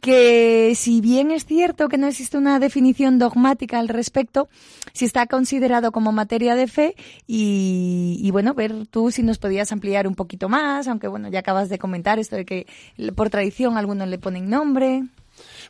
que 0.00 0.72
si 0.76 1.00
bien 1.00 1.30
es 1.30 1.44
cierto 1.44 1.88
que 1.88 1.98
no 1.98 2.06
existe 2.06 2.38
una 2.38 2.58
definición 2.58 3.18
dogmática 3.18 3.78
al 3.78 3.88
respecto, 3.88 4.48
si 4.92 5.04
está 5.04 5.26
considerado 5.26 5.92
como 5.92 6.12
materia 6.12 6.54
de 6.54 6.68
fe 6.68 6.94
y, 7.26 8.28
bueno, 8.32 8.54
ver 8.54 8.86
tú 8.86 9.10
si 9.10 9.22
nos 9.22 9.38
podías 9.38 9.72
ampliar 9.72 10.06
un 10.06 10.14
poquito 10.14 10.48
más, 10.48 10.86
aunque 10.88 11.08
bueno, 11.08 11.28
ya 11.28 11.40
acabas 11.40 11.68
de 11.68 11.78
comentar 11.78 12.18
esto 12.18 12.36
de 12.36 12.44
que 12.44 12.66
por 13.14 13.30
tradición 13.30 13.76
algunos 13.76 14.08
le 14.08 14.18
ponen 14.18 14.48
nombre. 14.48 15.02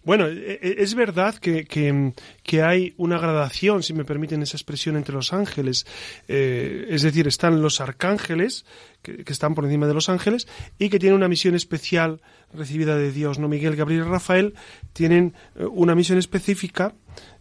Bueno, 0.05 0.27
e, 0.27 0.59
e, 0.63 0.77
es 0.79 0.95
verdad 0.95 1.35
que, 1.35 1.65
que, 1.67 2.63
hay 2.63 2.95
una 2.97 3.19
gradación, 3.19 3.83
si 3.83 3.93
me 3.93 4.05
permiten 4.05 4.43
esa 4.43 4.57
expresión, 4.57 4.97
entre 4.97 5.15
los 5.15 5.33
ángeles. 5.33 5.87
Eh, 6.27 6.87
es 6.89 7.03
decir, 7.03 7.27
están 7.29 7.61
los 7.61 7.81
arcángeles, 7.81 8.65
que, 9.03 9.25
que, 9.25 9.33
están 9.33 9.55
por 9.55 9.65
encima 9.65 9.87
de 9.87 9.95
los 9.95 10.09
ángeles, 10.09 10.49
y 10.79 10.89
que 10.89 10.99
tienen 10.99 11.17
una 11.17 11.29
misión 11.29 11.55
especial 11.55 12.23
recibida 12.53 12.97
de 12.97 13.13
Dios. 13.13 13.39
¿no? 13.39 13.49
Miguel, 13.49 13.77
Gabriel 13.77 14.03
y 14.07 14.09
Rafael 14.09 14.55
tienen 14.93 15.35
eh, 15.57 15.65
una 15.65 15.95
misión 15.95 16.19
específica 16.19 16.95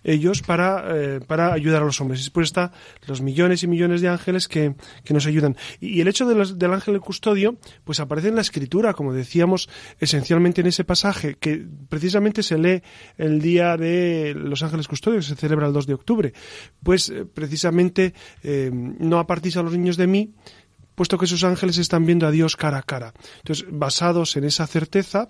ellos 0.03 0.41
para, 0.41 0.85
eh, 0.95 1.19
para 1.19 1.53
ayudar 1.53 1.81
a 1.81 1.85
los 1.85 1.99
hombres. 2.01 2.21
Después 2.21 2.45
está 2.45 2.71
los 3.05 3.21
millones 3.21 3.63
y 3.63 3.67
millones 3.67 4.01
de 4.01 4.07
ángeles 4.07 4.47
que, 4.47 4.75
que 5.03 5.13
nos 5.13 5.27
ayudan. 5.27 5.57
Y, 5.79 6.01
el 6.01 6.07
hecho 6.07 6.25
del 6.25 6.73
ángel 6.73 6.99
custodio, 7.01 7.57
pues 7.83 7.99
aparece 7.99 8.29
en 8.29 8.35
la 8.35 8.41
escritura, 8.41 8.93
como 8.93 9.13
decíamos, 9.13 9.69
esencialmente 9.99 10.61
en 10.61 10.67
ese 10.67 10.83
pasaje, 10.83 11.35
que 11.35 11.65
precisamente 11.89 12.41
se 12.41 12.57
lee 12.57 12.81
el 13.17 13.41
día 13.41 13.75
de 13.75 14.33
los 14.35 14.63
ángeles 14.63 14.87
custodios, 14.87 15.25
que 15.25 15.35
se 15.35 15.39
celebra 15.39 15.67
el 15.67 15.73
2 15.73 15.87
de 15.87 15.93
octubre. 15.93 16.33
Pues 16.81 17.09
eh, 17.09 17.25
precisamente 17.25 18.13
no 18.43 19.19
apartís 19.19 19.57
a 19.57 19.63
los 19.63 19.73
niños 19.73 19.97
de 19.97 20.07
mí, 20.07 20.33
puesto 20.97 21.19
que 21.19 21.27
sus 21.27 21.43
ángeles 21.43 21.77
están 21.77 22.07
viendo 22.07 22.25
a 22.25 22.31
Dios 22.31 22.55
cara 22.55 22.79
a 22.79 22.81
cara. 22.81 23.13
Entonces, 23.37 23.67
basados 23.69 24.35
en 24.35 24.45
esa 24.45 24.65
certeza, 24.65 25.29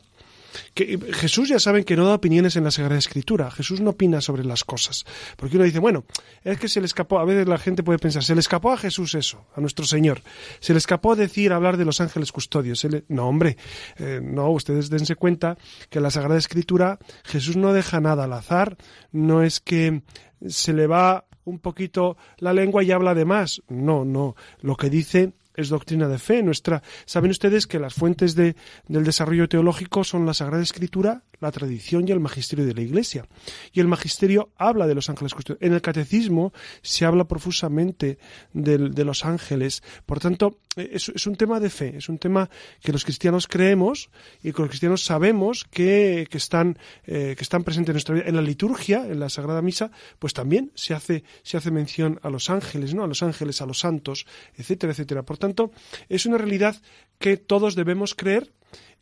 que 0.73 0.97
Jesús 1.11 1.49
ya 1.49 1.59
saben 1.59 1.83
que 1.83 1.97
no 1.97 2.05
da 2.05 2.13
opiniones 2.13 2.55
en 2.55 2.63
la 2.63 2.71
Sagrada 2.71 2.97
Escritura. 2.97 3.51
Jesús 3.51 3.81
no 3.81 3.89
opina 3.89 4.21
sobre 4.21 4.45
las 4.45 4.63
cosas. 4.63 5.03
Porque 5.35 5.57
uno 5.57 5.65
dice, 5.65 5.79
bueno, 5.79 6.05
es 6.45 6.57
que 6.57 6.69
se 6.69 6.79
le 6.79 6.85
escapó, 6.85 7.19
a 7.19 7.25
veces 7.25 7.49
la 7.49 7.57
gente 7.57 7.83
puede 7.83 7.99
pensar, 7.99 8.23
se 8.23 8.33
le 8.33 8.39
escapó 8.39 8.71
a 8.71 8.77
Jesús 8.77 9.13
eso, 9.13 9.45
a 9.53 9.59
nuestro 9.59 9.85
Señor. 9.85 10.21
Se 10.61 10.71
le 10.71 10.79
escapó 10.79 11.17
decir, 11.17 11.51
hablar 11.51 11.75
de 11.75 11.83
los 11.83 11.99
ángeles 11.99 12.31
custodios. 12.31 12.87
No, 13.09 13.27
hombre, 13.27 13.57
eh, 13.97 14.21
no, 14.23 14.49
ustedes 14.51 14.89
dense 14.89 15.17
cuenta 15.17 15.57
que 15.89 15.99
en 15.99 16.03
la 16.03 16.11
Sagrada 16.11 16.39
Escritura 16.39 16.97
Jesús 17.25 17.57
no 17.57 17.73
deja 17.73 17.99
nada 17.99 18.23
al 18.23 18.31
azar, 18.31 18.77
no 19.11 19.43
es 19.43 19.59
que 19.59 20.01
se 20.47 20.71
le 20.71 20.87
va 20.87 21.25
un 21.43 21.59
poquito 21.59 22.17
la 22.37 22.53
lengua 22.53 22.83
y 22.83 22.91
habla 22.91 23.13
de 23.13 23.25
más. 23.25 23.61
No, 23.67 24.05
no. 24.05 24.35
Lo 24.61 24.75
que 24.75 24.89
dice 24.89 25.33
es 25.57 25.69
doctrina 25.69 26.07
de 26.07 26.19
fe 26.19 26.41
nuestra. 26.43 26.81
Saben 27.05 27.31
ustedes 27.31 27.67
que 27.67 27.79
las 27.79 27.93
fuentes 27.93 28.35
de, 28.35 28.55
del 28.87 29.03
desarrollo 29.03 29.49
teológico 29.49 30.05
son 30.05 30.25
la 30.25 30.33
Sagrada 30.33 30.63
Escritura, 30.63 31.23
la 31.39 31.51
tradición 31.51 32.07
y 32.07 32.11
el 32.11 32.19
magisterio 32.19 32.65
de 32.65 32.73
la 32.73 32.81
Iglesia. 32.81 33.25
Y 33.71 33.79
el 33.79 33.87
magisterio 33.87 34.49
habla 34.57 34.87
de 34.87 34.95
los 34.95 35.09
ángeles. 35.09 35.33
En 35.59 35.73
el 35.73 35.81
catecismo 35.81 36.53
se 36.81 37.05
habla 37.05 37.27
profusamente 37.27 38.17
de, 38.53 38.77
los 39.05 39.25
ángeles. 39.25 39.83
Por 40.05 40.19
tanto, 40.19 40.57
es, 40.75 41.09
es, 41.09 41.27
un 41.27 41.35
tema 41.35 41.59
de 41.59 41.69
fe, 41.69 41.97
es 41.97 42.09
un 42.09 42.17
tema 42.17 42.49
que 42.81 42.91
los 42.91 43.03
cristianos 43.03 43.47
creemos 43.47 44.09
y 44.43 44.51
que 44.51 44.61
los 44.61 44.69
cristianos 44.69 45.03
sabemos 45.03 45.65
que, 45.69 46.27
que 46.29 46.37
están, 46.37 46.77
eh, 47.05 47.35
que 47.37 47.43
están 47.43 47.63
presentes 47.63 47.89
en 47.89 47.93
nuestra 47.95 48.15
vida. 48.15 48.25
En 48.27 48.35
la 48.35 48.41
liturgia, 48.41 49.05
en 49.05 49.19
la 49.19 49.29
Sagrada 49.29 49.61
Misa, 49.61 49.91
pues 50.19 50.33
también 50.33 50.71
se 50.75 50.93
hace, 50.93 51.23
se 51.43 51.57
hace 51.57 51.71
mención 51.71 52.19
a 52.23 52.29
los 52.29 52.49
ángeles, 52.49 52.93
¿no? 52.93 53.03
A 53.03 53.07
los 53.07 53.23
ángeles, 53.23 53.61
a 53.61 53.65
los 53.65 53.79
santos, 53.79 54.25
etcétera, 54.55 54.91
etcétera. 54.93 55.23
Por 55.23 55.37
tanto, 55.37 55.71
es 56.09 56.25
una 56.25 56.37
realidad 56.37 56.75
que 57.19 57.37
todos 57.37 57.75
debemos 57.75 58.15
creer 58.15 58.51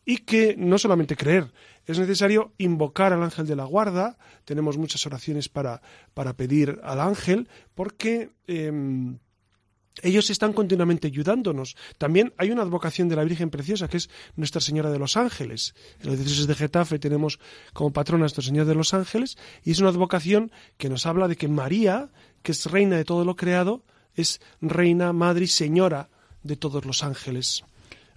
y 0.05 0.17
que 0.17 0.55
no 0.57 0.77
solamente 0.77 1.15
creer, 1.15 1.51
es 1.85 1.99
necesario 1.99 2.53
invocar 2.57 3.13
al 3.13 3.23
ángel 3.23 3.47
de 3.47 3.55
la 3.55 3.65
guarda. 3.65 4.17
Tenemos 4.43 4.77
muchas 4.77 5.05
oraciones 5.05 5.49
para, 5.49 5.81
para 6.13 6.33
pedir 6.33 6.79
al 6.83 6.99
ángel, 6.99 7.47
porque 7.75 8.31
em, 8.47 9.19
ellos 10.01 10.29
están 10.29 10.53
continuamente 10.53 11.07
ayudándonos. 11.07 11.75
También 11.97 12.33
hay 12.37 12.51
una 12.51 12.63
advocación 12.63 13.07
de 13.07 13.15
la 13.15 13.23
Virgen 13.23 13.49
Preciosa, 13.49 13.87
que 13.87 13.97
es 13.97 14.09
Nuestra 14.35 14.61
Señora 14.61 14.91
de 14.91 14.99
los 14.99 15.15
Ángeles. 15.15 15.73
En 15.99 16.07
los 16.07 16.17
diócesis 16.17 16.47
de 16.47 16.55
Getafe 16.55 16.99
tenemos 16.99 17.39
como 17.73 17.93
patrona 17.93 18.21
Nuestra 18.21 18.43
Señora 18.43 18.67
de 18.67 18.75
los 18.75 18.93
Ángeles, 18.93 19.37
y 19.63 19.71
es 19.71 19.79
una 19.79 19.89
advocación 19.89 20.51
que 20.77 20.89
nos 20.89 21.05
habla 21.05 21.27
de 21.27 21.37
que 21.37 21.47
María, 21.47 22.09
que 22.41 22.51
es 22.51 22.65
reina 22.65 22.97
de 22.97 23.05
todo 23.05 23.23
lo 23.25 23.35
creado, 23.35 23.83
es 24.15 24.41
reina, 24.61 25.13
madre 25.13 25.45
y 25.45 25.47
señora 25.47 26.09
de 26.43 26.55
todos 26.55 26.85
los 26.85 27.03
ángeles. 27.03 27.63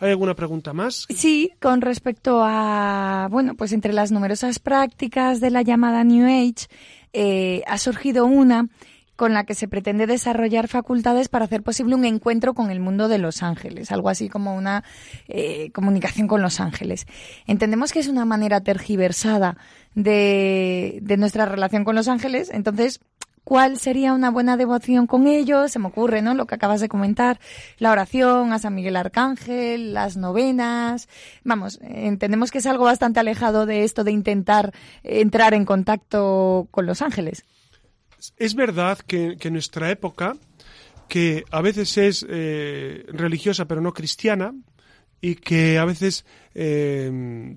¿Hay 0.01 0.11
alguna 0.11 0.35
pregunta 0.35 0.73
más? 0.73 1.07
Sí, 1.09 1.53
con 1.61 1.81
respecto 1.81 2.43
a, 2.45 3.29
bueno, 3.31 3.55
pues 3.55 3.73
entre 3.73 3.93
las 3.93 4.13
numerosas 4.13 4.59
prácticas 4.59 5.41
de 5.41 5.51
la 5.51 5.63
llamada 5.63 6.05
New 6.05 6.27
Age, 6.27 6.69
eh, 7.13 7.63
ha 7.67 7.79
surgido 7.79 8.27
una 8.27 8.69
con 9.17 9.35
la 9.35 9.43
que 9.43 9.57
se 9.57 9.67
pretende 9.67 10.07
desarrollar 10.07 10.69
facultades 10.69 11.29
para 11.29 11.47
hacer 11.47 11.65
posible 11.65 11.97
un 11.97 12.05
encuentro 12.05 12.55
con 12.55 12.71
el 12.71 12.79
mundo 12.79 13.09
de 13.09 13.19
los 13.19 13.43
ángeles, 13.43 13.91
algo 13.91 14.11
así 14.11 14.29
como 14.29 14.55
una 14.55 14.85
eh, 15.27 15.73
comunicación 15.73 16.29
con 16.29 16.41
los 16.41 16.61
ángeles. 16.61 17.05
Entendemos 17.49 17.91
que 17.91 17.99
es 17.99 18.07
una 18.07 18.25
manera 18.25 18.61
tergiversada 18.61 19.57
de, 19.97 21.01
de 21.03 21.17
nuestra 21.17 21.47
relación 21.47 21.83
con 21.83 21.97
los 21.97 22.07
ángeles, 22.07 22.49
entonces 22.55 23.01
cuál 23.49 23.79
sería 23.79 24.13
una 24.13 24.31
buena 24.31 24.59
devoción 24.59 25.07
con 25.07 25.27
ellos, 25.27 25.73
se 25.73 25.79
me 25.79 25.87
ocurre, 25.87 26.21
¿no? 26.21 26.35
Lo 26.35 26.45
que 26.45 26.55
acabas 26.55 26.83
de 26.83 26.89
comentar, 26.91 27.41
la 27.79 27.93
oración 27.93 28.53
a 28.53 28.59
San 28.59 28.75
Miguel 28.75 28.95
Arcángel, 28.95 29.95
las 29.95 30.19
novenas, 30.19 31.09
vamos, 31.45 31.79
entendemos 31.81 32.51
que 32.51 32.59
es 32.59 32.67
algo 32.67 32.85
bastante 32.85 33.21
alejado 33.21 33.65
de 33.65 33.85
esto 33.85 34.05
de 34.05 34.13
intentar 34.13 34.75
entrar 35.03 35.55
en 35.55 35.65
contacto 35.65 36.69
con 36.71 36.85
los 36.85 37.01
ángeles. 37.01 37.47
Es 38.37 38.55
verdad 38.55 38.99
que, 38.99 39.39
en 39.41 39.53
nuestra 39.55 39.91
época, 39.91 40.37
que 41.09 41.45
a 41.51 41.63
veces 41.63 41.97
es 41.97 42.27
eh, 42.29 43.07
religiosa 43.09 43.65
pero 43.65 43.81
no 43.81 43.95
cristiana, 43.95 44.53
y 45.23 45.37
que 45.37 45.79
a 45.79 45.87
veces 45.87 46.27
eh, 46.55 47.57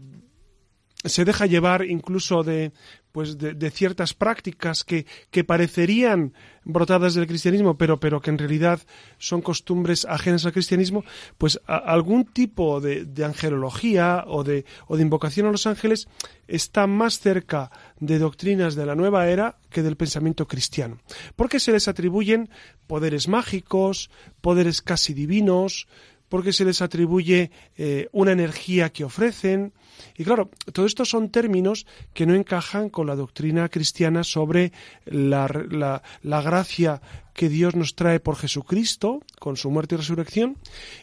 se 1.04 1.25
deja 1.25 1.47
llevar 1.47 1.84
incluso 1.84 2.43
de, 2.43 2.71
pues 3.12 3.38
de, 3.38 3.71
ciertas 3.71 4.13
prácticas 4.13 4.84
que, 4.84 5.06
que, 5.30 5.43
parecerían 5.43 6.34
brotadas 6.63 7.13
del 7.13 7.28
cristianismo, 7.28 7.78
pero, 7.78 8.00
pero 8.00 8.21
que 8.21 8.30
en 8.30 8.38
realidad 8.38 8.80
son 9.17 9.41
costumbres 9.41 10.06
ajenas 10.06 10.45
al 10.45 10.54
cristianismo, 10.54 11.04
pues 11.38 11.60
algún 11.65 12.26
tipo 12.26 12.80
de, 12.80 13.06
de, 13.06 13.26
angelología 13.26 14.24
o 14.28 14.43
de, 14.43 14.65
o 14.88 14.95
de 14.97 15.04
invocación 15.04 15.47
a 15.47 15.52
los 15.52 15.67
ángeles 15.67 16.08
está 16.47 16.88
más 16.88 17.19
cerca 17.19 17.71
de 18.00 18.19
doctrinas 18.19 18.76
de 18.76 18.86
la 18.86 18.95
nueva 18.95 19.28
era 19.28 19.58
que 19.69 19.84
del 19.84 19.97
pensamiento 19.97 20.47
cristiano, 20.47 21.00
porque 21.36 21.60
se 21.60 21.71
les 21.71 21.88
atribuyen 21.88 22.50
poderes 22.88 23.28
mágicos, 23.28 24.10
poderes 24.41 24.82
casi 24.82 25.13
divinos, 25.13 25.88
porque 26.31 26.53
se 26.53 26.63
les 26.63 26.81
atribuye 26.81 27.51
eh, 27.75 28.07
una 28.13 28.31
energía 28.31 28.89
que 28.89 29.03
ofrecen. 29.03 29.73
Y 30.17 30.23
claro, 30.23 30.49
todo 30.71 30.85
esto 30.85 31.03
son 31.03 31.29
términos 31.29 31.85
que 32.13 32.25
no 32.25 32.33
encajan 32.33 32.89
con 32.89 33.05
la 33.05 33.17
doctrina 33.17 33.67
cristiana 33.67 34.23
sobre 34.23 34.71
la, 35.03 36.01
la, 36.23 36.41
gracia 36.41 37.01
que 37.33 37.49
Dios 37.49 37.75
nos 37.75 37.95
trae 37.95 38.21
por 38.21 38.37
Jesucristo, 38.37 39.19
con 39.39 39.57
su 39.57 39.69
muerte 39.69 39.95
y 39.95 39.97
resurrección, 39.97 40.57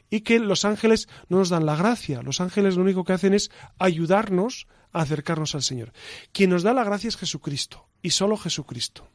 y 0.09 0.23
que 0.23 0.39
los 0.39 0.65
ángeles 0.65 1.09
no 1.29 1.37
nos 1.37 1.51
dan 1.51 1.67
la 1.67 1.77
gracia. 1.77 2.23
Los 2.23 2.41
ángeles 2.41 2.77
lo 2.77 2.83
único 2.83 3.05
que 3.05 3.13
hacen 3.13 3.35
es 3.35 3.51
ayudarnos 3.79 4.67
a 4.93 5.03
acercarnos 5.03 5.55
al 5.55 5.63
Señor. 5.63 5.93
Quien 6.33 6.49
nos 6.49 6.63
da 6.63 6.73
la 6.73 6.85
gracia 6.85 7.09
es 7.09 7.19
Jesucristo, 7.19 7.87
y 8.01 8.11
solo 8.11 8.39
Jesucristo. 8.39 9.07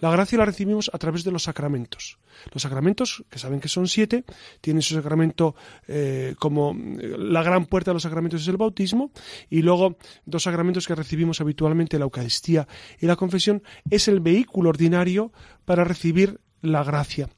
La 0.00 0.10
gracia 0.10 0.38
la 0.38 0.44
recibimos 0.44 0.90
a 0.92 0.98
través 0.98 1.24
de 1.24 1.30
los 1.30 1.44
sacramentos. 1.44 2.18
Los 2.52 2.62
sacramentos, 2.62 3.24
que 3.30 3.38
saben 3.38 3.60
que 3.60 3.68
son 3.68 3.88
siete, 3.88 4.24
tienen 4.60 4.82
su 4.82 4.94
sacramento 4.94 5.54
eh, 5.86 6.34
como 6.38 6.72
eh, 6.72 7.16
la 7.18 7.42
gran 7.42 7.66
puerta 7.66 7.90
de 7.90 7.94
los 7.94 8.02
sacramentos 8.02 8.42
es 8.42 8.48
el 8.48 8.56
bautismo, 8.56 9.10
y 9.50 9.62
luego 9.62 9.96
dos 10.24 10.44
sacramentos 10.44 10.86
que 10.86 10.94
recibimos 10.94 11.40
habitualmente, 11.40 11.98
la 11.98 12.04
Eucaristía 12.04 12.66
y 13.00 13.06
la 13.06 13.16
confesión, 13.16 13.62
es 13.90 14.08
el 14.08 14.20
vehículo 14.20 14.70
ordinario 14.70 15.32
para 15.64 15.84
recibir 15.84 16.40
la 16.62 16.82
gracia. 16.84 17.28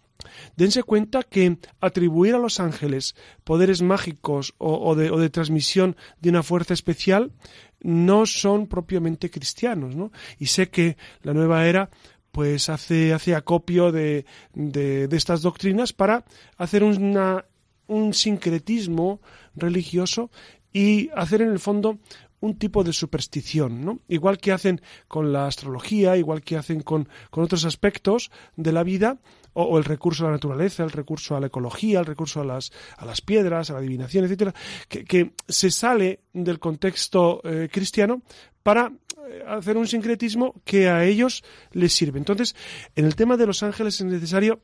Dense 0.57 0.83
cuenta 0.83 1.23
que 1.23 1.59
atribuir 1.81 2.35
a 2.35 2.39
los 2.39 2.61
ángeles 2.61 3.15
poderes 3.45 3.83
mágicos 3.83 4.55
o, 4.59 4.95
de, 4.95 5.11
o, 5.11 5.19
de, 5.19 5.31
transmisión 5.31 5.97
de 6.21 6.31
una 6.31 6.43
fuerza 6.43 6.75
especial 6.75 7.33
no 7.81 8.27
son 8.27 8.67
propiamente 8.67 9.31
cristianos, 9.31 9.97
¿no? 9.97 10.13
Y 10.39 10.47
sé 10.47 10.69
que 10.69 10.97
la 11.23 11.33
nueva 11.33 11.67
era 11.67 11.91
pues 12.33 12.69
hace, 12.69 13.13
acopio 13.35 13.91
de, 13.91 14.25
de, 14.55 15.09
estas 15.13 15.43
doctrinas 15.43 15.93
para 15.93 16.25
hacer 16.57 16.85
una, 16.85 17.45
un 17.87 18.15
sincretismo 18.15 19.21
religioso 19.55 20.31
y 20.73 21.11
hacer 21.17 21.43
en 21.43 21.51
el 21.51 21.59
fondo 21.59 21.99
un 22.41 22.59
tipo 22.59 22.83
de 22.85 22.93
superstición, 22.93 23.85
¿no? 23.85 24.01
Igual 24.09 24.39
que 24.39 24.53
hacen 24.53 24.81
con 25.09 25.33
la 25.33 25.47
astrología, 25.47 26.17
igual 26.17 26.43
que 26.43 26.57
hacen 26.57 26.83
con, 26.83 27.09
con 27.31 27.45
otros 27.45 27.65
aspectos 27.65 28.31
de 28.57 28.73
la 28.73 28.83
vida, 28.83 29.19
o, 29.53 29.79
el 29.79 29.85
recurso 29.85 30.25
a 30.25 30.29
la 30.29 30.35
naturaleza, 30.35 30.85
el 30.85 30.91
recurso 30.91 31.37
a 31.37 31.41
la 31.41 31.49
ecología, 31.49 32.01
el 32.01 32.07
recurso 32.07 32.41
a 32.41 32.45
las, 32.45 32.73
a 32.97 33.05
las 33.05 33.21
piedras, 33.21 33.71
a 33.71 33.75
la 33.75 33.79
adivinación, 33.81 34.25
etcétera, 34.25 34.55
que, 34.89 35.33
se 35.49 35.71
sale 35.71 36.21
del 36.33 36.59
contexto 36.59 37.41
eh, 37.45 37.69
cristiano 37.71 38.23
para 38.63 38.93
eh, 39.29 39.45
hacer 39.47 39.77
un 39.77 39.87
sincretismo 39.87 40.55
que 40.65 40.89
a 40.89 41.05
ellos 41.05 41.43
les 41.73 41.93
sirve. 41.93 42.19
Entonces, 42.19 42.55
en 42.95 43.05
el 43.05 43.17
tema 43.17 43.37
de 43.37 43.47
los 43.47 43.63
ángeles 43.63 44.01
es 44.01 44.07
necesario 44.07 44.61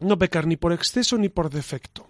no 0.00 0.18
pecar 0.18 0.46
ni 0.46 0.56
por 0.56 0.72
exceso 0.72 1.18
ni 1.18 1.28
por 1.28 1.50
defecto. 1.50 2.08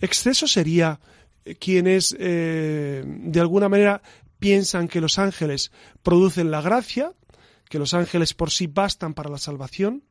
Exceso 0.00 0.46
sería 0.46 1.00
eh, 1.44 1.56
quienes 1.56 2.10
de 2.18 3.40
alguna 3.40 3.68
manera 3.68 4.02
piensan 4.38 4.88
que 4.88 5.00
los 5.00 5.18
ángeles 5.18 5.70
producen 6.02 6.50
la 6.50 6.60
gracia, 6.60 7.12
que 7.68 7.78
los 7.78 7.94
ángeles 7.94 8.34
por 8.34 8.50
sí 8.50 8.66
bastan 8.66 9.14
para 9.14 9.30
la 9.30 9.38
salvación, 9.38 10.02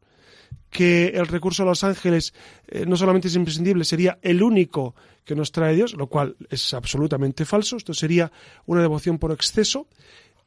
que 0.69 1.07
el 1.07 1.27
recurso 1.27 1.63
a 1.63 1.65
los 1.65 1.83
ángeles 1.83 2.33
eh, 2.67 2.85
no 2.87 2.95
solamente 2.95 3.27
es 3.27 3.35
imprescindible, 3.35 3.83
sería 3.83 4.19
el 4.21 4.43
único 4.43 4.95
que 5.25 5.35
nos 5.35 5.51
trae 5.51 5.75
Dios, 5.75 5.93
lo 5.93 6.07
cual 6.07 6.37
es 6.49 6.73
absolutamente 6.73 7.45
falso. 7.45 7.77
Esto 7.77 7.93
sería 7.93 8.31
una 8.65 8.81
devoción 8.81 9.17
por 9.17 9.31
exceso 9.31 9.87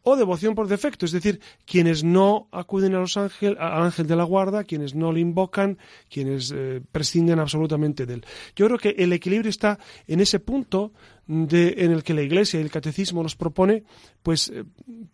o 0.03 0.17
devoción 0.17 0.55
por 0.55 0.69
defecto, 0.69 1.07
es 1.07 1.13
decir, 1.13 1.41
quienes 1.65 2.03
no 2.03 2.49
acuden 2.51 2.95
a 2.95 3.01
los 3.01 3.17
ángeles, 3.17 3.57
al 3.61 3.85
ángel 3.85 4.07
de 4.07 4.17
la 4.17 4.25
guarda, 4.25 4.65
quienes 4.65 4.95
no 4.95 5.13
le 5.13 5.21
invocan, 5.21 5.79
quienes 6.11 6.53
eh, 6.55 6.81
prescinden 6.91 7.39
absolutamente 7.39 8.05
de 8.07 8.15
él. 8.15 8.27
Yo 8.57 8.67
creo 8.67 8.79
que 8.79 8.91
el 8.99 9.13
equilibrio 9.13 9.51
está 9.51 9.79
en 10.07 10.21
ese 10.21 10.41
punto 10.41 10.93
de, 11.27 11.75
en 11.79 11.93
el 11.93 12.03
que 12.03 12.15
la 12.15 12.23
Iglesia 12.23 12.59
y 12.59 12.63
el 12.63 12.71
Catecismo 12.71 13.23
nos 13.23 13.37
propone, 13.37 13.85
pues, 14.23 14.49
eh, 14.49 14.65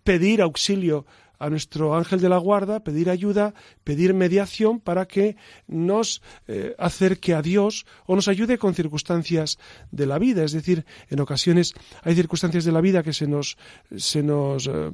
pedir 0.05 0.41
auxilio 0.41 1.05
a 1.39 1.51
nuestro 1.51 1.95
ángel 1.97 2.21
de 2.21 2.29
la 2.29 2.39
guarda, 2.39 2.81
pedir 2.81 3.11
ayuda, 3.11 3.55
pedir 3.85 4.15
mediación 4.15 4.81
para 4.81 5.07
que 5.07 5.37
nos 5.67 6.23
eh, 6.47 6.75
acerque 6.79 7.35
a 7.35 7.43
Dios 7.43 7.87
o 8.07 8.15
nos 8.15 8.29
ayude 8.29 8.59
con 8.59 8.75
circunstancias 8.75 9.59
de 9.91 10.07
la 10.07 10.19
vida. 10.19 10.45
Es 10.45 10.53
decir, 10.53 10.85
en 11.09 11.21
ocasiones 11.21 11.75
hay 12.03 12.15
circunstancias 12.15 12.65
de 12.65 12.73
la 12.73 12.81
vida 12.81 13.03
que 13.03 13.13
se 13.13 13.27
nos, 13.27 13.57
se 13.97 14.23
nos 14.23 14.67
eh, 14.67 14.91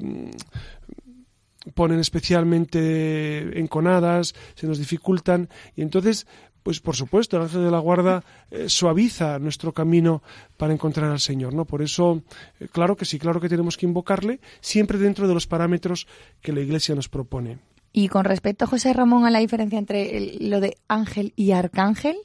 ponen 1.73 1.99
especialmente 1.99 3.59
enconadas, 3.59 4.35
se 4.55 4.67
nos 4.67 4.79
dificultan 4.79 5.49
y 5.75 5.83
entonces 5.83 6.27
pues 6.65 6.81
por 6.81 6.97
supuesto, 6.97 7.37
el 7.37 7.43
ángel 7.43 7.63
de 7.63 7.71
la 7.71 7.79
guarda 7.79 8.25
eh, 8.51 8.69
suaviza 8.69 9.39
nuestro 9.39 9.73
camino 9.73 10.23
para 10.57 10.73
encontrar 10.73 11.11
al 11.11 11.21
Señor, 11.21 11.53
¿no? 11.53 11.67
Por 11.67 11.83
eso, 11.83 12.23
eh, 12.59 12.69
claro 12.73 12.97
que 12.97 13.05
sí, 13.05 13.19
claro 13.19 13.39
que 13.39 13.51
tenemos 13.51 13.77
que 13.77 13.87
invocarle, 13.87 14.41
siempre 14.63 14.99
dentro 14.99 15.29
de 15.29 15.35
los 15.35 15.47
parámetros 15.47 16.09
que 16.41 16.53
la 16.53 16.61
Iglesia 16.61 16.95
nos 16.95 17.09
propone. 17.09 17.59
Y 17.93 18.09
con 18.09 18.25
respecto, 18.25 18.67
José 18.67 18.95
Ramón, 18.95 19.27
a 19.27 19.31
la 19.31 19.41
diferencia 19.41 19.79
entre 19.79 20.39
lo 20.41 20.61
de 20.61 20.79
ángel 20.89 21.35
y 21.37 21.53
arcángel, 21.53 22.17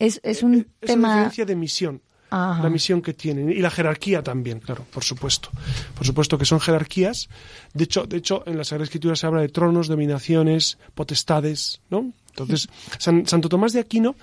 es, 0.00 0.20
es 0.24 0.42
un 0.42 0.54
es 0.54 0.66
tema... 0.80 1.08
la 1.08 1.14
diferencia 1.14 1.44
de 1.46 1.56
misión. 1.56 2.02
La 2.30 2.68
misión 2.68 3.00
que 3.00 3.14
tienen 3.14 3.50
y 3.50 3.60
la 3.60 3.70
jerarquía 3.70 4.22
también, 4.22 4.60
claro, 4.60 4.84
por 4.92 5.02
supuesto. 5.02 5.48
Por 5.94 6.06
supuesto 6.06 6.36
que 6.36 6.44
son 6.44 6.60
jerarquías. 6.60 7.30
De 7.72 7.84
hecho, 7.84 8.04
de 8.04 8.18
hecho 8.18 8.42
en 8.44 8.58
la 8.58 8.64
Sagrada 8.64 8.84
Escritura 8.84 9.16
se 9.16 9.26
habla 9.26 9.40
de 9.40 9.48
tronos, 9.48 9.88
dominaciones, 9.88 10.76
potestades, 10.94 11.80
¿no? 11.88 12.12
Entonces, 12.42 12.68
Santo 12.98 13.48
Tomás 13.48 13.72
de 13.72 13.80
Aquino 13.80 14.16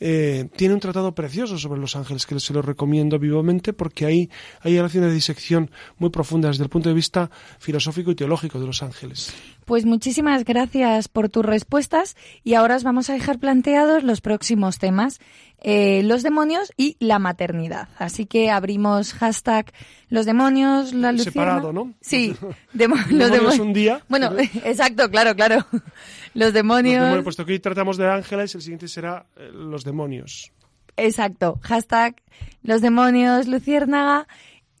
eh, 0.00 0.48
tiene 0.56 0.74
un 0.74 0.80
tratado 0.80 1.14
precioso 1.14 1.58
sobre 1.58 1.80
los 1.80 1.96
ángeles 1.96 2.26
que 2.26 2.38
se 2.40 2.52
lo 2.52 2.62
recomiendo 2.62 3.18
vivamente 3.18 3.72
porque 3.72 4.06
ahí 4.06 4.30
hay 4.60 4.76
relaciones 4.76 5.10
de 5.10 5.14
disección 5.14 5.70
muy 5.98 6.10
profundas 6.10 6.52
desde 6.52 6.64
el 6.64 6.70
punto 6.70 6.88
de 6.88 6.94
vista 6.94 7.30
filosófico 7.58 8.10
y 8.10 8.14
teológico 8.14 8.60
de 8.60 8.66
los 8.66 8.82
ángeles. 8.82 9.32
Pues 9.64 9.84
muchísimas 9.84 10.44
gracias 10.44 11.08
por 11.08 11.28
tus 11.28 11.44
respuestas 11.44 12.16
y 12.42 12.54
ahora 12.54 12.76
os 12.76 12.84
vamos 12.84 13.10
a 13.10 13.14
dejar 13.14 13.38
planteados 13.38 14.02
los 14.02 14.20
próximos 14.20 14.78
temas, 14.78 15.20
eh, 15.60 16.02
los 16.04 16.22
demonios 16.22 16.72
y 16.76 16.96
la 16.98 17.18
maternidad. 17.18 17.88
Así 17.98 18.26
que 18.26 18.50
abrimos 18.50 19.14
hashtag 19.14 19.72
los 20.08 20.26
demonios, 20.26 20.92
la 20.92 21.12
lucierna. 21.12 21.32
Separado, 21.32 21.72
¿no? 21.72 21.94
Sí, 22.00 22.34
demo 22.72 22.96
los 23.10 23.30
demonios 23.30 23.58
un 23.60 23.72
día. 23.72 24.02
Bueno, 24.08 24.32
exacto, 24.64 25.10
claro, 25.10 25.34
claro. 25.34 25.66
Los 26.34 26.54
demonios. 26.54 26.94
Los 26.94 27.04
demonios, 27.04 27.24
puesto 27.24 27.44
que 27.44 27.52
hoy 27.52 27.58
tratamos 27.58 27.98
de 27.98 28.10
ángeles, 28.10 28.54
el 28.54 28.62
siguiente 28.62 28.88
será 28.88 29.26
eh, 29.36 29.50
los 29.52 29.84
demonios. 29.84 30.50
Exacto, 30.96 31.58
hashtag 31.62 32.16
los 32.62 32.80
demonios 32.80 33.46
luciérnaga 33.48 34.26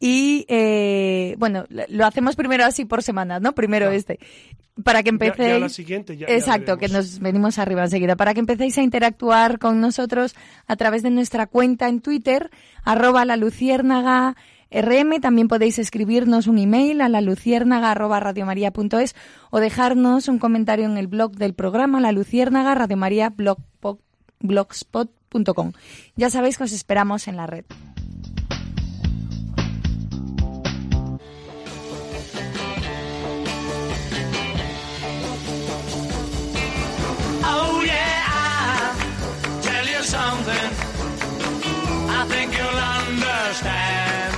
y 0.04 0.44
eh, 0.48 1.36
bueno, 1.38 1.64
lo 1.68 2.04
hacemos 2.04 2.34
primero 2.34 2.64
así 2.64 2.84
por 2.84 3.04
semana, 3.04 3.38
¿no? 3.38 3.52
Primero 3.52 3.88
este. 3.88 4.18
Para 4.82 5.04
que 5.04 5.10
empecéis. 5.10 5.48
Ya, 5.48 5.58
la 5.60 5.68
siguiente, 5.68 6.16
ya, 6.16 6.26
Exacto, 6.26 6.76
que 6.76 6.88
nos 6.88 7.20
venimos 7.20 7.56
arriba 7.60 7.84
enseguida. 7.84 8.16
Para 8.16 8.34
que 8.34 8.40
empecéis 8.40 8.76
a 8.78 8.82
interactuar 8.82 9.60
con 9.60 9.80
nosotros 9.80 10.34
a 10.66 10.74
través 10.74 11.04
de 11.04 11.10
nuestra 11.10 11.46
cuenta 11.46 11.88
en 11.88 12.00
Twitter, 12.00 12.50
arroba 12.82 13.24
la 13.24 13.36
luciérnaga 13.36 14.34
RM. 14.72 15.20
También 15.20 15.46
podéis 15.46 15.78
escribirnos 15.78 16.48
un 16.48 16.58
email 16.58 17.00
a 17.00 17.08
la 17.08 17.20
luciérnaga 17.20 17.94
radiomaria.es 17.94 19.14
o 19.50 19.60
dejarnos 19.60 20.26
un 20.26 20.40
comentario 20.40 20.86
en 20.86 20.98
el 20.98 21.06
blog 21.06 21.36
del 21.36 21.54
programa 21.54 22.00
La 22.00 22.10
Luciérnaga 22.10 22.74
Radiomaria 22.74 23.32
blogspot.com. 24.40 25.72
Ya 26.16 26.28
sabéis 26.28 26.58
que 26.58 26.64
os 26.64 26.72
esperamos 26.72 27.28
en 27.28 27.36
la 27.36 27.46
red. 27.46 27.66
I 42.22 42.26
think 42.26 42.48
you'll 42.56 42.82
understand 43.00 44.32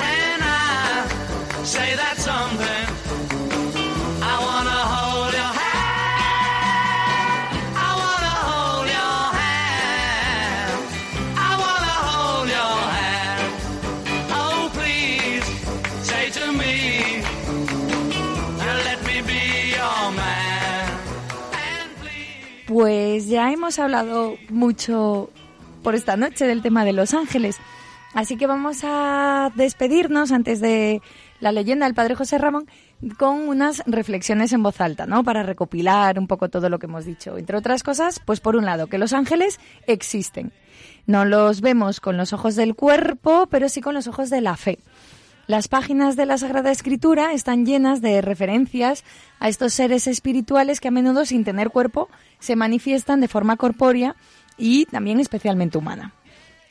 when 0.00 0.38
I 0.42 1.06
say 1.74 1.94
that 2.00 2.16
something. 2.18 2.86
I 4.32 4.34
wanna 4.46 4.78
hold 4.94 5.32
your 5.40 5.52
hand. 5.62 7.50
I 7.86 7.90
wanna 8.02 8.34
hold 8.48 8.86
your 8.98 9.20
hand. 9.40 10.78
I 11.48 11.50
wanna 11.62 11.96
hold 12.10 12.48
your 12.58 12.74
hand. 12.96 13.52
Oh 14.40 14.62
please 14.76 15.44
say 16.10 16.24
to 16.38 16.44
me, 16.60 16.74
let 18.88 18.98
me 19.08 19.16
be 19.30 19.42
your 19.78 20.04
man. 20.20 20.90
And 21.70 21.88
please. 22.00 22.66
Pues 22.66 23.28
ya 23.28 23.48
hemos 23.50 23.78
hablado 23.78 24.36
mucho 24.50 25.30
por 25.82 25.94
esta 25.94 26.16
noche 26.16 26.46
del 26.46 26.62
tema 26.62 26.84
de 26.84 26.92
los 26.92 27.14
ángeles. 27.14 27.58
Así 28.14 28.36
que 28.36 28.46
vamos 28.46 28.80
a 28.84 29.50
despedirnos 29.54 30.32
antes 30.32 30.60
de 30.60 31.00
la 31.40 31.50
leyenda 31.50 31.86
del 31.86 31.94
Padre 31.94 32.14
José 32.14 32.38
Ramón 32.38 32.66
con 33.18 33.48
unas 33.48 33.82
reflexiones 33.86 34.52
en 34.52 34.62
voz 34.62 34.80
alta, 34.80 35.06
¿no? 35.06 35.24
Para 35.24 35.42
recopilar 35.42 36.18
un 36.18 36.26
poco 36.26 36.50
todo 36.50 36.68
lo 36.68 36.78
que 36.78 36.86
hemos 36.86 37.04
dicho. 37.04 37.38
Entre 37.38 37.56
otras 37.56 37.82
cosas, 37.82 38.20
pues 38.24 38.40
por 38.40 38.54
un 38.54 38.64
lado, 38.66 38.86
que 38.86 38.98
los 38.98 39.12
ángeles 39.12 39.58
existen. 39.86 40.52
No 41.06 41.24
los 41.24 41.62
vemos 41.62 42.00
con 42.00 42.16
los 42.16 42.32
ojos 42.32 42.54
del 42.54 42.74
cuerpo, 42.74 43.48
pero 43.50 43.68
sí 43.68 43.80
con 43.80 43.94
los 43.94 44.06
ojos 44.06 44.30
de 44.30 44.40
la 44.40 44.56
fe. 44.56 44.78
Las 45.48 45.66
páginas 45.66 46.14
de 46.14 46.24
la 46.24 46.38
Sagrada 46.38 46.70
Escritura 46.70 47.32
están 47.32 47.66
llenas 47.66 48.00
de 48.00 48.20
referencias 48.20 49.02
a 49.40 49.48
estos 49.48 49.74
seres 49.74 50.06
espirituales 50.06 50.80
que 50.80 50.88
a 50.88 50.92
menudo 50.92 51.24
sin 51.26 51.44
tener 51.44 51.70
cuerpo 51.70 52.08
se 52.38 52.54
manifiestan 52.54 53.20
de 53.20 53.26
forma 53.26 53.56
corpórea 53.56 54.14
y 54.56 54.86
también 54.86 55.20
especialmente 55.20 55.78
humana. 55.78 56.14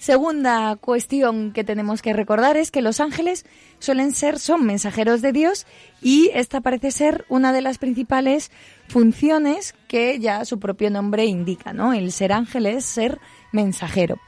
Segunda 0.02 0.78
cuestión 0.78 1.52
que 1.52 1.64
tenemos 1.64 2.02
que 2.02 2.14
recordar 2.14 2.58
es 2.58 2.72
que 2.72 2.82
los 2.82 3.00
ángeles 3.00 3.46
suelen 3.78 4.14
ser, 4.14 4.40
son 4.40 4.66
mensajeros 4.66 5.22
de 5.22 5.32
Dios 5.32 5.68
y 6.02 6.32
esta 6.34 6.60
parece 6.62 6.90
ser 6.90 7.24
una 7.30 7.54
de 7.54 7.62
las 7.62 7.78
principales 7.78 8.50
funciones 8.88 9.76
que 9.88 10.18
ya 10.20 10.44
su 10.44 10.60
propio 10.60 10.90
nombre 10.90 11.26
indica, 11.26 11.72
¿no? 11.72 11.94
El 11.94 12.12
ser 12.12 12.34
ángel 12.34 12.66
es 12.66 12.84
ser 12.84 13.20
mensajero. 13.52 14.20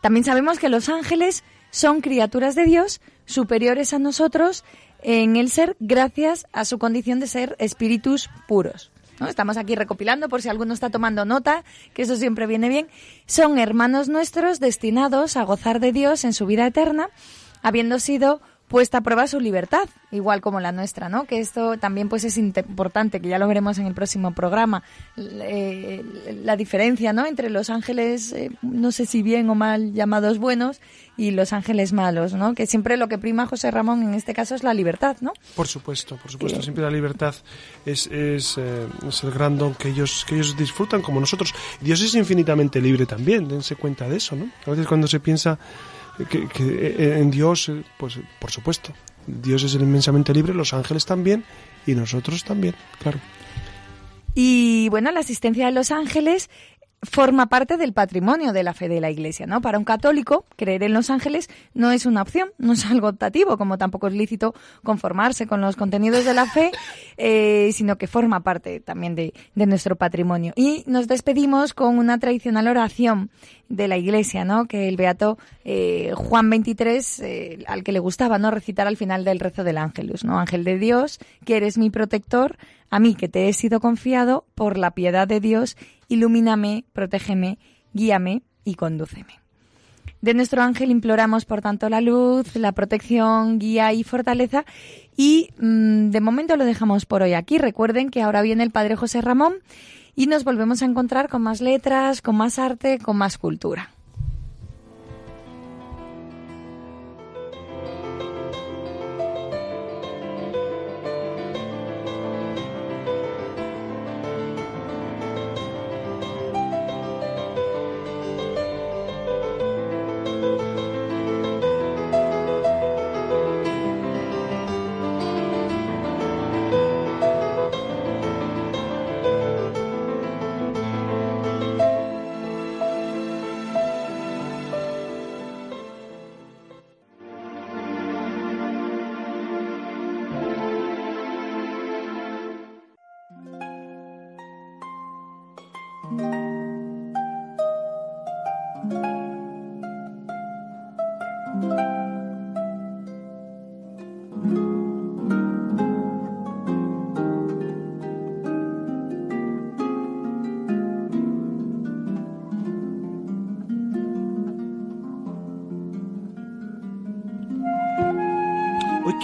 También 0.00 0.24
sabemos 0.24 0.58
que 0.58 0.68
los 0.68 0.88
ángeles 0.88 1.44
son 1.70 2.00
criaturas 2.00 2.56
de 2.56 2.64
Dios 2.64 3.00
superiores 3.24 3.92
a 3.92 4.00
nosotros 4.00 4.64
en 5.00 5.36
el 5.36 5.48
ser 5.48 5.76
gracias 5.78 6.46
a 6.52 6.64
su 6.64 6.80
condición 6.80 7.20
de 7.20 7.28
ser 7.28 7.54
espíritus 7.60 8.30
puros. 8.48 8.90
¿No? 9.20 9.28
Estamos 9.28 9.56
aquí 9.56 9.74
recopilando 9.74 10.28
por 10.28 10.42
si 10.42 10.48
alguno 10.48 10.74
está 10.74 10.90
tomando 10.90 11.24
nota, 11.24 11.64
que 11.94 12.02
eso 12.02 12.16
siempre 12.16 12.46
viene 12.46 12.68
bien. 12.68 12.88
Son 13.26 13.58
hermanos 13.58 14.08
nuestros 14.08 14.60
destinados 14.60 15.36
a 15.36 15.42
gozar 15.44 15.80
de 15.80 15.92
Dios 15.92 16.24
en 16.24 16.32
su 16.32 16.46
vida 16.46 16.66
eterna, 16.66 17.10
habiendo 17.62 17.98
sido 17.98 18.40
puesta 18.68 18.98
a 18.98 19.00
prueba 19.00 19.26
su 19.26 19.40
libertad, 19.40 19.88
igual 20.10 20.40
como 20.40 20.60
la 20.60 20.72
nuestra, 20.72 21.08
¿no? 21.08 21.24
Que 21.24 21.40
esto 21.40 21.78
también 21.78 22.08
pues 22.08 22.24
es 22.24 22.36
importante, 22.36 23.20
que 23.20 23.28
ya 23.28 23.38
lo 23.38 23.46
veremos 23.46 23.78
en 23.78 23.86
el 23.86 23.94
próximo 23.94 24.32
programa, 24.32 24.82
eh, 25.16 26.04
la 26.42 26.56
diferencia, 26.56 27.12
¿no? 27.12 27.26
Entre 27.26 27.50
los 27.50 27.70
ángeles, 27.70 28.32
eh, 28.32 28.50
no 28.62 28.92
sé 28.92 29.06
si 29.06 29.22
bien 29.22 29.48
o 29.50 29.54
mal 29.54 29.92
llamados 29.92 30.38
buenos, 30.38 30.80
y 31.16 31.30
los 31.30 31.52
ángeles 31.52 31.92
malos, 31.92 32.34
¿no? 32.34 32.54
Que 32.54 32.66
siempre 32.66 32.96
lo 32.96 33.08
que 33.08 33.18
prima 33.18 33.46
José 33.46 33.70
Ramón 33.70 34.02
en 34.02 34.14
este 34.14 34.34
caso 34.34 34.54
es 34.54 34.62
la 34.62 34.74
libertad, 34.74 35.16
¿no? 35.20 35.32
Por 35.54 35.66
supuesto, 35.66 36.16
por 36.16 36.30
supuesto, 36.30 36.60
siempre 36.62 36.84
la 36.84 36.90
libertad 36.90 37.34
es, 37.86 38.06
es, 38.08 38.58
eh, 38.58 38.86
es 39.08 39.24
el 39.24 39.30
gran 39.30 39.56
don 39.56 39.74
que 39.74 39.88
ellos, 39.88 40.24
que 40.28 40.34
ellos 40.34 40.56
disfrutan 40.56 41.02
como 41.02 41.20
nosotros. 41.20 41.54
Dios 41.80 42.00
es 42.02 42.14
infinitamente 42.14 42.80
libre 42.80 43.06
también, 43.06 43.48
dense 43.48 43.76
cuenta 43.76 44.08
de 44.08 44.16
eso, 44.16 44.36
¿no? 44.36 44.50
A 44.66 44.70
veces 44.70 44.86
cuando 44.86 45.06
se 45.06 45.20
piensa 45.20 45.58
que, 46.24 46.48
que, 46.48 47.18
en 47.18 47.30
Dios, 47.30 47.70
pues 47.98 48.18
por 48.38 48.50
supuesto, 48.50 48.92
Dios 49.26 49.62
es 49.62 49.74
inmensamente 49.74 50.32
libre, 50.32 50.54
los 50.54 50.72
ángeles 50.72 51.04
también 51.04 51.44
y 51.86 51.94
nosotros 51.94 52.44
también, 52.44 52.74
claro. 53.00 53.18
Y 54.34 54.88
bueno, 54.90 55.10
la 55.12 55.20
asistencia 55.20 55.66
de 55.66 55.72
los 55.72 55.90
ángeles 55.90 56.50
forma 57.02 57.46
parte 57.46 57.76
del 57.76 57.92
patrimonio 57.92 58.52
de 58.52 58.62
la 58.62 58.74
fe 58.74 58.88
de 58.88 59.00
la 59.00 59.10
Iglesia, 59.10 59.46
¿no? 59.46 59.60
Para 59.60 59.78
un 59.78 59.84
católico, 59.84 60.44
creer 60.56 60.82
en 60.82 60.92
los 60.92 61.10
ángeles 61.10 61.48
no 61.74 61.90
es 61.90 62.06
una 62.06 62.22
opción, 62.22 62.50
no 62.58 62.72
es 62.72 62.84
algo 62.86 63.08
optativo, 63.08 63.56
como 63.56 63.78
tampoco 63.78 64.08
es 64.08 64.14
lícito 64.14 64.54
conformarse 64.82 65.46
con 65.46 65.60
los 65.60 65.76
contenidos 65.76 66.24
de 66.24 66.34
la 66.34 66.46
fe, 66.46 66.72
eh, 67.16 67.70
sino 67.72 67.96
que 67.96 68.06
forma 68.06 68.40
parte 68.40 68.80
también 68.80 69.14
de, 69.14 69.34
de 69.54 69.66
nuestro 69.66 69.96
patrimonio. 69.96 70.52
Y 70.56 70.84
nos 70.86 71.06
despedimos 71.06 71.74
con 71.74 71.98
una 71.98 72.18
tradicional 72.18 72.68
oración 72.68 73.30
de 73.68 73.88
la 73.88 73.96
Iglesia, 73.96 74.44
¿no? 74.44 74.66
Que 74.66 74.88
el 74.88 74.96
beato 74.96 75.38
eh, 75.64 76.12
Juan 76.14 76.50
23, 76.50 77.20
eh, 77.20 77.64
al 77.66 77.82
que 77.82 77.92
le 77.92 77.98
gustaba, 77.98 78.38
¿no? 78.38 78.50
Recitar 78.50 78.86
al 78.86 78.96
final 78.96 79.24
del 79.24 79.40
rezo 79.40 79.64
del 79.64 79.78
ángelus, 79.78 80.24
¿no? 80.24 80.38
Ángel 80.38 80.64
de 80.64 80.78
Dios, 80.78 81.18
que 81.44 81.56
eres 81.56 81.78
mi 81.78 81.90
protector, 81.90 82.56
a 82.90 82.98
mí 82.98 83.14
que 83.14 83.28
te 83.28 83.48
he 83.48 83.52
sido 83.52 83.80
confiado, 83.80 84.46
por 84.54 84.78
la 84.78 84.92
piedad 84.92 85.26
de 85.26 85.40
Dios, 85.40 85.76
ilumíname, 86.08 86.84
protégeme, 86.92 87.58
guíame 87.92 88.42
y 88.64 88.74
condúceme. 88.74 89.40
De 90.22 90.34
nuestro 90.34 90.62
ángel 90.62 90.90
imploramos, 90.90 91.44
por 91.44 91.60
tanto, 91.60 91.88
la 91.88 92.00
luz, 92.00 92.56
la 92.56 92.72
protección, 92.72 93.58
guía 93.58 93.92
y 93.92 94.02
fortaleza. 94.02 94.64
Y 95.16 95.50
mm, 95.58 96.10
de 96.10 96.20
momento 96.20 96.56
lo 96.56 96.64
dejamos 96.64 97.06
por 97.06 97.22
hoy 97.22 97.34
aquí. 97.34 97.58
Recuerden 97.58 98.10
que 98.10 98.22
ahora 98.22 98.42
viene 98.42 98.62
el 98.64 98.70
Padre 98.70 98.96
José 98.96 99.20
Ramón 99.20 99.56
y 100.16 100.26
nos 100.26 100.42
volvemos 100.42 100.82
a 100.82 100.86
encontrar 100.86 101.28
con 101.28 101.42
más 101.42 101.60
letras, 101.60 102.22
con 102.22 102.36
más 102.36 102.58
arte, 102.58 102.98
con 102.98 103.16
más 103.16 103.38
cultura. 103.38 103.90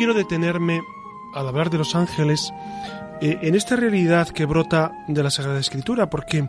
Quiero 0.02 0.14
detenerme 0.14 0.82
al 1.32 1.46
hablar 1.46 1.70
de 1.70 1.78
los 1.78 1.94
ángeles 1.94 2.52
eh, 3.20 3.38
en 3.40 3.54
esta 3.54 3.76
realidad 3.76 4.30
que 4.30 4.46
brota 4.46 4.90
de 5.06 5.22
la 5.22 5.30
Sagrada 5.30 5.60
Escritura, 5.60 6.10
porque 6.10 6.48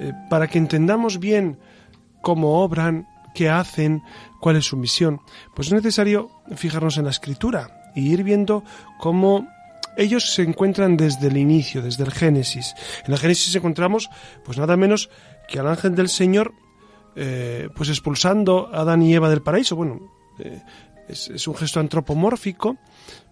eh, 0.00 0.12
para 0.28 0.48
que 0.48 0.58
entendamos 0.58 1.20
bien 1.20 1.60
cómo 2.20 2.64
obran, 2.64 3.06
qué 3.32 3.48
hacen, 3.48 4.02
cuál 4.40 4.56
es 4.56 4.64
su 4.64 4.76
misión, 4.76 5.20
pues 5.54 5.68
es 5.68 5.74
necesario 5.74 6.32
fijarnos 6.56 6.98
en 6.98 7.04
la 7.04 7.10
Escritura 7.10 7.92
y 7.94 8.12
ir 8.12 8.24
viendo 8.24 8.64
cómo 8.98 9.46
ellos 9.96 10.34
se 10.34 10.42
encuentran 10.42 10.96
desde 10.96 11.28
el 11.28 11.36
inicio, 11.36 11.82
desde 11.82 12.02
el 12.02 12.10
Génesis. 12.10 12.74
En 13.06 13.12
el 13.12 13.20
Génesis 13.20 13.54
encontramos, 13.54 14.10
pues 14.44 14.58
nada 14.58 14.76
menos 14.76 15.10
que 15.46 15.60
al 15.60 15.68
ángel 15.68 15.94
del 15.94 16.08
Señor, 16.08 16.54
eh, 17.14 17.68
pues 17.76 17.88
expulsando 17.88 18.68
a 18.72 18.80
Adán 18.80 19.00
y 19.02 19.14
Eva 19.14 19.30
del 19.30 19.42
paraíso. 19.42 19.76
Bueno, 19.76 20.10
es, 21.10 21.48
un 21.48 21.54
gesto 21.54 21.80
antropomórfico, 21.80 22.78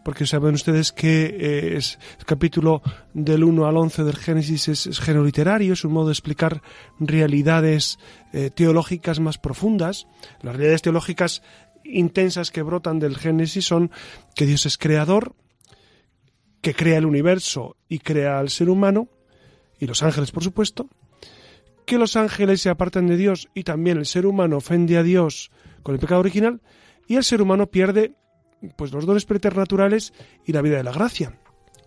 porque 0.04 0.26
saben 0.26 0.54
ustedes 0.54 0.92
que 0.92 1.24
eh, 1.26 1.76
es, 1.76 1.98
el 2.18 2.24
capítulo 2.24 2.82
del 3.14 3.44
1 3.44 3.66
al 3.66 3.76
11 3.76 4.04
del 4.04 4.16
Génesis 4.16 4.68
es, 4.68 4.86
es 4.86 5.00
género 5.00 5.24
literario, 5.24 5.72
es 5.72 5.84
un 5.84 5.92
modo 5.92 6.06
de 6.06 6.12
explicar 6.12 6.62
realidades 6.98 7.98
eh, 8.32 8.50
teológicas 8.50 9.20
más 9.20 9.38
profundas. 9.38 10.06
Las 10.42 10.56
realidades 10.56 10.82
teológicas 10.82 11.42
intensas 11.84 12.50
que 12.50 12.62
brotan 12.62 12.98
del 12.98 13.16
Génesis 13.16 13.66
son 13.66 13.90
que 14.34 14.46
Dios 14.46 14.66
es 14.66 14.78
creador, 14.78 15.34
que 16.60 16.74
crea 16.74 16.98
el 16.98 17.06
universo 17.06 17.76
y 17.88 18.00
crea 18.00 18.38
al 18.38 18.50
ser 18.50 18.68
humano, 18.68 19.08
y 19.78 19.86
los 19.86 20.02
ángeles, 20.02 20.32
por 20.32 20.42
supuesto, 20.42 20.88
que 21.86 21.98
los 21.98 22.16
ángeles 22.16 22.60
se 22.60 22.68
apartan 22.68 23.06
de 23.06 23.16
Dios 23.16 23.48
y 23.54 23.62
también 23.62 23.96
el 23.96 24.06
ser 24.06 24.26
humano 24.26 24.58
ofende 24.58 24.98
a 24.98 25.02
Dios 25.02 25.50
con 25.82 25.94
el 25.94 26.00
pecado 26.00 26.20
original, 26.20 26.60
y 27.08 27.16
el 27.16 27.24
ser 27.24 27.42
humano 27.42 27.66
pierde 27.66 28.12
pues 28.76 28.92
los 28.92 29.06
dones 29.06 29.24
preternaturales 29.24 30.12
y 30.44 30.52
la 30.52 30.62
vida 30.62 30.76
de 30.76 30.84
la 30.84 30.92
gracia. 30.92 31.36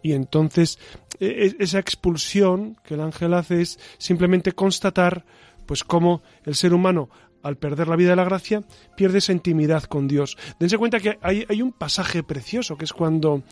Y 0.01 0.13
entonces 0.13 0.79
e, 1.19 1.55
esa 1.59 1.79
expulsión 1.79 2.77
que 2.83 2.95
el 2.95 3.01
ángel 3.01 3.33
hace 3.33 3.61
es 3.61 3.79
simplemente 3.97 4.51
constatar 4.51 5.23
pues 5.65 5.83
cómo 5.83 6.21
el 6.43 6.55
ser 6.55 6.73
humano 6.73 7.09
al 7.43 7.57
perder 7.57 7.87
la 7.87 7.95
vida 7.95 8.11
de 8.11 8.15
la 8.15 8.23
gracia, 8.23 8.61
pierde 8.95 9.17
esa 9.17 9.31
intimidad 9.31 9.83
con 9.83 10.07
Dios. 10.07 10.37
Dense 10.59 10.77
cuenta 10.77 10.99
que 10.99 11.17
hay, 11.21 11.45
hay, 11.49 11.61
un 11.61 11.71
pasaje 11.71 12.23
precioso, 12.23 12.77
que 12.77 12.85
es 12.85 12.93
cuando, 12.93 13.43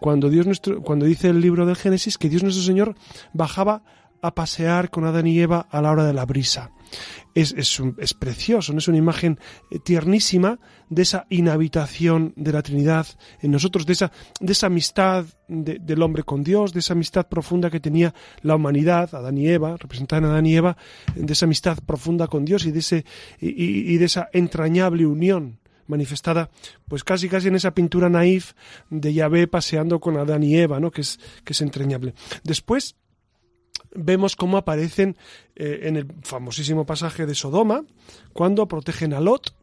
cuando, 0.00 0.28
Dios 0.28 0.46
nuestro, 0.46 0.82
cuando 0.82 1.06
dice 1.06 1.28
el 1.28 1.40
libro 1.40 1.64
del 1.64 1.76
Génesis 1.76 2.18
que 2.18 2.28
Dios 2.28 2.42
nuestro 2.42 2.64
Señor 2.64 2.96
bajaba 3.32 3.82
a 4.22 4.34
pasear 4.34 4.90
con 4.90 5.04
Adán 5.04 5.26
y 5.26 5.40
Eva 5.40 5.66
a 5.70 5.80
la 5.80 5.90
hora 5.90 6.04
de 6.04 6.12
la 6.12 6.24
brisa. 6.24 6.70
Es, 7.34 7.52
es, 7.52 7.82
es, 7.98 8.14
precioso, 8.14 8.72
¿no? 8.72 8.78
es 8.78 8.88
una 8.88 8.96
imagen 8.96 9.38
tiernísima 9.84 10.58
de 10.88 11.02
esa 11.02 11.26
inhabitación 11.28 12.32
de 12.36 12.52
la 12.52 12.62
Trinidad 12.62 13.06
en 13.42 13.50
nosotros, 13.50 13.84
de 13.84 13.92
esa, 13.92 14.12
de 14.40 14.52
esa 14.52 14.68
amistad 14.68 15.26
de, 15.48 15.78
del 15.78 16.02
hombre 16.02 16.22
con 16.22 16.42
Dios, 16.42 16.72
de 16.72 16.80
esa 16.80 16.94
amistad 16.94 17.28
profunda 17.28 17.68
que 17.68 17.80
tenía 17.80 18.14
la 18.40 18.54
humanidad, 18.54 19.14
Adán 19.14 19.36
y 19.36 19.48
Eva, 19.48 19.76
representaban 19.76 20.24
a 20.24 20.28
Adán 20.28 20.46
y 20.46 20.56
Eva, 20.56 20.76
de 21.14 21.32
esa 21.32 21.44
amistad 21.44 21.78
profunda 21.84 22.28
con 22.28 22.44
Dios 22.44 22.64
y 22.64 22.70
de, 22.70 22.78
ese, 22.78 23.04
y 23.40 23.96
de 23.98 24.04
esa 24.04 24.30
entrañable 24.32 25.04
unión 25.04 25.58
manifestada 25.86 26.50
pues 26.88 27.04
casi 27.04 27.28
casi 27.28 27.48
en 27.48 27.56
esa 27.56 27.72
pintura 27.72 28.08
naif 28.08 28.52
de 28.90 29.12
Yahvé 29.12 29.46
paseando 29.46 30.00
con 30.00 30.16
Adán 30.16 30.42
y 30.42 30.56
Eva, 30.56 30.80
¿no? 30.80 30.90
que 30.90 31.00
es, 31.00 31.18
que 31.44 31.52
es 31.52 31.60
entrañable. 31.60 32.14
Después, 32.44 32.96
vemos 33.98 34.36
cómo 34.36 34.56
aparecen 34.56 35.16
eh, 35.54 35.80
en 35.82 35.96
el 35.96 36.06
famosísimo 36.22 36.86
pasaje 36.86 37.26
de 37.26 37.34
Sodoma, 37.34 37.84
cuando 38.32 38.68
protegen 38.68 39.14
a 39.14 39.20
Lot. 39.20 39.54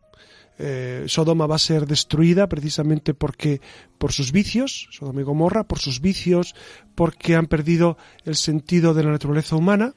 Eh, 0.59 1.05
Sodoma 1.07 1.47
va 1.47 1.55
a 1.55 1.59
ser 1.59 1.87
destruida 1.87 2.47
precisamente 2.47 3.15
porque 3.15 3.59
por 3.97 4.11
sus 4.11 4.31
vicios, 4.31 4.87
Sodoma 4.91 5.21
y 5.21 5.23
Gomorra, 5.23 5.63
por 5.63 5.79
sus 5.79 5.99
vicios, 5.99 6.55
porque 6.93 7.35
han 7.35 7.47
perdido 7.47 7.97
el 8.23 8.35
sentido 8.35 8.93
de 8.93 9.03
la 9.03 9.11
naturaleza 9.11 9.55
humana 9.55 9.95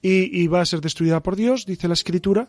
y, 0.00 0.46
va 0.46 0.60
a 0.60 0.66
ser 0.66 0.80
destruida 0.80 1.20
por 1.20 1.34
Dios, 1.34 1.66
dice 1.66 1.88
la 1.88 1.94
Escritura, 1.94 2.48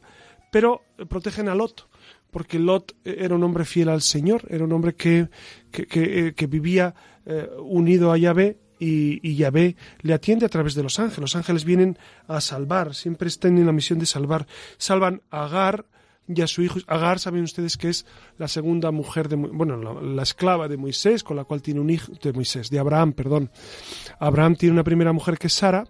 pero 0.52 0.82
protegen 1.08 1.50
a 1.50 1.56
Lot 1.56 1.90
porque 2.32 2.60
Lot 2.60 2.96
era 3.04 3.36
un 3.36 3.44
hombre 3.44 3.66
fiel 3.66 3.90
al 3.90 4.02
Señor, 4.02 4.46
era 4.50 4.64
un 4.64 4.72
hombre 4.72 4.94
que, 4.94 5.30
que, 5.72 6.48
vivía 6.48 6.94
eh, 7.26 7.50
unido 7.60 8.12
a 8.12 8.18
Yahvé 8.18 8.58
y, 8.80 9.20
y, 9.28 9.36
Yahvé 9.36 9.76
le 10.02 10.14
atiende 10.14 10.46
a 10.46 10.50
través 10.50 10.74
de 10.74 10.84
los 10.84 11.00
ángeles. 11.00 11.20
Los 11.20 11.36
ángeles 11.36 11.66
vienen 11.66 11.98
a 12.28 12.40
salvar, 12.42 12.96
siempre 12.96 13.28
están 13.28 13.58
en 13.58 13.66
la 13.66 13.72
misión 13.72 14.00
de 14.00 14.06
salvar. 14.06 14.48
Salvan 14.78 15.22
a 15.30 15.46
Agar 15.46 15.86
y 16.28 16.42
a 16.42 16.48
su 16.48 16.62
hijo. 16.62 16.80
Agar, 16.88 17.20
saben 17.20 17.44
ustedes 17.44 17.78
que 17.78 17.90
es 17.90 18.06
la 18.38 18.48
segunda 18.48 18.92
mujer 18.92 19.28
de, 19.28 19.36
bueno, 19.36 19.78
la, 19.78 20.02
la, 20.02 20.24
esclava 20.24 20.68
de 20.68 20.78
Moisés, 20.78 21.24
con 21.24 21.36
la 21.36 21.44
cual 21.44 21.62
tiene 21.62 21.80
un 21.80 21.90
hijo, 21.90 22.12
de 22.22 22.34
Moisés, 22.34 22.70
de 22.70 22.80
Abraham, 22.80 23.14
perdón. 23.14 23.52
Abraham 24.20 24.56
tiene 24.56 24.74
una 24.74 24.84
primera 24.84 25.12
mujer 25.12 25.38
que 25.38 25.48
es 25.48 25.54
Sara, 25.54 25.86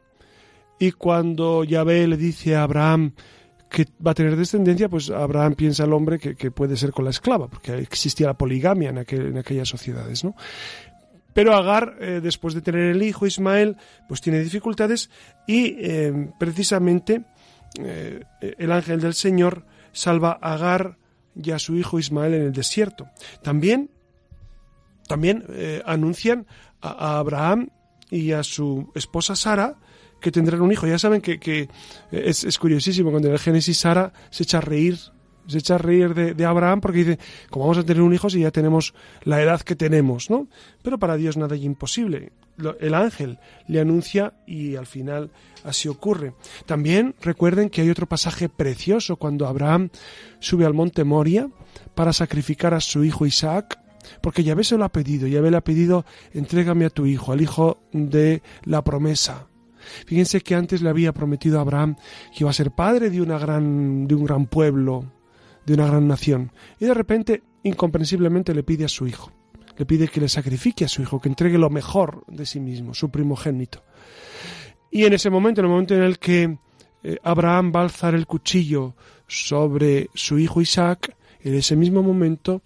y 0.79 0.93
cuando 0.93 1.65
Yahvé 1.65 2.07
le 2.07 2.17
dice 2.17 2.55
a 2.55 2.63
Abraham 2.63 3.13
que 3.69 3.85
va 4.05 4.11
a 4.11 4.13
tener 4.15 4.35
descendencia, 4.35 4.89
pues 4.89 5.11
Abraham 5.11 5.53
piensa 5.53 5.83
el 5.83 5.93
hombre 5.93 6.17
que, 6.17 6.35
que, 6.35 6.49
puede 6.49 6.75
ser 6.75 6.91
con 6.91 7.05
la 7.05 7.11
esclava, 7.11 7.47
porque 7.47 7.77
existía 7.77 8.25
la 8.25 8.33
poligamia 8.33 8.89
en, 8.89 8.97
en 8.97 9.37
aquellas 9.37 9.67
sociedades, 9.67 10.23
¿no? 10.23 10.35
Pero 11.39 11.55
Agar, 11.55 11.95
eh, 12.01 12.19
después 12.21 12.53
de 12.53 12.59
tener 12.59 12.93
el 12.93 13.01
hijo 13.01 13.25
Ismael, 13.25 13.77
pues 14.09 14.19
tiene 14.19 14.41
dificultades 14.41 15.09
y 15.47 15.73
eh, 15.79 16.31
precisamente 16.37 17.23
eh, 17.81 18.25
el 18.57 18.73
ángel 18.73 18.99
del 18.99 19.13
Señor 19.13 19.65
salva 19.93 20.37
a 20.41 20.55
Agar 20.55 20.97
y 21.41 21.51
a 21.51 21.59
su 21.59 21.77
hijo 21.77 21.97
Ismael 21.97 22.33
en 22.33 22.41
el 22.41 22.51
desierto. 22.51 23.07
También, 23.41 23.89
también 25.07 25.45
anuncian 25.85 26.45
a, 26.81 27.19
Abraham 27.19 27.69
y 28.11 28.33
a 28.33 28.43
su 28.43 28.91
esposa 28.93 29.37
Sara 29.37 29.77
que 30.19 30.33
tendrán 30.33 30.59
un 30.59 30.73
hijo. 30.73 30.87
Ya 30.87 30.99
saben 30.99 31.21
que, 31.21 31.39
que 31.39 31.69
es, 32.11 32.43
es 32.43 32.57
curiosísimo 32.59 33.11
cuando 33.11 33.29
en 33.29 33.35
el 33.35 33.39
Génesis 33.39 33.77
Sara 33.77 34.11
se 34.29 34.43
echa 34.43 34.57
a 34.57 34.61
reír 34.61 34.97
se 35.49 35.57
echa 35.57 35.75
a 35.75 35.77
reír 35.77 36.13
de, 36.13 36.45
Abraham 36.45 36.81
porque 36.81 36.99
dice, 36.99 37.19
¿cómo 37.49 37.65
vamos 37.65 37.79
a 37.79 37.83
tener 37.83 38.01
un 38.01 38.13
hijo 38.13 38.29
si 38.29 38.41
ya 38.41 38.51
tenemos 38.51 38.93
la 39.23 39.41
edad 39.41 39.61
que 39.61 39.75
tenemos? 39.75 40.29
¿no? 40.29 40.47
Pero 40.81 40.99
para 40.99 41.17
Dios 41.17 41.37
nada 41.37 41.55
es 41.55 41.63
imposible. 41.63 42.31
El 42.79 42.93
ángel 42.93 43.39
le 43.67 43.79
anuncia 43.79 44.33
y 44.45 44.75
al 44.75 44.85
final 44.85 45.31
así 45.63 45.87
ocurre. 45.87 46.33
También 46.65 47.15
recuerden 47.21 47.69
que 47.69 47.81
hay 47.81 47.89
otro 47.89 48.05
pasaje 48.05 48.49
precioso 48.49 49.15
cuando 49.15 49.47
Abraham 49.47 49.89
sube 50.39 50.65
al 50.65 50.73
monte 50.73 51.03
Moria 51.03 51.49
para 51.95 52.13
sacrificar 52.13 52.73
a 52.73 52.81
su 52.81 53.03
hijo 53.03 53.25
Isaac. 53.25 53.79
Porque 54.21 54.43
Yahvé 54.43 54.63
se 54.63 54.77
lo 54.77 54.85
ha 54.85 54.89
pedido, 54.89 55.27
Yahvé 55.27 55.51
le 55.51 55.57
ha 55.57 55.63
pedido, 55.63 56.05
entrégame 56.33 56.85
a 56.85 56.89
tu 56.89 57.05
hijo, 57.05 57.31
al 57.31 57.41
hijo 57.41 57.79
de 57.91 58.41
la 58.63 58.81
promesa. 58.83 59.47
Fíjense 60.05 60.41
que 60.41 60.55
antes 60.55 60.81
le 60.81 60.89
había 60.89 61.13
prometido 61.13 61.59
a 61.59 61.61
Abraham 61.61 61.95
que 62.31 62.43
iba 62.43 62.49
a 62.49 62.53
ser 62.53 62.71
padre 62.71 63.09
de, 63.09 63.21
una 63.21 63.37
gran, 63.37 64.07
de 64.07 64.15
un 64.15 64.25
gran 64.25 64.45
pueblo, 64.45 65.05
de 65.69 65.75
una 65.75 65.87
gran 65.87 66.07
nación. 66.07 66.51
Y 66.79 66.85
de 66.85 66.93
repente, 66.95 67.43
incomprensiblemente, 67.61 68.55
le 68.55 68.63
pide 68.63 68.85
a 68.85 68.89
su 68.89 69.05
hijo. 69.07 69.31
Le 69.77 69.85
pide 69.85 70.07
que 70.07 70.19
le 70.19 70.27
sacrifique 70.27 70.85
a 70.85 70.87
su 70.87 71.03
hijo, 71.03 71.21
que 71.21 71.29
entregue 71.29 71.59
lo 71.59 71.69
mejor 71.69 72.23
de 72.27 72.47
sí 72.47 72.59
mismo, 72.59 72.95
su 72.95 73.09
primogénito. 73.11 73.83
Y 74.91 75.05
en 75.05 75.13
ese 75.13 75.29
momento, 75.29 75.61
en 75.61 75.65
el 75.65 75.71
momento 75.71 75.93
en 75.93 76.01
el 76.01 76.17
que 76.17 76.57
eh, 77.03 77.17
Abraham 77.23 77.71
va 77.73 77.81
a 77.81 77.83
alzar 77.83 78.15
el 78.15 78.25
cuchillo 78.25 78.95
sobre 79.27 80.09
su 80.15 80.39
hijo 80.39 80.59
Isaac, 80.59 81.15
en 81.41 81.53
ese 81.53 81.75
mismo 81.75 82.01
momento, 82.01 82.63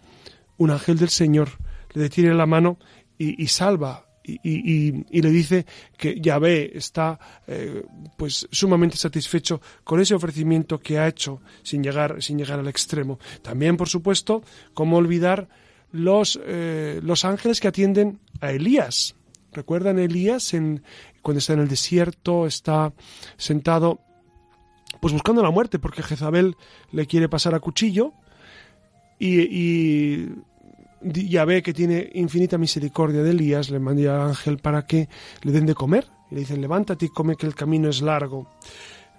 un 0.58 0.72
ángel 0.72 0.98
del 0.98 1.10
Señor 1.10 1.50
le 1.92 2.04
detiene 2.04 2.34
la 2.34 2.46
mano 2.46 2.80
y, 3.18 3.44
y 3.44 3.48
salva 3.48 4.08
y, 4.24 5.22
le 5.22 5.30
dice 5.30 5.66
que 5.98 6.20
Yahvé 6.20 6.78
está 6.78 7.20
eh, 7.48 7.86
pues 8.18 8.48
sumamente 8.52 8.98
satisfecho 8.98 9.62
con 9.84 10.00
ese 10.00 10.16
ofrecimiento 10.16 10.80
que 10.80 10.98
ha 10.98 11.08
hecho 11.08 11.42
sin 11.62 11.84
llegar, 11.84 12.22
sin 12.22 12.38
llegar 12.38 12.60
al 12.60 12.68
extremo. 12.68 13.20
También, 13.42 13.78
por 13.78 13.90
supuesto, 13.90 14.44
cómo 14.74 14.98
olvidar 14.98 15.50
los, 15.92 16.40
eh, 16.44 17.00
los 17.04 17.26
ángeles 17.26 17.60
que 17.60 17.68
atienden 17.68 18.20
a 18.42 18.52
Elías. 18.52 19.16
¿Recuerdan 19.52 20.00
Elías 20.00 20.54
en, 20.54 20.84
cuando 21.22 21.40
está 21.40 21.54
en 21.54 21.60
el 21.60 21.68
desierto, 21.68 22.48
está 22.48 22.94
sentado 23.38 24.00
pues 25.00 25.14
buscando 25.14 25.44
la 25.44 25.52
muerte 25.52 25.80
porque 25.80 26.02
Jezabel 26.02 26.56
le 26.92 27.08
quiere 27.08 27.28
pasar 27.28 27.54
a 27.56 27.60
cuchillo 27.60 28.14
y, 29.20 29.42
y 29.42 30.30
ya 31.04 31.46
ve 31.46 31.62
que 31.62 31.74
tiene 31.74 32.10
infinita 32.14 32.58
misericordia 32.58 33.24
de 33.24 33.32
Elías, 33.32 33.70
le 33.70 33.80
manda 33.80 34.16
al 34.16 34.30
ángel 34.30 34.58
para 34.58 34.86
que 34.86 35.10
le 35.42 35.52
den 35.52 35.66
de 35.66 35.76
comer. 35.76 36.08
Y 36.32 36.36
le 36.36 36.42
dicen, 36.42 36.62
levántate 36.62 37.06
y 37.06 37.10
come 37.10 37.36
que 37.36 37.46
el 37.46 37.56
camino 37.56 37.90
es 37.90 38.02
largo. 38.02 38.48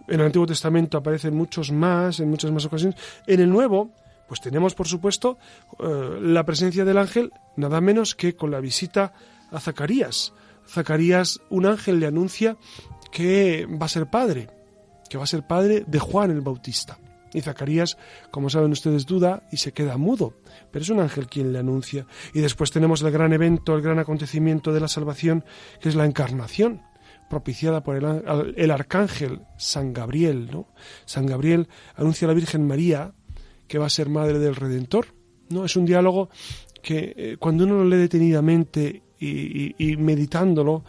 En 0.09 0.21
el 0.21 0.27
Antiguo 0.27 0.47
Testamento 0.47 0.99
aparecen 0.99 1.35
muchos 1.37 1.73
más, 1.73 2.21
en 2.21 2.29
muchas 2.29 2.51
más 2.51 2.65
ocasiones. 2.65 2.99
En 3.27 3.41
el 3.41 3.51
Nuevo, 3.51 3.91
pues 4.29 4.41
tenemos, 4.41 4.75
por 4.75 4.89
supuesto, 4.89 5.39
eh, 5.79 6.19
la 6.21 6.45
presencia 6.45 6.85
del 6.85 6.99
ángel, 6.99 7.33
nada 7.57 7.81
menos 7.81 8.15
que 8.15 8.35
con 8.35 8.51
la 8.51 8.61
visita 8.61 9.13
a 9.51 9.61
Zacarías. 9.61 10.33
Zacarías, 10.69 11.41
un 11.51 11.67
ángel 11.67 12.01
le 12.01 12.07
anuncia 12.07 12.57
que 13.13 13.67
va 13.67 13.87
a 13.87 13.89
ser 13.89 14.07
padre, 14.07 14.49
que 15.09 15.19
va 15.19 15.25
a 15.25 15.29
ser 15.29 15.47
padre 15.47 15.85
de 15.87 15.99
Juan 15.99 16.31
el 16.31 16.41
Bautista. 16.41 16.99
Y 17.35 17.43
Zacarías, 17.43 17.99
como 18.31 18.49
saben 18.49 18.73
ustedes, 18.73 19.05
duda 19.05 19.43
y 19.53 19.59
se 19.59 19.73
queda 19.73 19.97
mudo 19.97 20.35
pero 20.71 20.83
es 20.83 20.91
un 20.91 21.01
ángel 21.01 21.29
quien 21.29 21.53
le 21.53 21.59
anuncia. 21.61 22.07
Y 22.33 22.41
después 22.41 22.71
tenemos 22.71 23.03
el 23.03 23.11
gran 23.11 23.33
evento, 23.33 23.75
el 23.77 23.83
gran 23.83 23.99
acontecimiento 23.99 24.73
de 24.73 24.81
la 24.81 24.89
salvación, 24.89 25.45
que 25.81 25.89
es 25.89 25.95
la 25.95 26.05
encarnación, 26.05 26.83
propiciada 27.31 27.83
por 27.83 27.97
el, 27.97 28.55
el 28.57 28.71
arcángel 28.71 29.43
San 29.57 29.93
Gabriel. 29.93 30.49
¿no? 30.51 30.67
San 31.05 31.27
Gabriel 31.27 31.69
anuncia 31.95 32.27
a 32.27 32.29
la 32.31 32.35
Virgen 32.35 32.67
María 32.67 33.13
que 33.69 33.79
va 33.79 33.87
a 33.87 33.91
ser 33.91 34.09
madre 34.09 34.39
del 34.39 34.57
Redentor. 34.57 35.15
¿no? 35.51 35.65
Es 35.65 35.77
un 35.77 35.85
diálogo 35.85 36.29
que 36.83 37.15
eh, 37.17 37.37
cuando 37.39 37.65
uno 37.65 37.77
lo 37.77 37.85
lee 37.85 37.97
detenidamente 37.97 39.03
y, 39.21 39.97
meditándolo, 39.97 40.85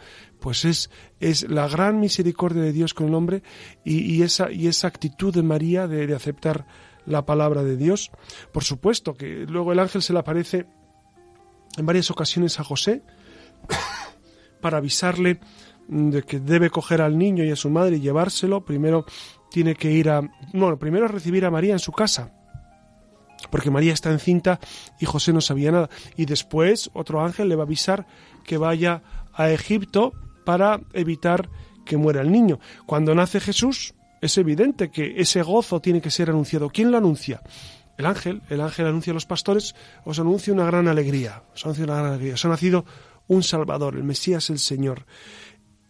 pues 0.46 0.64
es, 0.64 0.90
es 1.18 1.50
la 1.50 1.66
gran 1.66 1.98
misericordia 1.98 2.62
de 2.62 2.70
Dios 2.70 2.94
con 2.94 3.08
el 3.08 3.14
hombre 3.14 3.42
y, 3.84 4.14
y 4.14 4.22
esa, 4.22 4.48
y 4.52 4.68
esa 4.68 4.86
actitud 4.86 5.34
de 5.34 5.42
María 5.42 5.88
de, 5.88 6.06
de 6.06 6.14
aceptar 6.14 6.68
la 7.04 7.26
palabra 7.26 7.64
de 7.64 7.76
Dios. 7.76 8.12
Por 8.52 8.62
supuesto 8.62 9.14
que 9.14 9.44
luego 9.48 9.72
el 9.72 9.80
ángel 9.80 10.02
se 10.02 10.12
le 10.12 10.20
aparece 10.20 10.68
en 11.76 11.84
varias 11.84 12.12
ocasiones 12.12 12.60
a 12.60 12.62
José 12.62 13.02
para 14.60 14.78
avisarle 14.78 15.40
de 15.88 16.22
que 16.22 16.38
debe 16.38 16.70
coger 16.70 17.02
al 17.02 17.18
niño 17.18 17.42
y 17.42 17.50
a 17.50 17.56
su 17.56 17.68
madre 17.68 17.96
y 17.96 18.00
llevárselo. 18.00 18.64
Primero 18.64 19.04
tiene 19.50 19.74
que 19.74 19.90
ir 19.90 20.10
a... 20.10 20.20
Bueno, 20.52 20.78
primero 20.78 21.08
recibir 21.08 21.44
a 21.44 21.50
María 21.50 21.72
en 21.72 21.80
su 21.80 21.90
casa, 21.90 22.32
porque 23.50 23.72
María 23.72 23.92
está 23.92 24.12
encinta 24.12 24.60
y 25.00 25.06
José 25.06 25.32
no 25.32 25.40
sabía 25.40 25.72
nada. 25.72 25.90
Y 26.16 26.24
después 26.24 26.88
otro 26.94 27.24
ángel 27.24 27.48
le 27.48 27.56
va 27.56 27.64
a 27.64 27.66
avisar 27.66 28.06
que 28.44 28.58
vaya 28.58 29.02
a 29.32 29.50
Egipto 29.50 30.12
para 30.46 30.80
evitar 30.94 31.50
que 31.84 31.96
muera 31.98 32.22
el 32.22 32.30
niño. 32.30 32.60
Cuando 32.86 33.14
nace 33.14 33.40
Jesús, 33.40 33.94
es 34.22 34.38
evidente 34.38 34.90
que 34.90 35.20
ese 35.20 35.42
gozo 35.42 35.80
tiene 35.80 36.00
que 36.00 36.10
ser 36.10 36.30
anunciado. 36.30 36.70
¿Quién 36.70 36.90
lo 36.90 36.96
anuncia? 36.96 37.42
El 37.98 38.06
ángel. 38.06 38.42
El 38.48 38.60
ángel 38.60 38.86
anuncia 38.86 39.10
a 39.10 39.14
los 39.14 39.26
pastores, 39.26 39.74
os 40.04 40.18
anuncia 40.18 40.52
una 40.52 40.64
gran 40.64 40.86
alegría. 40.88 41.42
Os 41.52 41.64
anuncia 41.66 41.84
una 41.84 41.96
gran 41.96 42.06
alegría. 42.12 42.34
Os 42.34 42.44
ha 42.44 42.48
nacido 42.48 42.86
un 43.26 43.42
Salvador, 43.42 43.96
el 43.96 44.04
Mesías, 44.04 44.48
el 44.50 44.60
Señor. 44.60 45.04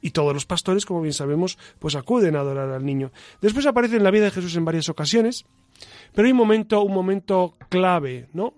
Y 0.00 0.10
todos 0.10 0.32
los 0.32 0.46
pastores, 0.46 0.86
como 0.86 1.02
bien 1.02 1.12
sabemos, 1.12 1.58
pues 1.78 1.94
acuden 1.94 2.36
a 2.36 2.40
adorar 2.40 2.70
al 2.70 2.84
niño. 2.84 3.12
Después 3.42 3.66
aparece 3.66 3.96
en 3.96 4.04
la 4.04 4.10
vida 4.10 4.24
de 4.24 4.30
Jesús 4.30 4.56
en 4.56 4.64
varias 4.64 4.88
ocasiones, 4.88 5.44
pero 6.14 6.26
hay 6.26 6.32
un 6.32 6.38
momento, 6.38 6.82
un 6.82 6.94
momento 6.94 7.54
clave, 7.68 8.28
¿no? 8.32 8.54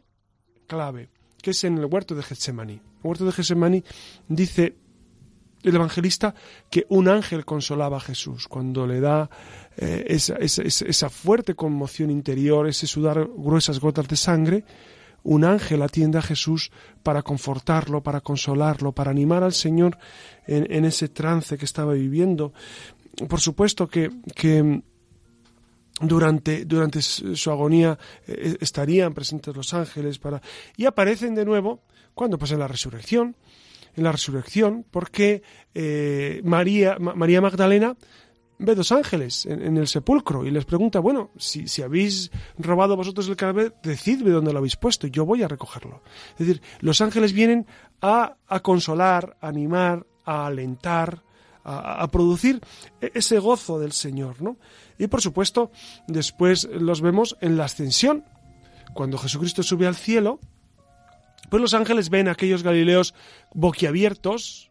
Clave, 0.66 1.08
que 1.42 1.50
es 1.50 1.64
en 1.64 1.78
el 1.78 1.86
huerto 1.86 2.14
de 2.14 2.22
Getsemaní. 2.22 2.74
El 2.74 2.82
huerto 3.02 3.24
de 3.24 3.32
Getsemaní 3.32 3.82
dice 4.28 4.76
el 5.62 5.74
evangelista 5.74 6.34
que 6.70 6.86
un 6.88 7.08
ángel 7.08 7.44
consolaba 7.44 7.96
a 7.96 8.00
Jesús 8.00 8.48
cuando 8.48 8.86
le 8.86 9.00
da 9.00 9.28
eh, 9.76 10.04
esa, 10.08 10.36
esa, 10.36 10.62
esa, 10.62 11.10
fuerte 11.10 11.54
conmoción 11.54 12.10
interior, 12.10 12.68
ese 12.68 12.86
sudar 12.86 13.28
gruesas 13.36 13.80
gotas 13.80 14.08
de 14.08 14.16
sangre, 14.16 14.64
un 15.24 15.44
ángel 15.44 15.82
atiende 15.82 16.18
a 16.18 16.22
Jesús 16.22 16.70
para 17.02 17.22
confortarlo, 17.22 18.02
para 18.02 18.20
consolarlo, 18.20 18.92
para 18.92 19.10
animar 19.10 19.42
al 19.42 19.52
Señor 19.52 19.98
en, 20.46 20.72
en 20.72 20.84
ese 20.84 21.08
trance 21.08 21.58
que 21.58 21.64
estaba 21.64 21.92
viviendo. 21.92 22.52
Por 23.28 23.40
supuesto 23.40 23.88
que, 23.88 24.10
que 24.34 24.82
durante, 26.00 26.64
durante 26.64 27.02
su 27.02 27.50
agonía 27.50 27.98
eh, 28.26 28.56
estarían 28.60 29.14
presentes 29.14 29.54
los 29.54 29.74
ángeles 29.74 30.18
para 30.18 30.40
y 30.76 30.86
aparecen 30.86 31.34
de 31.34 31.44
nuevo 31.44 31.82
cuando 32.14 32.38
en 32.40 32.58
la 32.58 32.68
resurrección 32.68 33.36
en 33.98 34.04
la 34.04 34.12
resurrección, 34.12 34.84
porque 34.90 35.42
eh, 35.74 36.40
María, 36.44 36.96
María 36.98 37.40
Magdalena 37.40 37.96
ve 38.58 38.74
dos 38.74 38.90
ángeles 38.90 39.46
en, 39.46 39.76
el 39.76 39.86
sepulcro 39.86 40.44
y 40.44 40.50
les 40.50 40.64
pregunta, 40.64 40.98
bueno, 40.98 41.30
si, 41.36 41.68
si, 41.68 41.82
habéis 41.82 42.30
robado 42.58 42.96
vosotros 42.96 43.28
el 43.28 43.36
cadáver, 43.36 43.74
decidme 43.82 44.30
dónde 44.30 44.52
lo 44.52 44.58
habéis 44.58 44.76
puesto, 44.76 45.06
yo 45.06 45.24
voy 45.24 45.42
a 45.42 45.48
recogerlo. 45.48 46.02
Es 46.32 46.46
decir, 46.46 46.62
los 46.80 47.00
ángeles 47.00 47.32
vienen 47.32 47.66
a, 48.00 48.36
consolar, 48.62 49.36
a 49.40 49.48
animar, 49.48 50.06
a 50.24 50.46
alentar, 50.46 51.22
a, 51.62 52.02
a, 52.02 52.08
producir 52.08 52.60
ese 53.00 53.38
gozo 53.38 53.78
del 53.78 53.92
Señor, 53.92 54.42
¿no? 54.42 54.56
Y 54.98 55.06
por 55.06 55.20
supuesto, 55.20 55.70
después 56.08 56.68
los 56.72 57.00
vemos 57.00 57.36
en 57.40 57.56
la 57.56 57.66
ascensión, 57.66 58.24
cuando 58.92 59.18
Jesucristo 59.18 59.62
sube 59.62 59.86
al 59.86 59.94
cielo, 59.94 60.40
pues 61.48 61.60
los 61.60 61.74
ángeles 61.74 62.10
ven 62.10 62.28
a 62.28 62.32
aquellos 62.32 62.62
galileos 62.62 63.14
boquiabiertos 63.54 64.68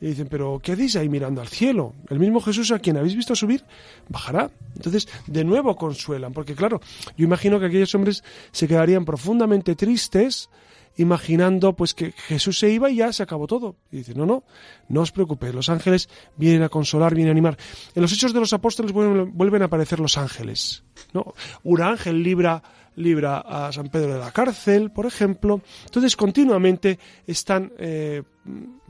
y 0.00 0.08
dicen, 0.08 0.28
pero 0.28 0.60
¿qué 0.62 0.72
hacéis 0.72 0.96
ahí 0.96 1.08
mirando 1.08 1.40
al 1.40 1.48
cielo? 1.48 1.94
El 2.10 2.18
mismo 2.18 2.40
Jesús 2.40 2.70
a 2.70 2.78
quien 2.78 2.98
habéis 2.98 3.16
visto 3.16 3.34
subir, 3.34 3.64
bajará. 4.08 4.50
Entonces, 4.74 5.08
de 5.26 5.42
nuevo 5.42 5.74
consuelan, 5.76 6.32
porque 6.32 6.54
claro, 6.54 6.80
yo 7.16 7.24
imagino 7.24 7.58
que 7.58 7.66
aquellos 7.66 7.94
hombres 7.94 8.22
se 8.52 8.68
quedarían 8.68 9.04
profundamente 9.04 9.74
tristes 9.74 10.50
imaginando 10.98 11.74
pues 11.74 11.94
que 11.94 12.12
Jesús 12.12 12.58
se 12.58 12.70
iba 12.70 12.90
y 12.90 12.96
ya 12.96 13.12
se 13.12 13.22
acabó 13.22 13.46
todo. 13.46 13.76
Y 13.90 13.98
dice, 13.98 14.14
no, 14.14 14.26
no, 14.26 14.44
no 14.88 15.00
os 15.02 15.12
preocupéis, 15.12 15.54
los 15.54 15.68
ángeles 15.68 16.08
vienen 16.36 16.62
a 16.62 16.68
consolar, 16.68 17.14
vienen 17.14 17.30
a 17.30 17.32
animar. 17.32 17.58
En 17.94 18.02
los 18.02 18.12
hechos 18.12 18.32
de 18.32 18.40
los 18.40 18.52
apóstoles 18.52 18.92
vuelven, 18.92 19.36
vuelven 19.36 19.62
a 19.62 19.66
aparecer 19.66 20.00
los 20.00 20.18
ángeles. 20.18 20.84
¿no? 21.12 21.34
Un 21.62 21.82
ángel 21.82 22.22
libra 22.22 22.62
libra 22.96 23.38
a 23.38 23.72
San 23.72 23.88
Pedro 23.88 24.14
de 24.14 24.20
la 24.20 24.32
cárcel, 24.32 24.90
por 24.90 25.06
ejemplo. 25.06 25.60
Entonces, 25.84 26.16
continuamente 26.16 26.98
están 27.26 27.72
eh, 27.78 28.22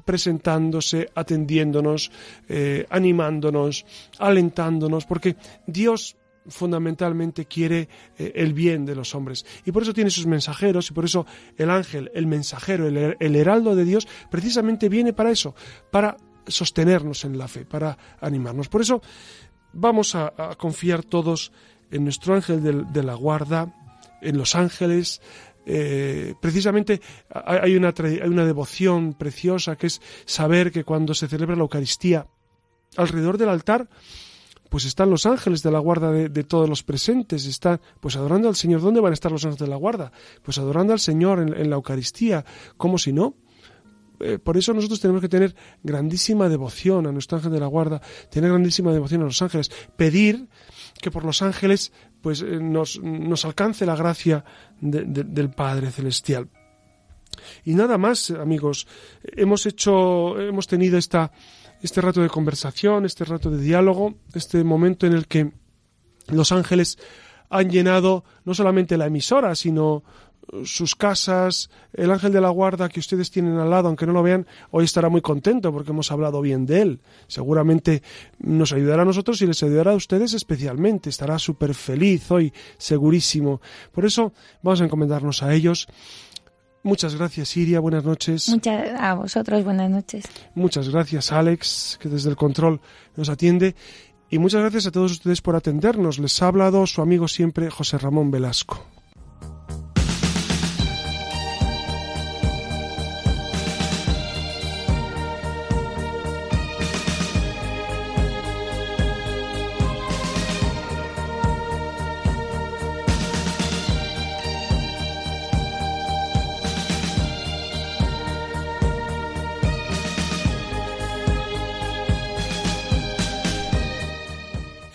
presentándose, 0.05 1.11
atendiéndonos, 1.15 2.11
eh, 2.49 2.87
animándonos, 2.89 3.85
alentándonos, 4.19 5.05
porque 5.05 5.37
Dios 5.67 6.17
fundamentalmente 6.49 7.47
quiere 7.47 7.89
eh, 8.17 8.33
el 8.37 8.53
bien 8.53 8.87
de 8.87 8.95
los 8.95 9.15
hombres. 9.15 9.45
Y 9.65 9.73
por 9.73 9.83
eso 9.83 9.93
tiene 9.93 10.11
sus 10.11 10.27
mensajeros, 10.27 10.91
y 10.91 10.95
por 10.95 11.05
eso 11.05 11.27
el 11.59 11.71
ángel, 11.71 12.11
el 12.15 12.27
mensajero, 12.27 12.87
el, 12.87 13.37
heraldo 13.37 13.75
de 13.75 13.85
Dios, 13.85 14.07
precisamente 14.31 14.89
viene 14.89 15.13
para 15.13 15.31
eso, 15.31 15.55
para 15.91 16.17
sostenernos 16.47 17.25
en 17.25 17.37
la 17.37 17.49
fe, 17.49 17.65
para 17.65 17.99
animarnos. 18.21 18.69
Por 18.69 18.83
eso 18.83 19.03
vamos 19.73 20.15
a, 20.15 20.33
confiar 20.57 21.03
todos 21.03 21.51
en 21.91 22.05
nuestro 22.05 22.35
ángel 22.35 22.87
de 22.93 23.03
la 23.03 23.15
guarda, 23.15 23.75
en 24.27 24.39
los 24.39 24.55
ángeles, 24.55 25.21
eh, 25.65 26.35
precisamente 26.41 27.01
hay 27.29 27.77
una, 27.77 27.93
hay 27.99 28.29
una 28.29 28.45
devoción 28.45 29.15
preciosa 29.15 29.77
que 29.77 29.89
es 29.89 30.01
saber 30.25 30.71
que 30.71 30.85
cuando 30.85 31.15
se 31.15 31.29
celebra 31.29 31.57
la 31.57 31.63
Eucaristía, 31.63 32.27
alrededor 32.97 33.39
del 33.39 33.49
altar, 33.49 33.89
pues 34.69 34.85
están 34.85 35.11
los 35.11 35.27
ángeles 35.27 35.63
de 35.63 35.71
la 35.71 35.79
guarda 35.79 36.11
de, 36.11 36.45
todos 36.45 36.69
los 36.69 36.83
presentes, 36.83 37.47
están 37.47 37.81
pues 38.01 38.17
adorando 38.17 38.49
al 38.49 38.57
Señor. 38.57 38.81
¿Dónde 38.81 39.01
van 39.01 39.13
a 39.13 39.15
estar 39.15 39.31
los 39.31 39.45
ángeles 39.45 39.61
de 39.61 39.69
la 39.69 39.77
guarda? 39.77 40.13
Pues 40.43 40.59
adorando 40.59 40.93
al 40.93 41.01
Señor 41.01 41.41
en, 41.41 41.71
la 41.71 41.77
Eucaristía, 41.77 42.45
como 42.77 42.99
si 42.99 43.13
no. 43.13 43.35
Eh, 44.19 44.39
por 44.39 44.57
eso 44.57 44.73
nosotros 44.73 45.01
tenemos 45.01 45.21
que 45.21 45.29
tener 45.29 45.55
grandísima 45.83 46.49
devoción 46.49 47.07
a 47.07 47.13
nuestro 47.13 47.37
ángel 47.37 47.53
de 47.53 47.61
la 47.61 47.67
guarda, 47.67 48.01
tener 48.31 48.51
grandísima 48.51 48.93
devoción 48.93 49.21
a 49.23 49.25
los 49.25 49.43
ángeles, 49.43 49.71
pedir 49.97 50.49
que 51.01 51.11
por 51.11 51.25
los 51.25 51.43
ángeles 51.43 51.93
pues 52.27 52.43
eh, 52.43 52.59
nos, 52.61 53.01
nos 53.01 53.45
alcance 53.45 53.87
la 53.87 53.95
gracia 53.95 54.45
del 54.81 55.51
Padre 55.51 55.93
Celestial. 55.93 56.49
Y 57.65 57.77
nada 57.77 57.99
más, 57.99 58.33
amigos, 58.33 58.89
hemos 59.23 59.65
hecho, 59.65 60.37
hemos 60.41 60.67
tenido 60.67 60.99
esta, 60.99 61.31
este 61.81 62.01
rato 62.01 62.21
de 62.23 62.29
conversación, 62.29 63.05
este 63.05 63.25
rato 63.25 63.49
de 63.49 63.63
diálogo, 63.63 64.17
este 64.35 64.65
momento 64.65 65.07
en 65.07 65.13
el 65.13 65.29
que 65.29 65.53
los 66.27 66.51
ángeles 66.51 66.99
han 67.49 67.71
llenado 67.71 68.25
no 68.45 68.55
solamente 68.55 68.97
la 68.97 69.07
emisora, 69.07 69.55
sino 69.55 70.03
sus 70.65 70.95
casas, 70.95 71.71
el 71.93 72.11
ángel 72.11 72.33
de 72.33 72.41
la 72.41 72.51
guarda 72.51 72.89
que 72.89 73.01
ustedes 73.01 73.31
tienen 73.31 73.59
al 73.59 73.71
lado, 73.71 73.89
aunque 73.89 74.07
no 74.07 74.13
lo 74.13 74.23
vean, 74.23 74.47
hoy 74.71 74.85
estará 74.85 75.09
muy 75.09 75.21
contento 75.21 75.73
porque 75.73 75.91
hemos 75.91 76.11
hablado 76.13 76.41
bien 76.41 76.67
de 76.67 76.83
él. 76.83 77.01
Seguramente 77.27 78.03
nos 78.39 78.73
ayudará 78.73 79.03
a 79.03 79.05
nosotros 79.05 79.41
y 79.43 79.47
les 79.47 79.63
ayudará 79.63 79.93
a 79.93 79.97
ustedes 79.97 80.35
especialmente. 80.35 81.11
Estará 81.11 81.39
súper 81.39 81.75
feliz 81.75 82.31
hoy, 82.31 82.53
segurísimo. 82.79 83.61
Por 83.93 84.07
eso 84.07 84.33
vamos 84.63 84.81
a 84.81 84.85
encomendarnos 84.85 85.43
a 85.43 85.53
ellos. 85.55 85.89
Muchas 86.83 87.17
gracias, 87.17 87.49
Siria. 87.49 87.81
Buenas 87.81 88.05
noches. 88.05 88.49
Muchas 88.49 88.91
a 89.01 89.15
vosotros. 89.15 89.65
Buenas 89.65 89.91
noches. 89.91 90.25
Muchas 90.55 90.89
gracias, 90.89 91.33
Alex, 91.33 91.99
que 92.01 92.09
desde 92.09 92.31
el 92.31 92.37
control 92.37 92.81
nos 93.17 93.29
atiende. 93.29 93.75
Y 94.31 94.39
muchas 94.39 94.61
gracias 94.61 94.87
a 94.87 94.91
todos 94.93 95.13
ustedes 95.13 95.43
por 95.43 95.57
atendernos. 95.57 96.21
Les 96.21 96.41
ha 96.43 96.47
hablado 96.47 96.87
su 96.87 97.03
amigo 97.03 97.27
siempre, 97.27 97.71
José 97.71 97.99
Ramón 97.99 98.31
Velasco. 98.31 98.85